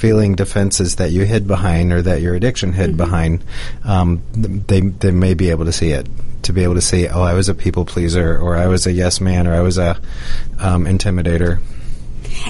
feeling 0.01 0.35
defenses 0.35 0.97
that 0.97 1.11
you 1.11 1.25
hid 1.25 1.47
behind 1.47 1.93
or 1.93 2.01
that 2.01 2.23
your 2.23 2.35
addiction 2.35 2.73
hid 2.73 2.89
mm-hmm. 2.89 2.97
behind, 2.97 3.45
um, 3.85 4.23
they 4.33 4.81
they 4.81 5.11
may 5.11 5.35
be 5.35 5.51
able 5.51 5.67
to 5.67 5.73
see 5.73 5.91
it. 5.91 6.09
To 6.45 6.55
be 6.55 6.63
able 6.63 6.77
to 6.77 6.81
see, 6.81 7.07
oh, 7.07 7.21
I 7.21 7.35
was 7.35 7.51
a 7.51 7.55
people 7.55 7.85
pleaser, 7.85 8.39
or 8.39 8.57
I 8.57 8.67
was 8.67 8.87
a 8.87 8.93
yes 8.93 9.21
man, 9.21 9.47
or 9.47 9.55
I 9.55 9.61
was 9.61 9.77
a 9.77 10.01
um, 10.59 10.87
intimidator. 10.87 11.61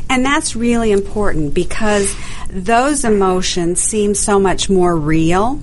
And 0.09 0.25
that's 0.25 0.55
really 0.55 0.93
important 0.93 1.55
because 1.55 2.15
those 2.49 3.05
emotions 3.05 3.81
seem 3.81 4.15
so 4.15 4.39
much 4.39 4.71
more 4.71 4.97
real 4.97 5.61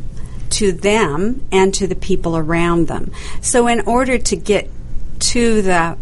to 0.50 0.74
them 0.74 1.48
and 1.54 1.74
to 1.76 1.88
the 1.88 1.96
people 1.96 2.36
around 2.36 2.90
them. 2.90 3.14
So, 3.42 3.68
in 3.68 3.80
order 3.82 4.18
to 4.18 4.36
get 4.36 4.70
to 5.20 5.62
the 5.62 5.98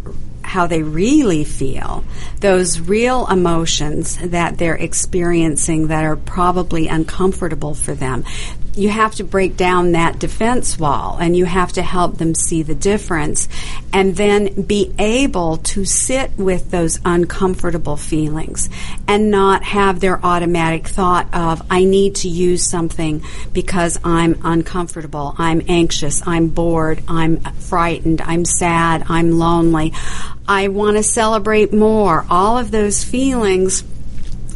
how 0.46 0.68
they 0.68 0.84
really 0.84 1.44
feel, 1.44 2.04
those 2.40 2.80
real 2.80 3.28
emotions 3.28 4.18
that 4.18 4.58
they're 4.58 4.76
experiencing 4.76 5.88
that 5.88 6.04
are 6.04 6.16
probably 6.16 6.88
uncomfortable 6.88 7.74
for 7.74 7.94
them 7.94 8.24
you 8.76 8.90
have 8.90 9.16
to 9.16 9.24
break 9.24 9.56
down 9.56 9.94
that 9.94 10.20
defense 10.20 10.78
wall 10.78 11.18
and 11.20 11.36
you 11.36 11.46
have 11.46 11.72
to 11.74 11.82
help 11.82 12.18
them 12.18 12.36
see 12.36 12.62
the 12.62 12.76
difference 12.76 13.48
and 13.94 14.16
then 14.16 14.62
be 14.64 14.94
able 15.00 15.58
to 15.58 15.86
sit 15.86 16.38
with 16.38 16.72
those 16.72 17.00
uncomfortable 17.06 17.96
feelings 17.96 18.70
and 19.08 19.32
not 19.32 19.64
have 19.64 20.00
their 20.00 20.24
automatic 20.26 20.88
thought 20.88 21.34
of, 21.34 21.62
I 21.70 21.86
need 21.86 22.16
to 22.18 22.28
use 22.28 22.70
something 22.70 23.24
because 23.54 23.98
I'm 24.04 24.40
uncomfortable, 24.44 25.34
I'm 25.38 25.62
anxious, 25.68 26.26
I'm 26.28 26.50
bored, 26.50 27.02
I'm 27.08 27.40
frightened, 27.40 28.22
I'm 28.22 28.46
sad, 28.46 29.06
I'm 29.08 29.40
lonely. 29.40 29.94
I 30.48 30.68
want 30.68 30.98
to 30.98 31.04
celebrate 31.04 31.74
more. 31.74 32.26
All 32.30 32.58
of 32.58 32.72
those 32.72 33.04
feelings 33.04 33.84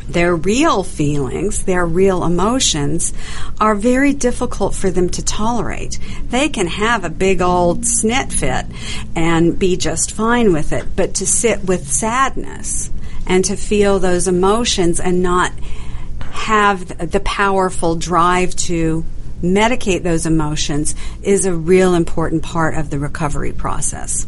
their 0.10 0.36
real 0.36 0.84
feelings, 0.84 1.64
their 1.64 1.86
real 1.86 2.24
emotions, 2.24 3.14
are 3.60 3.76
very 3.76 4.14
difficult 4.14 4.76
for 4.76 4.90
them 4.90 5.10
to 5.10 5.24
tolerate. 5.24 6.00
They 6.30 6.50
can 6.50 6.68
have 6.68 7.04
a 7.04 7.10
big 7.10 7.42
old 7.42 7.82
snit 7.82 8.32
fit 8.34 8.66
and 9.16 9.58
be 9.58 9.78
just 9.78 10.12
fine 10.12 10.54
with 10.54 10.74
it, 10.74 10.96
but 10.96 11.16
to 11.16 11.28
sit 11.28 11.64
with 11.64 11.88
sadness 11.88 12.90
and 13.28 13.46
to 13.46 13.56
feel 13.56 14.00
those 14.00 14.28
emotions 14.28 15.00
and 15.00 15.22
not 15.22 15.52
have 16.32 17.12
the 17.12 17.20
powerful 17.20 17.96
drive 17.96 18.56
to 18.56 19.06
medicate 19.42 20.04
those 20.04 20.26
emotions 20.26 20.96
is 21.24 21.46
a 21.46 21.54
real 21.54 21.94
important 21.94 22.44
part 22.44 22.76
of 22.76 22.90
the 22.90 23.00
recovery 23.00 23.54
process. 23.54 24.26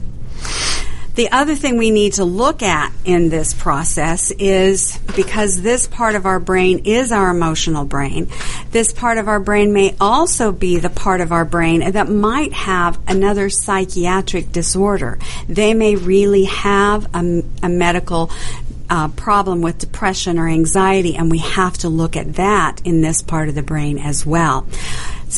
The 1.21 1.31
other 1.31 1.53
thing 1.53 1.77
we 1.77 1.91
need 1.91 2.13
to 2.13 2.25
look 2.25 2.63
at 2.63 2.91
in 3.05 3.29
this 3.29 3.53
process 3.53 4.31
is 4.31 4.97
because 5.15 5.61
this 5.61 5.85
part 5.85 6.15
of 6.15 6.25
our 6.25 6.39
brain 6.39 6.81
is 6.85 7.11
our 7.11 7.29
emotional 7.29 7.85
brain, 7.85 8.27
this 8.71 8.91
part 8.91 9.19
of 9.19 9.27
our 9.27 9.39
brain 9.39 9.71
may 9.71 9.95
also 10.01 10.51
be 10.51 10.79
the 10.79 10.89
part 10.89 11.21
of 11.21 11.31
our 11.31 11.45
brain 11.45 11.91
that 11.91 12.09
might 12.09 12.53
have 12.53 12.99
another 13.07 13.51
psychiatric 13.51 14.51
disorder. 14.51 15.19
They 15.47 15.75
may 15.75 15.95
really 15.95 16.45
have 16.45 17.05
a, 17.13 17.43
a 17.61 17.69
medical 17.69 18.31
uh, 18.89 19.09
problem 19.09 19.61
with 19.61 19.77
depression 19.77 20.39
or 20.39 20.47
anxiety, 20.47 21.17
and 21.17 21.29
we 21.29 21.37
have 21.37 21.77
to 21.77 21.89
look 21.89 22.17
at 22.17 22.33
that 22.37 22.81
in 22.83 23.01
this 23.01 23.21
part 23.21 23.47
of 23.47 23.53
the 23.53 23.61
brain 23.61 23.99
as 23.99 24.25
well. 24.25 24.67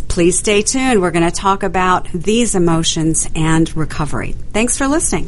Please 0.08 0.40
stay 0.40 0.62
tuned. 0.62 1.02
We're 1.02 1.12
going 1.12 1.30
to 1.30 1.36
talk 1.36 1.62
about 1.62 2.10
these 2.14 2.56
emotions 2.56 3.30
and 3.36 3.76
recovery. 3.76 4.32
Thanks 4.54 4.78
for 4.78 4.88
listening. 4.88 5.28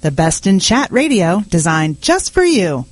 the 0.00 0.10
best 0.10 0.46
in 0.46 0.58
chat 0.58 0.90
radio 0.90 1.40
designed 1.48 2.00
just 2.00 2.32
for 2.32 2.44
you. 2.44 2.86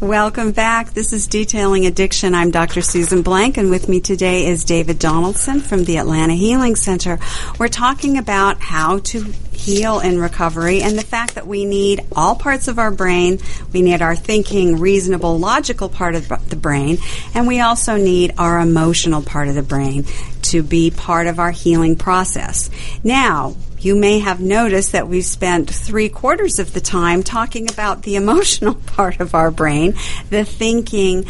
Welcome 0.00 0.52
back. 0.52 0.94
This 0.94 1.12
is 1.12 1.26
Detailing 1.26 1.84
Addiction. 1.84 2.34
I'm 2.34 2.50
Dr. 2.50 2.80
Susan 2.80 3.22
Blank, 3.22 3.58
and 3.58 3.70
with 3.70 3.88
me 3.88 4.00
today 4.00 4.46
is 4.46 4.64
David 4.64 4.98
Donaldson 4.98 5.60
from 5.60 5.84
the 5.84 5.98
Atlanta 5.98 6.34
Healing 6.34 6.76
Center. 6.76 7.18
We're 7.58 7.68
talking 7.68 8.16
about 8.16 8.60
how 8.60 9.00
to 9.00 9.24
heal 9.52 10.00
in 10.00 10.18
recovery 10.18 10.80
and 10.80 10.96
the 10.96 11.02
fact 11.02 11.34
that 11.34 11.46
we 11.46 11.64
need 11.64 12.00
all 12.16 12.34
parts 12.34 12.68
of 12.68 12.78
our 12.78 12.90
brain. 12.90 13.38
We 13.72 13.82
need 13.82 14.00
our 14.00 14.16
thinking, 14.16 14.78
reasonable, 14.78 15.38
logical 15.38 15.88
part 15.88 16.14
of 16.14 16.28
the 16.48 16.56
brain, 16.56 16.98
and 17.34 17.46
we 17.46 17.60
also 17.60 17.96
need 17.96 18.34
our 18.38 18.58
emotional 18.60 19.20
part 19.20 19.48
of 19.48 19.54
the 19.54 19.62
brain 19.62 20.06
to 20.42 20.62
be 20.62 20.90
part 20.90 21.26
of 21.26 21.38
our 21.38 21.50
healing 21.50 21.96
process. 21.96 22.70
Now, 23.04 23.56
you 23.80 23.94
may 23.94 24.18
have 24.18 24.40
noticed 24.40 24.92
that 24.92 25.08
we've 25.08 25.24
spent 25.24 25.70
three 25.70 26.08
quarters 26.08 26.37
of 26.38 26.72
the 26.72 26.80
time 26.80 27.24
talking 27.24 27.68
about 27.68 28.02
the 28.02 28.14
emotional 28.14 28.74
part 28.86 29.18
of 29.18 29.34
our 29.34 29.50
brain, 29.50 29.94
the 30.30 30.44
thinking 30.44 31.26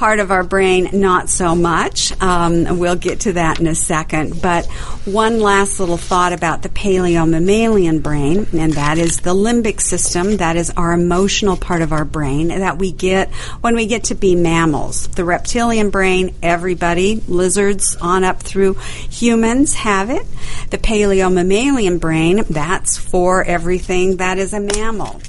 part 0.00 0.18
of 0.18 0.30
our 0.30 0.42
brain, 0.42 0.88
not 0.94 1.28
so 1.28 1.54
much. 1.54 2.18
Um, 2.22 2.78
we'll 2.78 2.96
get 2.96 3.20
to 3.20 3.34
that 3.34 3.60
in 3.60 3.66
a 3.66 3.74
second. 3.74 4.40
But 4.40 4.64
one 5.04 5.40
last 5.40 5.78
little 5.78 5.98
thought 5.98 6.32
about 6.32 6.62
the 6.62 6.70
paleomammalian 6.70 8.02
brain, 8.02 8.46
and 8.54 8.72
that 8.72 8.96
is 8.96 9.20
the 9.20 9.34
limbic 9.34 9.78
system. 9.78 10.38
That 10.38 10.56
is 10.56 10.70
our 10.70 10.92
emotional 10.94 11.58
part 11.58 11.82
of 11.82 11.92
our 11.92 12.06
brain 12.06 12.48
that 12.48 12.78
we 12.78 12.92
get 12.92 13.30
when 13.60 13.76
we 13.76 13.84
get 13.84 14.04
to 14.04 14.14
be 14.14 14.34
mammals. 14.36 15.06
The 15.08 15.24
reptilian 15.26 15.90
brain, 15.90 16.34
everybody, 16.42 17.22
lizards 17.28 17.94
on 17.96 18.24
up 18.24 18.40
through 18.40 18.78
humans 19.10 19.74
have 19.74 20.08
it. 20.08 20.26
The 20.70 20.78
paleomammalian 20.78 22.00
brain, 22.00 22.44
that's 22.48 22.96
for 22.96 23.44
everything 23.44 24.16
that 24.16 24.38
is 24.38 24.54
a 24.54 24.60
mammal. 24.60 25.20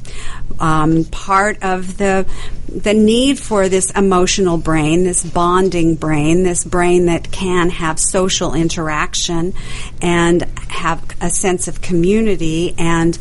Um, 0.61 1.05
part 1.05 1.63
of 1.63 1.97
the 1.97 2.27
the 2.71 2.93
need 2.93 3.37
for 3.37 3.67
this 3.67 3.91
emotional 3.91 4.57
brain, 4.57 5.03
this 5.03 5.25
bonding 5.25 5.95
brain, 5.95 6.43
this 6.43 6.63
brain 6.63 7.07
that 7.07 7.31
can 7.31 7.69
have 7.69 7.99
social 7.99 8.53
interaction 8.53 9.53
and 10.01 10.43
have 10.69 11.03
a 11.19 11.29
sense 11.29 11.67
of 11.67 11.81
community 11.81 12.73
and 12.77 13.17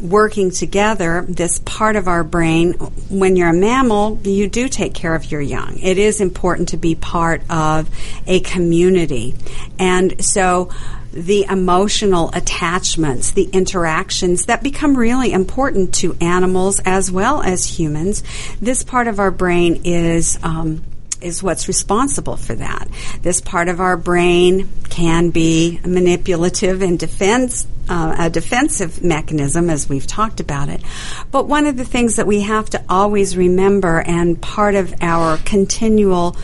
working 0.00 0.50
together, 0.50 1.24
this 1.28 1.60
part 1.60 1.94
of 1.94 2.08
our 2.08 2.24
brain, 2.24 2.72
when 3.08 3.36
you're 3.36 3.50
a 3.50 3.54
mammal, 3.54 4.18
you 4.24 4.48
do 4.48 4.68
take 4.68 4.94
care 4.94 5.14
of 5.14 5.30
your 5.30 5.40
young. 5.40 5.78
It 5.78 5.96
is 5.96 6.20
important 6.20 6.70
to 6.70 6.76
be 6.76 6.96
part 6.96 7.42
of 7.48 7.88
a 8.26 8.40
community. 8.40 9.36
And 9.78 10.24
so, 10.24 10.70
the 11.12 11.46
emotional 11.48 12.30
attachments, 12.32 13.32
the 13.32 13.44
interactions 13.44 14.46
that 14.46 14.62
become 14.62 14.96
really 14.96 15.32
important 15.32 15.94
to 15.94 16.16
animals 16.20 16.80
as 16.84 17.10
well 17.10 17.42
as 17.42 17.78
humans. 17.78 18.22
This 18.60 18.82
part 18.82 19.08
of 19.08 19.20
our 19.20 19.30
brain 19.30 19.82
is 19.84 20.38
um, 20.42 20.82
is 21.22 21.42
what's 21.42 21.68
responsible 21.68 22.36
for 22.36 22.54
that. 22.54 22.88
This 23.20 23.40
part 23.40 23.68
of 23.68 23.80
our 23.80 23.96
brain 23.96 24.68
can 24.90 25.30
be 25.30 25.80
manipulative 25.84 26.82
and 26.82 26.98
defense, 26.98 27.66
uh, 27.88 28.16
a 28.18 28.30
defensive 28.30 29.02
mechanism, 29.04 29.70
as 29.70 29.88
we've 29.88 30.06
talked 30.06 30.40
about 30.40 30.68
it. 30.68 30.82
But 31.30 31.46
one 31.46 31.66
of 31.66 31.76
the 31.76 31.84
things 31.84 32.16
that 32.16 32.26
we 32.26 32.40
have 32.42 32.70
to 32.70 32.82
always 32.88 33.36
remember, 33.36 34.00
and 34.00 34.40
part 34.40 34.74
of 34.74 34.94
our 35.00 35.38
continual 35.38 36.36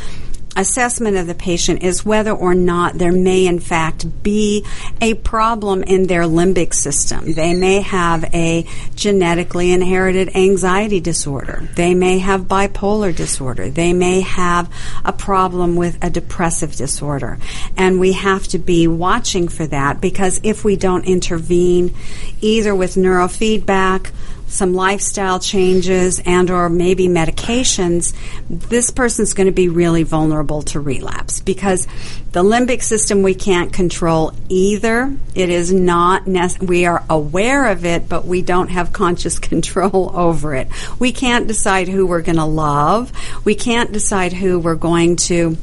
assessment 0.59 1.17
of 1.17 1.27
the 1.27 1.35
patient 1.35 1.83
is 1.83 2.05
whether 2.05 2.33
or 2.33 2.55
not 2.55 2.99
there 2.99 3.13
may 3.13 3.47
in 3.47 3.61
fact 3.61 4.23
be 4.23 4.67
a 5.01 5.15
problem 5.15 5.83
in 5.85 6.07
their 6.09 6.23
limbic 6.23 6.75
system. 6.75 7.33
They 7.33 7.55
may 7.55 7.81
have 7.81 8.25
a 8.35 8.67
genetically 8.95 9.71
inherited 9.73 10.35
anxiety 10.37 11.01
disorder. 11.01 11.69
They 11.77 11.95
may 11.95 12.19
have 12.19 12.43
bipolar 12.43 13.15
disorder. 13.15 13.71
They 13.71 13.93
may 13.93 14.21
have 14.23 14.73
a 15.05 15.13
problem 15.13 15.77
with 15.77 15.97
a 16.03 16.11
depressive 16.11 16.75
disorder. 16.75 17.39
And 17.77 18.01
we 18.01 18.13
have 18.15 18.49
to 18.49 18.59
be 18.59 18.89
watching 18.89 19.49
for 19.49 19.67
that 19.69 20.01
because 20.01 20.41
if 20.43 20.65
we 20.65 20.77
don't 20.77 21.07
intervene 21.07 21.95
either 22.41 22.75
with 22.75 22.97
neurofeedback 22.97 24.11
some 24.49 24.75
lifestyle 24.75 25.39
changes 25.39 26.21
and 26.25 26.51
or 26.51 26.69
maybe 26.69 27.07
medications, 27.07 28.15
this 28.49 28.91
person's 28.91 29.35
going 29.35 29.47
to 29.47 29.53
be 29.53 29.69
really 29.69 30.03
vulnerable 30.03 30.63
to 30.63 30.81
relapse 30.81 31.41
because 31.41 31.87
the 32.33 32.43
limbic 32.43 32.83
system 32.83 33.23
we 33.23 33.35
can't 33.35 33.73
control 33.73 34.33
either. 34.49 35.15
It 35.35 35.51
is 35.51 35.73
not 35.73 36.27
we 36.61 36.87
are 36.87 37.05
aware 37.09 37.67
of 37.67 37.85
it, 37.85 38.09
but 38.09 38.25
we 38.25 38.43
don't 38.43 38.69
have 38.69 38.93
conscious 38.93 39.39
control 39.39 40.11
over 40.15 40.55
it. 40.55 40.69
We 40.99 41.13
can't 41.13 41.47
decide 41.47 41.89
who 41.89 42.07
we're 42.07 42.23
going 42.23 42.37
to 42.37 42.45
love. 42.45 43.13
We 43.45 43.55
can't 43.55 43.93
decide 43.93 44.33
who 44.33 44.59
we're 44.59 44.75
going 44.75 45.17
to 45.17 45.57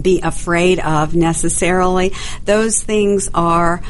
be 0.00 0.20
afraid 0.20 0.78
of 0.80 1.14
necessarily. 1.14 2.12
Those 2.44 2.82
things 2.82 3.28
are 3.34 3.82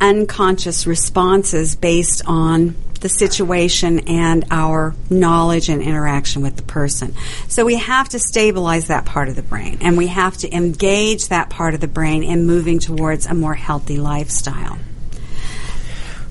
unconscious 0.00 0.86
responses 0.86 1.76
based 1.76 2.22
on 2.26 2.74
the 3.04 3.08
situation 3.10 3.98
and 4.08 4.46
our 4.50 4.94
knowledge 5.10 5.68
and 5.68 5.82
interaction 5.82 6.40
with 6.40 6.56
the 6.56 6.62
person. 6.62 7.14
So 7.48 7.66
we 7.66 7.76
have 7.76 8.08
to 8.08 8.18
stabilize 8.18 8.86
that 8.86 9.04
part 9.04 9.28
of 9.28 9.36
the 9.36 9.42
brain 9.42 9.76
and 9.82 9.98
we 9.98 10.06
have 10.06 10.38
to 10.38 10.50
engage 10.50 11.28
that 11.28 11.50
part 11.50 11.74
of 11.74 11.82
the 11.82 11.86
brain 11.86 12.22
in 12.22 12.46
moving 12.46 12.78
towards 12.78 13.26
a 13.26 13.34
more 13.34 13.52
healthy 13.52 13.98
lifestyle. 13.98 14.78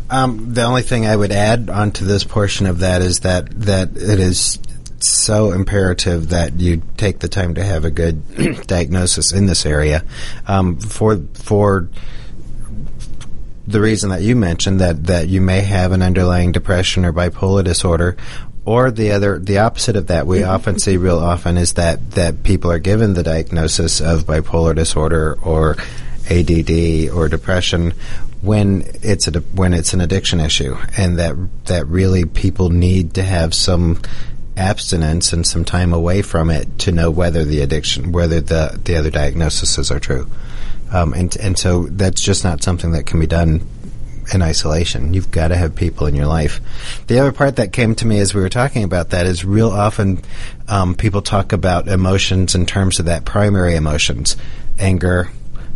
Um, 0.09 0.55
the 0.55 0.63
only 0.63 0.82
thing 0.82 1.05
I 1.05 1.15
would 1.15 1.32
add 1.32 1.69
onto 1.69 2.05
this 2.05 2.24
portion 2.24 2.65
of 2.65 2.80
that 2.80 3.03
is 3.03 3.19
that 3.19 3.51
that 3.61 3.89
it 3.89 4.19
is 4.19 4.57
so 4.97 5.51
imperative 5.51 6.30
that 6.30 6.59
you 6.59 6.82
take 6.97 7.19
the 7.19 7.28
time 7.28 7.53
to 7.53 7.63
have 7.63 7.86
a 7.86 7.91
good 7.91 8.65
diagnosis 8.67 9.32
in 9.32 9.45
this 9.45 9.67
area. 9.67 10.03
Um, 10.47 10.80
for 10.80 11.17
for 11.36 11.88
the 13.66 13.82
reason 13.82 14.09
that 14.09 14.22
you 14.22 14.36
mentioned 14.36 14.80
that 14.82 15.05
that 15.05 15.28
you 15.28 15.41
may 15.41 15.61
have 15.61 15.91
an 15.91 16.01
underlying 16.01 16.51
depression 16.51 17.05
or 17.05 17.14
bipolar 17.14 17.64
disorder 17.64 18.18
or 18.66 18.91
the 18.91 19.11
other 19.11 19.39
the 19.39 19.57
opposite 19.57 19.95
of 19.95 20.07
that 20.07 20.28
we 20.28 20.39
mm-hmm. 20.39 20.49
often 20.49 20.80
see 20.80 20.97
real 20.97 21.20
often 21.20 21.57
is 21.57 21.74
that 21.74 22.11
that 22.11 22.43
people 22.43 22.72
are 22.72 22.80
given 22.80 23.14
the 23.14 23.24
diagnosis 23.24 24.01
of 24.01 24.26
bipolar 24.26 24.76
disorder 24.76 25.38
or 25.41 25.78
ADD 26.30 27.09
or 27.09 27.28
depression 27.28 27.93
when 28.41 28.84
it's 29.01 29.28
a 29.28 29.32
when 29.32 29.74
it's 29.74 29.93
an 29.93 30.01
addiction 30.01 30.39
issue 30.39 30.76
and 30.97 31.18
that 31.20 31.36
that 31.66 31.88
really 31.88 32.26
people 32.26 32.70
need 32.70 33.14
to 33.14 33.24
have 33.24 33.53
some 33.53 34.01
abstinence 34.55 35.34
and 35.34 35.47
some 35.47 35.66
time 35.66 35.93
away 35.93 36.22
from 36.22 36.49
it 36.49 36.78
to 36.78 36.91
know 36.91 37.09
whether 37.09 37.43
the 37.43 37.61
addiction 37.61 38.11
whether 38.11 38.39
the 38.39 38.80
the 38.84 38.95
other 38.95 39.09
diagnoses 39.09 39.89
are 39.89 39.99
true 39.99 40.30
um, 40.93 41.13
and 41.13 41.35
and 41.37 41.57
so 41.57 41.83
that's 41.83 42.21
just 42.21 42.43
not 42.43 42.63
something 42.63 42.91
that 42.91 43.05
can 43.05 43.19
be 43.19 43.27
done 43.27 43.67
in 44.31 44.41
isolation. 44.41 45.13
You've 45.13 45.31
got 45.31 45.49
to 45.49 45.57
have 45.57 45.75
people 45.75 46.07
in 46.07 46.15
your 46.15 46.27
life. 46.27 46.61
The 47.07 47.19
other 47.19 47.31
part 47.31 47.57
that 47.57 47.73
came 47.73 47.95
to 47.95 48.07
me 48.07 48.19
as 48.19 48.33
we 48.33 48.41
were 48.41 48.49
talking 48.49 48.83
about 48.83 49.09
that 49.09 49.25
is 49.25 49.43
real 49.43 49.69
often 49.69 50.21
um, 50.67 50.95
people 50.95 51.21
talk 51.21 51.51
about 51.51 51.87
emotions 51.87 52.55
in 52.55 52.65
terms 52.65 52.99
of 52.99 53.05
that 53.05 53.25
primary 53.25 53.75
emotions, 53.75 54.37
anger, 54.79 55.29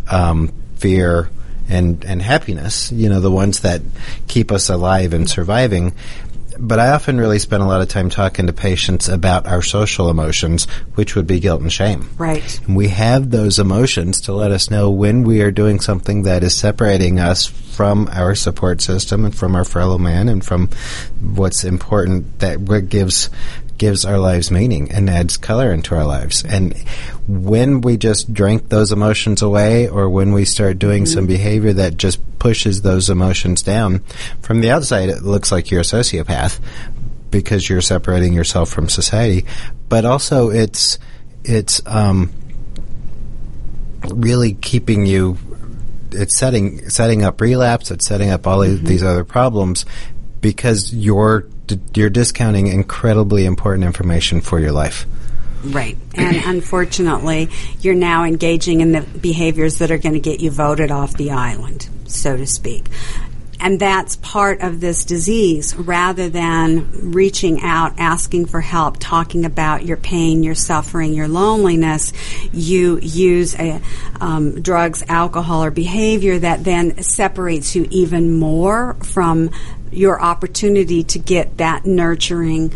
um, 0.09 0.53
fear, 0.76 1.30
and 1.70 2.05
and 2.05 2.22
happiness. 2.22 2.91
You 2.91 3.09
know, 3.09 3.20
the 3.20 3.32
ones 3.32 3.61
that 3.61 3.82
keep 4.28 4.51
us 4.51 4.70
alive 4.70 5.13
and 5.13 5.30
surviving 5.30 5.93
but 6.60 6.80
I 6.80 6.89
often 6.91 7.18
really 7.18 7.39
spend 7.39 7.64
a 7.64 7.66
lot 7.66 7.82
of 7.82 7.88
time 7.88 8.10
talking 8.10 8.47
to 8.47 8.53
patients 8.53 9.08
about 9.08 9.47
our 9.47 9.62
social 9.62 10.10
emotions, 10.10 10.66
which 10.95 11.16
would 11.16 11.28
be 11.28 11.39
guilt 11.39 11.62
and 11.62 11.72
shame. 11.72 12.10
Right. 12.18 12.60
And 12.68 12.76
we 12.76 12.89
have 12.89 13.30
those 13.30 13.60
emotions 13.60 14.22
to 14.22 14.34
let 14.34 14.51
us 14.51 14.70
know 14.70 14.89
when 14.89 15.24
we 15.24 15.41
are 15.41 15.51
doing 15.51 15.80
something 15.80 16.24
that 16.24 16.43
is 16.43 16.55
separating 16.55 17.20
us 17.20 17.45
from 17.45 18.10
our 18.12 18.34
support 18.34 18.82
system 18.82 19.24
and 19.24 19.36
from 19.36 19.55
our 19.55 19.66
fellow 19.66 19.97
man 19.97 20.30
and 20.30 20.43
from 20.43 20.68
what's 21.22 21.64
important 21.64 22.39
that 22.39 22.60
what 22.60 22.89
gives 22.89 23.30
gives 23.78 24.06
our 24.06 24.18
lives 24.18 24.52
meaning 24.52 24.92
and 24.92 25.10
adds 25.10 25.38
color 25.38 25.72
into 25.72 25.96
our 25.96 26.06
lives. 26.06 26.44
And 26.44 26.78
when 27.28 27.82
we 27.82 27.98
just 27.98 28.34
drink 28.34 28.70
those 28.70 28.92
emotions 28.92 29.42
away 29.42 29.88
or 29.88 30.10
when 30.10 30.34
we 30.34 30.46
start 30.46 30.80
doing 30.80 31.04
mm-hmm. 31.04 31.14
some 31.14 31.28
behavior 31.28 31.74
that 31.74 31.98
just 31.98 32.20
pushes 32.40 32.82
those 32.82 33.10
emotions 33.10 33.64
down, 33.64 34.00
from 34.42 34.62
the 34.62 34.72
outside 34.72 35.10
it 35.10 35.24
looks 35.24 35.52
like 35.52 35.72
you're 35.72 35.82
a 35.82 35.84
sociopath 35.84 36.60
because 37.30 37.68
you're 37.70 37.82
separating 37.82 38.34
yourself 38.34 38.70
from 38.70 38.90
society. 38.90 39.46
But 39.90 40.06
also 40.06 40.50
it's 40.50 41.00
it's 41.44 41.82
um, 41.86 42.32
really 44.10 44.54
keeping 44.54 45.06
you 45.06 45.38
it's 46.12 46.38
setting 46.38 46.90
setting 46.90 47.24
up 47.24 47.42
relapse, 47.42 47.92
it's 47.92 48.06
setting 48.06 48.30
up 48.30 48.48
all 48.48 48.60
mm-hmm. 48.60 48.86
these 48.86 49.04
other 49.04 49.24
problems 49.24 49.86
because 50.42 50.94
you're 50.94 51.48
you're 51.93 52.09
discounting 52.09 52.68
incredibly 52.68 53.45
important 53.45 53.86
information 53.86 54.41
for 54.41 54.59
your 54.59 54.72
life. 54.72 55.05
Right. 55.63 55.97
And 56.15 56.38
unfortunately, 56.45 57.49
you're 57.82 57.95
now 57.95 58.24
engaging 58.24 58.82
in 58.82 58.91
the 58.91 59.01
behaviors 59.01 59.80
that 59.80 59.91
are 59.91 59.97
going 59.97 60.13
to 60.13 60.20
get 60.20 60.39
you 60.39 60.51
voted 60.51 60.91
off 60.91 61.15
the 61.18 61.32
island, 61.32 61.89
so 62.05 62.38
to 62.38 62.45
speak. 62.45 62.86
And 63.59 63.80
that's 63.80 64.18
part 64.18 64.61
of 64.61 64.80
this 64.80 65.03
disease 65.03 65.76
rather 65.76 66.30
than 66.30 67.11
reaching 67.11 67.61
out, 67.61 67.93
asking 67.97 68.45
for 68.45 68.61
help, 68.61 68.97
talking 68.99 69.45
about 69.45 69.84
your 69.84 69.97
pain, 69.97 70.43
your 70.43 70.53
suffering, 70.53 71.13
your 71.13 71.28
loneliness. 71.28 72.13
You 72.53 72.99
use 72.99 73.55
a, 73.55 73.82
um, 74.22 74.61
drugs, 74.61 75.03
alcohol, 75.09 75.63
or 75.63 75.72
behavior 75.72 76.38
that 76.38 76.63
then 76.63 77.01
separates 77.01 77.76
you 77.76 77.88
even 77.89 78.38
more 78.38 78.93
from 79.03 79.49
your 79.92 80.22
opportunity 80.22 81.04
to 81.04 81.20
get 81.20 81.58
that 81.58 81.86
nurturing 81.86 82.74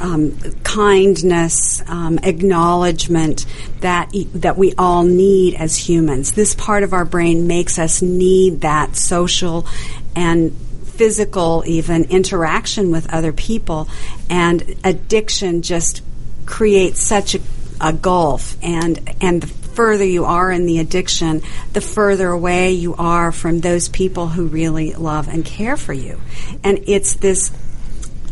um, 0.00 0.36
kindness, 0.64 1.82
um, 1.88 2.18
acknowledgement 2.22 3.46
that 3.80 4.12
that 4.34 4.56
we 4.56 4.74
all 4.76 5.04
need 5.04 5.54
as 5.54 5.76
humans. 5.76 6.32
This 6.32 6.54
part 6.54 6.82
of 6.82 6.92
our 6.92 7.04
brain 7.04 7.46
makes 7.46 7.78
us 7.78 8.02
need 8.02 8.62
that 8.62 8.96
social 8.96 9.66
and 10.16 10.56
physical, 10.84 11.62
even 11.66 12.04
interaction 12.04 12.90
with 12.90 13.12
other 13.12 13.32
people, 13.32 13.88
and 14.28 14.74
addiction 14.84 15.62
just 15.62 16.02
creates 16.46 17.00
such 17.00 17.36
a, 17.36 17.40
a 17.80 17.92
gulf 17.92 18.56
and 18.62 18.98
and 19.20 19.44
further 19.74 20.04
you 20.04 20.24
are 20.24 20.50
in 20.50 20.66
the 20.66 20.78
addiction, 20.78 21.42
the 21.72 21.80
further 21.80 22.28
away 22.28 22.72
you 22.72 22.94
are 22.94 23.32
from 23.32 23.60
those 23.60 23.88
people 23.88 24.28
who 24.28 24.46
really 24.46 24.94
love 24.94 25.28
and 25.28 25.44
care 25.44 25.76
for 25.76 25.92
you. 25.92 26.20
And 26.62 26.84
it's 26.86 27.14
this 27.14 27.50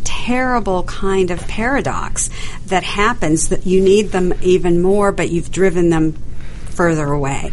terrible 0.03 0.83
kind 0.83 1.31
of 1.31 1.47
paradox 1.47 2.29
that 2.67 2.83
happens 2.83 3.49
that 3.49 3.65
you 3.65 3.81
need 3.81 4.11
them 4.11 4.33
even 4.41 4.81
more, 4.81 5.11
but 5.11 5.29
you've 5.29 5.51
driven 5.51 5.89
them 5.89 6.13
further 6.69 7.07
away. 7.07 7.51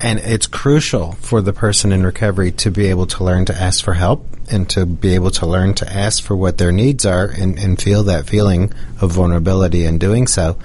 And 0.00 0.18
it's 0.18 0.46
crucial 0.46 1.12
for 1.12 1.40
the 1.40 1.52
person 1.52 1.92
in 1.92 2.04
recovery 2.04 2.52
to 2.52 2.70
be 2.70 2.86
able 2.86 3.06
to 3.06 3.24
learn 3.24 3.44
to 3.46 3.54
ask 3.54 3.84
for 3.84 3.94
help 3.94 4.26
and 4.50 4.68
to 4.70 4.84
be 4.84 5.14
able 5.14 5.30
to 5.30 5.46
learn 5.46 5.74
to 5.74 5.90
ask 5.90 6.22
for 6.22 6.36
what 6.36 6.58
their 6.58 6.72
needs 6.72 7.06
are 7.06 7.26
and, 7.26 7.58
and 7.58 7.80
feel 7.80 8.02
that 8.04 8.26
feeling 8.26 8.72
of 9.00 9.12
vulnerability 9.12 9.84
in 9.84 9.98
doing 9.98 10.26
so 10.26 10.58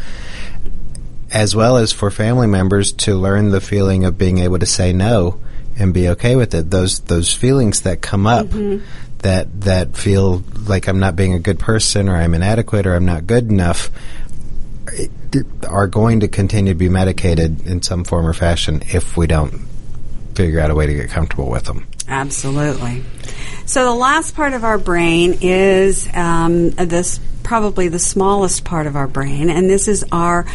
as 1.31 1.55
well 1.55 1.77
as 1.77 1.91
for 1.91 2.09
family 2.09 2.47
members 2.47 2.93
to 2.93 3.15
learn 3.15 3.49
the 3.49 3.61
feeling 3.61 4.05
of 4.05 4.17
being 4.17 4.39
able 4.39 4.59
to 4.59 4.65
say 4.65 4.93
no 4.93 5.39
and 5.77 5.93
be 5.93 6.09
okay 6.09 6.35
with 6.35 6.53
it. 6.53 6.69
Those 6.69 7.01
those 7.01 7.33
feelings 7.33 7.81
that 7.81 8.01
come 8.01 8.25
up 8.25 8.47
mm-hmm. 8.47 8.85
that 9.19 9.61
that 9.61 9.95
feel 9.95 10.43
like 10.67 10.87
I'm 10.87 10.99
not 10.99 11.15
being 11.15 11.33
a 11.33 11.39
good 11.39 11.59
person 11.59 12.09
or 12.09 12.15
I'm 12.15 12.33
inadequate 12.33 12.87
or 12.87 12.95
I'm 12.95 13.05
not 13.05 13.27
good 13.27 13.49
enough 13.49 13.89
are 15.67 15.87
going 15.87 16.21
to 16.21 16.27
continue 16.27 16.73
to 16.73 16.77
be 16.77 16.89
medicated 16.89 17.67
in 17.67 17.81
some 17.81 18.03
form 18.03 18.25
or 18.25 18.33
fashion 18.33 18.81
if 18.93 19.17
we 19.17 19.27
don't 19.27 19.67
figure 20.33 20.59
out 20.59 20.71
a 20.71 20.75
way 20.75 20.87
to 20.87 20.93
get 20.93 21.09
comfortable 21.09 21.49
with 21.49 21.65
them. 21.65 21.85
Absolutely. 22.07 23.03
So 23.65 23.83
the 23.83 23.93
last 23.93 24.33
part 24.33 24.53
of 24.53 24.63
our 24.63 24.77
brain 24.77 25.39
is 25.41 26.07
um, 26.13 26.69
this 26.69 27.19
probably 27.43 27.87
the 27.87 27.99
smallest 27.99 28.65
part 28.65 28.87
of 28.87 28.95
our 28.95 29.07
brain, 29.07 29.49
and 29.49 29.69
this 29.69 29.87
is 29.87 30.05
our 30.11 30.45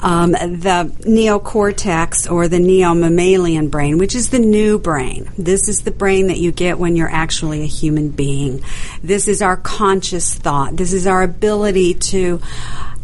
um, 0.00 0.32
the 0.32 0.92
neocortex 1.00 2.30
or 2.30 2.48
the 2.48 2.58
neomammalian 2.58 3.70
brain, 3.70 3.98
which 3.98 4.14
is 4.14 4.30
the 4.30 4.38
new 4.38 4.78
brain. 4.78 5.30
This 5.38 5.68
is 5.68 5.82
the 5.82 5.90
brain 5.90 6.26
that 6.26 6.38
you 6.38 6.52
get 6.52 6.78
when 6.78 6.96
you're 6.96 7.10
actually 7.10 7.62
a 7.62 7.66
human 7.66 8.10
being. 8.10 8.62
This 9.02 9.28
is 9.28 9.42
our 9.42 9.56
conscious 9.56 10.34
thought. 10.34 10.76
This 10.76 10.92
is 10.92 11.06
our 11.06 11.22
ability 11.22 11.94
to 11.94 12.40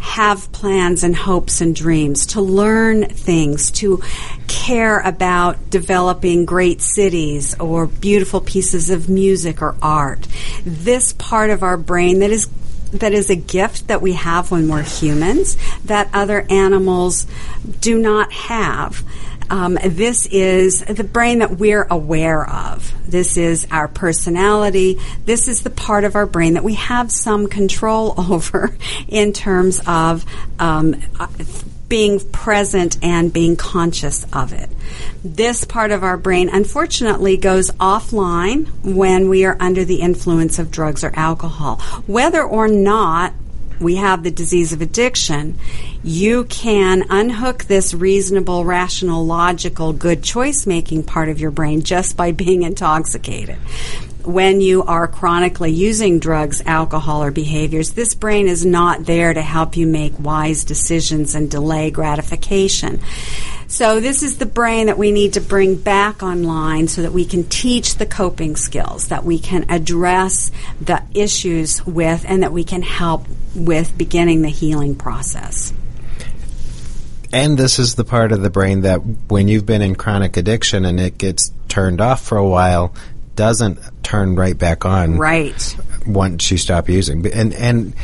have 0.03 0.51
plans 0.51 1.05
and 1.05 1.15
hopes 1.15 1.61
and 1.61 1.75
dreams, 1.75 2.27
to 2.27 2.41
learn 2.41 3.09
things, 3.09 3.71
to 3.71 4.03
care 4.49 4.99
about 5.01 5.71
developing 5.71 6.45
great 6.45 6.83
cities 6.83 7.59
or 7.61 7.87
beautiful 7.87 8.41
pieces 8.41 8.91
of 8.91 9.09
music 9.09 9.63
or 9.63 9.77
art. 9.81 10.27
This 10.65 11.13
part 11.13 11.51
of 11.51 11.63
our 11.63 11.77
brain 11.77 12.19
that 12.19 12.31
is 12.31 12.49
that 12.93 13.15
is 13.15 13.31
a 13.31 13.37
gift 13.37 13.89
that 13.89 14.03
we 14.03 14.13
have 14.13 14.51
when 14.51 14.69
we're 14.69 14.83
humans 14.83 15.57
that 15.85 16.11
other 16.13 16.45
animals 16.51 17.27
do 17.81 17.99
not 17.99 18.31
have. 18.33 19.03
Um, 19.53 19.79
this 19.85 20.25
is 20.25 20.81
the 20.83 21.05
brain 21.05 21.41
that 21.41 21.59
we're 21.59 21.87
aware 21.91 22.49
of. 22.49 22.91
This 23.07 23.37
is 23.37 23.67
our 23.71 23.87
personality. 23.87 24.99
This 25.27 25.47
is 25.47 25.63
the 25.63 25.69
part 25.69 26.05
of 26.05 26.17
our 26.17 26.25
brain 26.25 26.55
that 26.55 26.65
we 26.65 26.73
have 26.75 27.13
some 27.13 27.49
control 27.49 28.15
over 28.31 28.75
in 29.09 29.35
terms 29.35 29.83
of 29.87 30.25
um, 30.59 30.97
being 31.87 32.19
present 32.31 32.97
and 33.03 33.31
being 33.31 33.55
conscious 33.55 34.25
of 34.33 34.55
it. 34.55 34.71
This 35.23 35.67
part 35.67 35.91
of 35.91 36.03
our 36.03 36.17
brain, 36.17 36.49
unfortunately, 36.49 37.37
goes 37.37 37.71
offline 37.73 38.71
when 38.83 39.29
we 39.29 39.45
are 39.45 39.59
under 39.61 39.85
the 39.85 40.01
influence 40.01 40.59
of 40.59 40.71
drugs 40.71 41.05
or 41.05 41.13
alcohol. 41.15 41.77
Whether 42.07 42.43
or 42.43 42.69
not 42.69 43.35
we 43.83 43.97
have 43.97 44.23
the 44.23 44.31
disease 44.31 44.73
of 44.73 44.81
addiction, 44.81 45.59
you 46.03 46.45
can 46.45 47.05
unhook 47.11 47.65
this 47.65 47.95
reasonable, 47.95 48.65
rational, 48.65 49.25
logical, 49.27 49.93
good 49.93 50.23
choice 50.23 50.67
making 50.67 51.05
part 51.05 51.29
of 51.29 51.41
your 51.41 51.51
brain 51.51 51.83
just 51.83 52.17
by 52.17 52.33
being 52.33 52.63
intoxicated. 52.63 53.59
When 54.25 54.61
you 54.61 54.85
are 54.85 55.09
chronically 55.09 55.73
using 55.73 56.19
drugs, 56.19 56.63
alcohol, 56.65 57.25
or 57.25 57.31
behaviors, 57.31 57.93
this 57.93 58.15
brain 58.15 58.47
is 58.47 58.65
not 58.65 59.05
there 59.05 59.35
to 59.35 59.43
help 59.43 59.77
you 59.77 59.87
make 59.87 60.19
wise 60.19 60.65
decisions 60.65 61.35
and 61.35 61.51
delay 61.51 61.91
gratification. 61.91 63.01
So 63.67 64.01
this 64.01 64.23
is 64.23 64.39
the 64.39 64.47
brain 64.47 64.87
that 64.87 64.99
we 64.99 65.13
need 65.13 65.33
to 65.33 65.41
bring 65.41 65.77
back 65.77 66.23
online 66.23 66.89
so 66.89 67.03
that 67.03 67.13
we 67.13 67.25
can 67.25 67.45
teach 67.45 67.97
the 67.97 68.07
coping 68.07 68.55
skills, 68.55 69.09
that 69.09 69.25
we 69.25 69.39
can 69.39 69.67
address 69.71 70.51
the 70.81 71.03
issues 71.15 71.85
with, 71.87 72.25
and 72.29 72.43
that 72.43 72.53
we 72.53 72.65
can 72.65 72.83
help 72.83 73.27
with 73.55 73.97
beginning 73.97 74.43
the 74.43 74.51
healing 74.51 74.95
process. 74.95 75.73
And 77.33 77.57
this 77.57 77.79
is 77.79 77.95
the 77.95 78.05
part 78.05 78.31
of 78.31 78.43
the 78.43 78.51
brain 78.51 78.83
that 78.83 78.99
when 78.99 79.49
you've 79.49 79.65
been 79.65 79.81
in 79.81 79.95
chronic 79.95 80.37
addiction 80.37 80.85
and 80.85 81.01
it 81.01 81.17
gets 81.17 81.51
turned 81.67 82.03
off 82.03 82.23
for 82.23 82.37
a 82.37 82.47
while, 82.47 82.93
doesn't 83.37 83.79
turn 84.03 84.37
right 84.37 84.57
back 84.57 84.85
on. 84.85 85.19
Right. 85.19 85.77
Once 86.07 86.51
you 86.51 86.59
stop 86.59 86.89
using. 86.89 87.27
And 87.33 87.53
and 87.55 87.95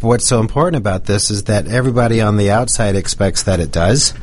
what's 0.00 0.26
so 0.26 0.40
important 0.40 0.76
about 0.76 1.04
this 1.04 1.30
is 1.30 1.44
that 1.44 1.66
everybody 1.66 2.20
on 2.20 2.36
the 2.36 2.50
outside 2.50 2.96
expects 2.96 3.44
that 3.44 3.60
it 3.60 3.72
does 3.72 4.14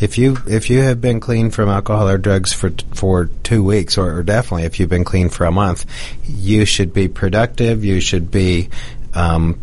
if 0.00 0.18
you 0.18 0.38
if 0.46 0.70
you 0.70 0.82
have 0.82 1.00
been 1.00 1.20
clean 1.20 1.50
from 1.50 1.68
alcohol 1.68 2.08
or 2.08 2.18
drugs 2.18 2.52
for 2.52 2.70
for 2.94 3.26
two 3.42 3.62
weeks, 3.62 3.98
or, 3.98 4.18
or 4.18 4.22
definitely 4.22 4.64
if 4.64 4.78
you've 4.78 4.88
been 4.88 5.04
clean 5.04 5.28
for 5.28 5.44
a 5.44 5.50
month, 5.50 5.86
you 6.24 6.64
should 6.64 6.92
be 6.92 7.08
productive. 7.08 7.84
You 7.84 8.00
should 8.00 8.30
be 8.30 8.68
um, 9.14 9.60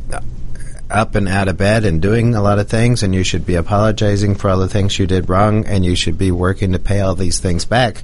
up 0.89 1.15
and 1.15 1.27
out 1.27 1.47
of 1.47 1.57
bed 1.57 1.85
and 1.85 2.01
doing 2.01 2.35
a 2.35 2.41
lot 2.41 2.59
of 2.59 2.69
things, 2.69 3.03
and 3.03 3.15
you 3.15 3.23
should 3.23 3.45
be 3.45 3.55
apologizing 3.55 4.35
for 4.35 4.49
all 4.49 4.59
the 4.59 4.67
things 4.67 4.99
you 4.99 5.07
did 5.07 5.29
wrong, 5.29 5.65
and 5.65 5.85
you 5.85 5.95
should 5.95 6.17
be 6.17 6.31
working 6.31 6.73
to 6.73 6.79
pay 6.79 6.99
all 6.99 7.15
these 7.15 7.39
things 7.39 7.65
back. 7.65 8.03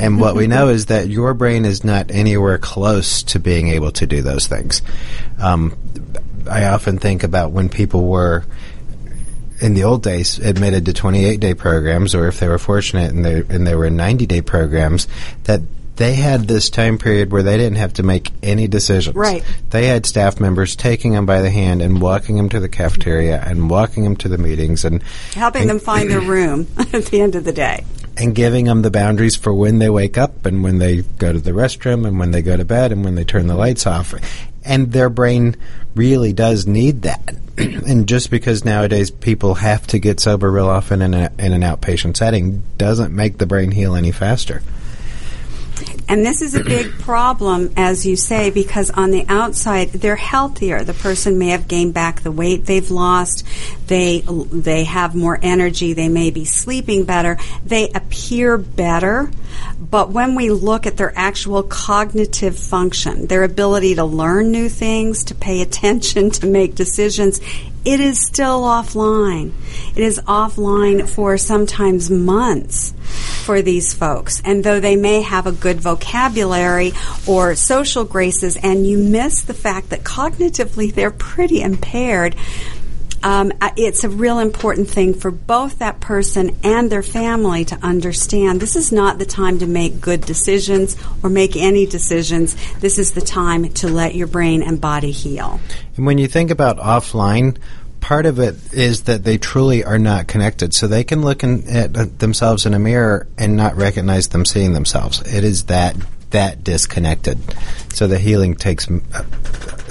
And 0.00 0.20
what 0.20 0.34
we 0.34 0.46
know 0.46 0.68
is 0.70 0.86
that 0.86 1.08
your 1.08 1.34
brain 1.34 1.64
is 1.64 1.84
not 1.84 2.10
anywhere 2.10 2.58
close 2.58 3.22
to 3.24 3.38
being 3.38 3.68
able 3.68 3.92
to 3.92 4.06
do 4.06 4.22
those 4.22 4.46
things. 4.46 4.82
Um, 5.38 5.76
I 6.50 6.66
often 6.66 6.98
think 6.98 7.22
about 7.22 7.52
when 7.52 7.68
people 7.68 8.08
were 8.08 8.44
in 9.60 9.74
the 9.74 9.84
old 9.84 10.02
days 10.02 10.38
admitted 10.38 10.86
to 10.86 10.92
28 10.92 11.38
day 11.38 11.54
programs, 11.54 12.14
or 12.14 12.28
if 12.28 12.40
they 12.40 12.48
were 12.48 12.58
fortunate 12.58 13.12
and 13.12 13.24
they 13.24 13.40
and 13.40 13.66
they 13.66 13.74
were 13.74 13.86
in 13.86 13.96
90 13.96 14.26
day 14.26 14.40
programs, 14.40 15.06
that 15.44 15.60
they 15.96 16.14
had 16.14 16.48
this 16.48 16.70
time 16.70 16.96
period 16.96 17.30
where 17.30 17.42
they 17.42 17.58
didn't 17.58 17.76
have 17.76 17.92
to 17.92 18.02
make 18.02 18.30
any 18.42 18.66
decisions. 18.66 19.14
Right. 19.14 19.44
They 19.68 19.86
had 19.86 20.06
staff 20.06 20.40
members 20.40 20.74
taking 20.74 21.12
them 21.12 21.26
by 21.26 21.42
the 21.42 21.50
hand 21.50 21.82
and 21.82 22.00
walking 22.00 22.38
them 22.38 22.48
to 22.48 22.58
the 22.58 22.70
cafeteria 22.70 23.38
and 23.38 23.68
walking 23.68 24.04
them 24.04 24.16
to 24.16 24.28
the 24.28 24.38
meetings 24.38 24.86
and 24.86 25.02
helping 25.34 25.62
and 25.62 25.70
them 25.70 25.78
find 25.78 26.10
their 26.10 26.20
room 26.22 26.66
at 26.94 27.04
the 27.06 27.20
end 27.20 27.34
of 27.34 27.44
the 27.44 27.52
day. 27.52 27.84
And 28.20 28.34
giving 28.34 28.66
them 28.66 28.82
the 28.82 28.90
boundaries 28.90 29.34
for 29.34 29.54
when 29.54 29.78
they 29.78 29.88
wake 29.88 30.18
up 30.18 30.44
and 30.44 30.62
when 30.62 30.78
they 30.78 31.02
go 31.02 31.32
to 31.32 31.40
the 31.40 31.52
restroom 31.52 32.06
and 32.06 32.18
when 32.18 32.32
they 32.32 32.42
go 32.42 32.56
to 32.56 32.64
bed 32.64 32.92
and 32.92 33.02
when 33.02 33.14
they 33.14 33.24
turn 33.24 33.46
the 33.46 33.56
lights 33.56 33.86
off. 33.86 34.14
And 34.62 34.92
their 34.92 35.08
brain 35.08 35.56
really 35.94 36.34
does 36.34 36.66
need 36.66 37.02
that. 37.02 37.34
and 37.56 38.06
just 38.06 38.30
because 38.30 38.64
nowadays 38.64 39.10
people 39.10 39.54
have 39.54 39.86
to 39.88 39.98
get 39.98 40.20
sober 40.20 40.50
real 40.50 40.68
often 40.68 41.02
in, 41.02 41.14
a, 41.14 41.32
in 41.38 41.52
an 41.52 41.62
outpatient 41.62 42.16
setting 42.16 42.62
doesn't 42.76 43.14
make 43.14 43.38
the 43.38 43.46
brain 43.46 43.70
heal 43.70 43.94
any 43.94 44.12
faster. 44.12 44.62
And 46.10 46.26
this 46.26 46.42
is 46.42 46.56
a 46.56 46.64
big 46.64 46.90
problem, 46.98 47.72
as 47.76 48.04
you 48.04 48.16
say, 48.16 48.50
because 48.50 48.90
on 48.90 49.12
the 49.12 49.24
outside 49.28 49.90
they're 49.90 50.16
healthier. 50.16 50.82
The 50.82 50.92
person 50.92 51.38
may 51.38 51.50
have 51.50 51.68
gained 51.68 51.94
back 51.94 52.22
the 52.22 52.32
weight 52.32 52.66
they've 52.66 52.90
lost. 52.90 53.46
They 53.86 54.24
they 54.26 54.84
have 54.84 55.14
more 55.14 55.38
energy. 55.40 55.92
They 55.92 56.08
may 56.08 56.30
be 56.30 56.44
sleeping 56.44 57.04
better. 57.04 57.38
They 57.64 57.90
appear 57.90 58.58
better. 58.58 59.30
But 59.78 60.10
when 60.10 60.34
we 60.34 60.50
look 60.50 60.84
at 60.84 60.96
their 60.96 61.16
actual 61.16 61.62
cognitive 61.62 62.58
function, 62.58 63.28
their 63.28 63.44
ability 63.44 63.94
to 63.94 64.04
learn 64.04 64.50
new 64.50 64.68
things, 64.68 65.22
to 65.24 65.34
pay 65.36 65.62
attention, 65.62 66.30
to 66.40 66.46
make 66.46 66.74
decisions, 66.74 67.40
it 67.84 68.00
is 68.00 68.24
still 68.24 68.62
offline. 68.62 69.52
It 69.96 70.02
is 70.02 70.20
offline 70.20 71.08
for 71.08 71.38
sometimes 71.38 72.10
months 72.10 72.92
for 73.44 73.62
these 73.62 73.94
folks. 73.94 74.42
And 74.44 74.62
though 74.62 74.80
they 74.80 74.96
may 74.96 75.22
have 75.22 75.46
a 75.46 75.52
good 75.52 75.80
vocabulary 75.80 76.92
or 77.26 77.54
social 77.54 78.04
graces, 78.04 78.56
and 78.62 78.86
you 78.86 78.98
miss 78.98 79.42
the 79.42 79.54
fact 79.54 79.90
that 79.90 80.04
cognitively 80.04 80.92
they're 80.92 81.10
pretty 81.10 81.62
impaired, 81.62 82.36
um, 83.22 83.52
it's 83.76 84.04
a 84.04 84.08
real 84.08 84.38
important 84.38 84.88
thing 84.88 85.14
for 85.14 85.30
both 85.30 85.78
that 85.78 86.00
person 86.00 86.56
and 86.62 86.90
their 86.90 87.02
family 87.02 87.64
to 87.66 87.76
understand 87.76 88.60
this 88.60 88.76
is 88.76 88.92
not 88.92 89.18
the 89.18 89.26
time 89.26 89.58
to 89.58 89.66
make 89.66 90.00
good 90.00 90.22
decisions 90.22 90.96
or 91.22 91.30
make 91.30 91.56
any 91.56 91.86
decisions. 91.86 92.56
This 92.78 92.98
is 92.98 93.12
the 93.12 93.20
time 93.20 93.68
to 93.74 93.88
let 93.88 94.14
your 94.14 94.26
brain 94.26 94.62
and 94.62 94.80
body 94.80 95.10
heal. 95.10 95.60
And 95.96 96.06
when 96.06 96.18
you 96.18 96.28
think 96.28 96.50
about 96.50 96.78
offline, 96.78 97.58
part 98.00 98.26
of 98.26 98.38
it 98.38 98.72
is 98.72 99.02
that 99.04 99.24
they 99.24 99.38
truly 99.38 99.84
are 99.84 99.98
not 99.98 100.26
connected. 100.26 100.72
So 100.74 100.86
they 100.86 101.04
can 101.04 101.22
look 101.22 101.44
in, 101.44 101.68
at 101.68 102.18
themselves 102.18 102.66
in 102.66 102.74
a 102.74 102.78
mirror 102.78 103.26
and 103.36 103.56
not 103.56 103.76
recognize 103.76 104.28
them 104.28 104.44
seeing 104.44 104.72
themselves. 104.72 105.20
It 105.20 105.44
is 105.44 105.64
that 105.64 105.96
that 106.30 106.62
disconnected. 106.64 107.38
So 107.92 108.06
the 108.06 108.18
healing 108.18 108.54
takes 108.54 108.88
a 108.88 109.24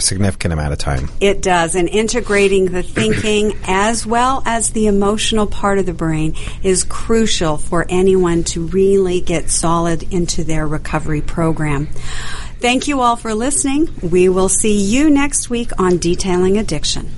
significant 0.02 0.54
amount 0.54 0.74
of 0.74 0.80
time. 0.80 1.10
It 1.20 1.42
does. 1.42 1.76
And 1.76 1.90
integrating 1.90 2.66
the 2.66 2.84
thinking 2.84 3.58
as 3.66 4.06
well 4.06 4.44
as 4.46 4.72
the 4.72 4.88
emotional 4.88 5.48
part 5.48 5.80
of 5.80 5.86
the 5.86 5.94
brain 5.94 6.36
is 6.64 6.84
crucial 6.84 7.58
for 7.58 7.86
anyone 7.90 8.44
to 8.46 8.68
really 8.68 9.22
get 9.22 9.50
solid 9.50 10.04
into 10.14 10.44
their 10.44 10.68
recovery 10.68 11.22
program. 11.22 11.88
Thank 12.60 12.88
you 12.88 13.00
all 13.02 13.16
for 13.16 13.34
listening. 13.34 13.90
We 14.02 14.28
will 14.28 14.50
see 14.50 14.78
you 14.78 15.10
next 15.10 15.50
week 15.50 15.72
on 15.80 15.98
Detailing 15.98 16.58
Addiction. 16.58 17.10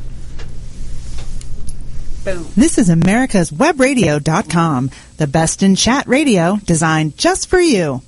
Boom. 2.24 2.46
This 2.56 2.78
is 2.78 2.90
America's 2.90 3.50
Webradio.com, 3.50 4.92
the 5.18 5.26
best 5.26 5.64
in 5.64 5.76
chat 5.76 6.08
radio 6.08 6.58
designed 6.64 7.18
just 7.18 7.48
for 7.48 7.60
you. 7.60 8.04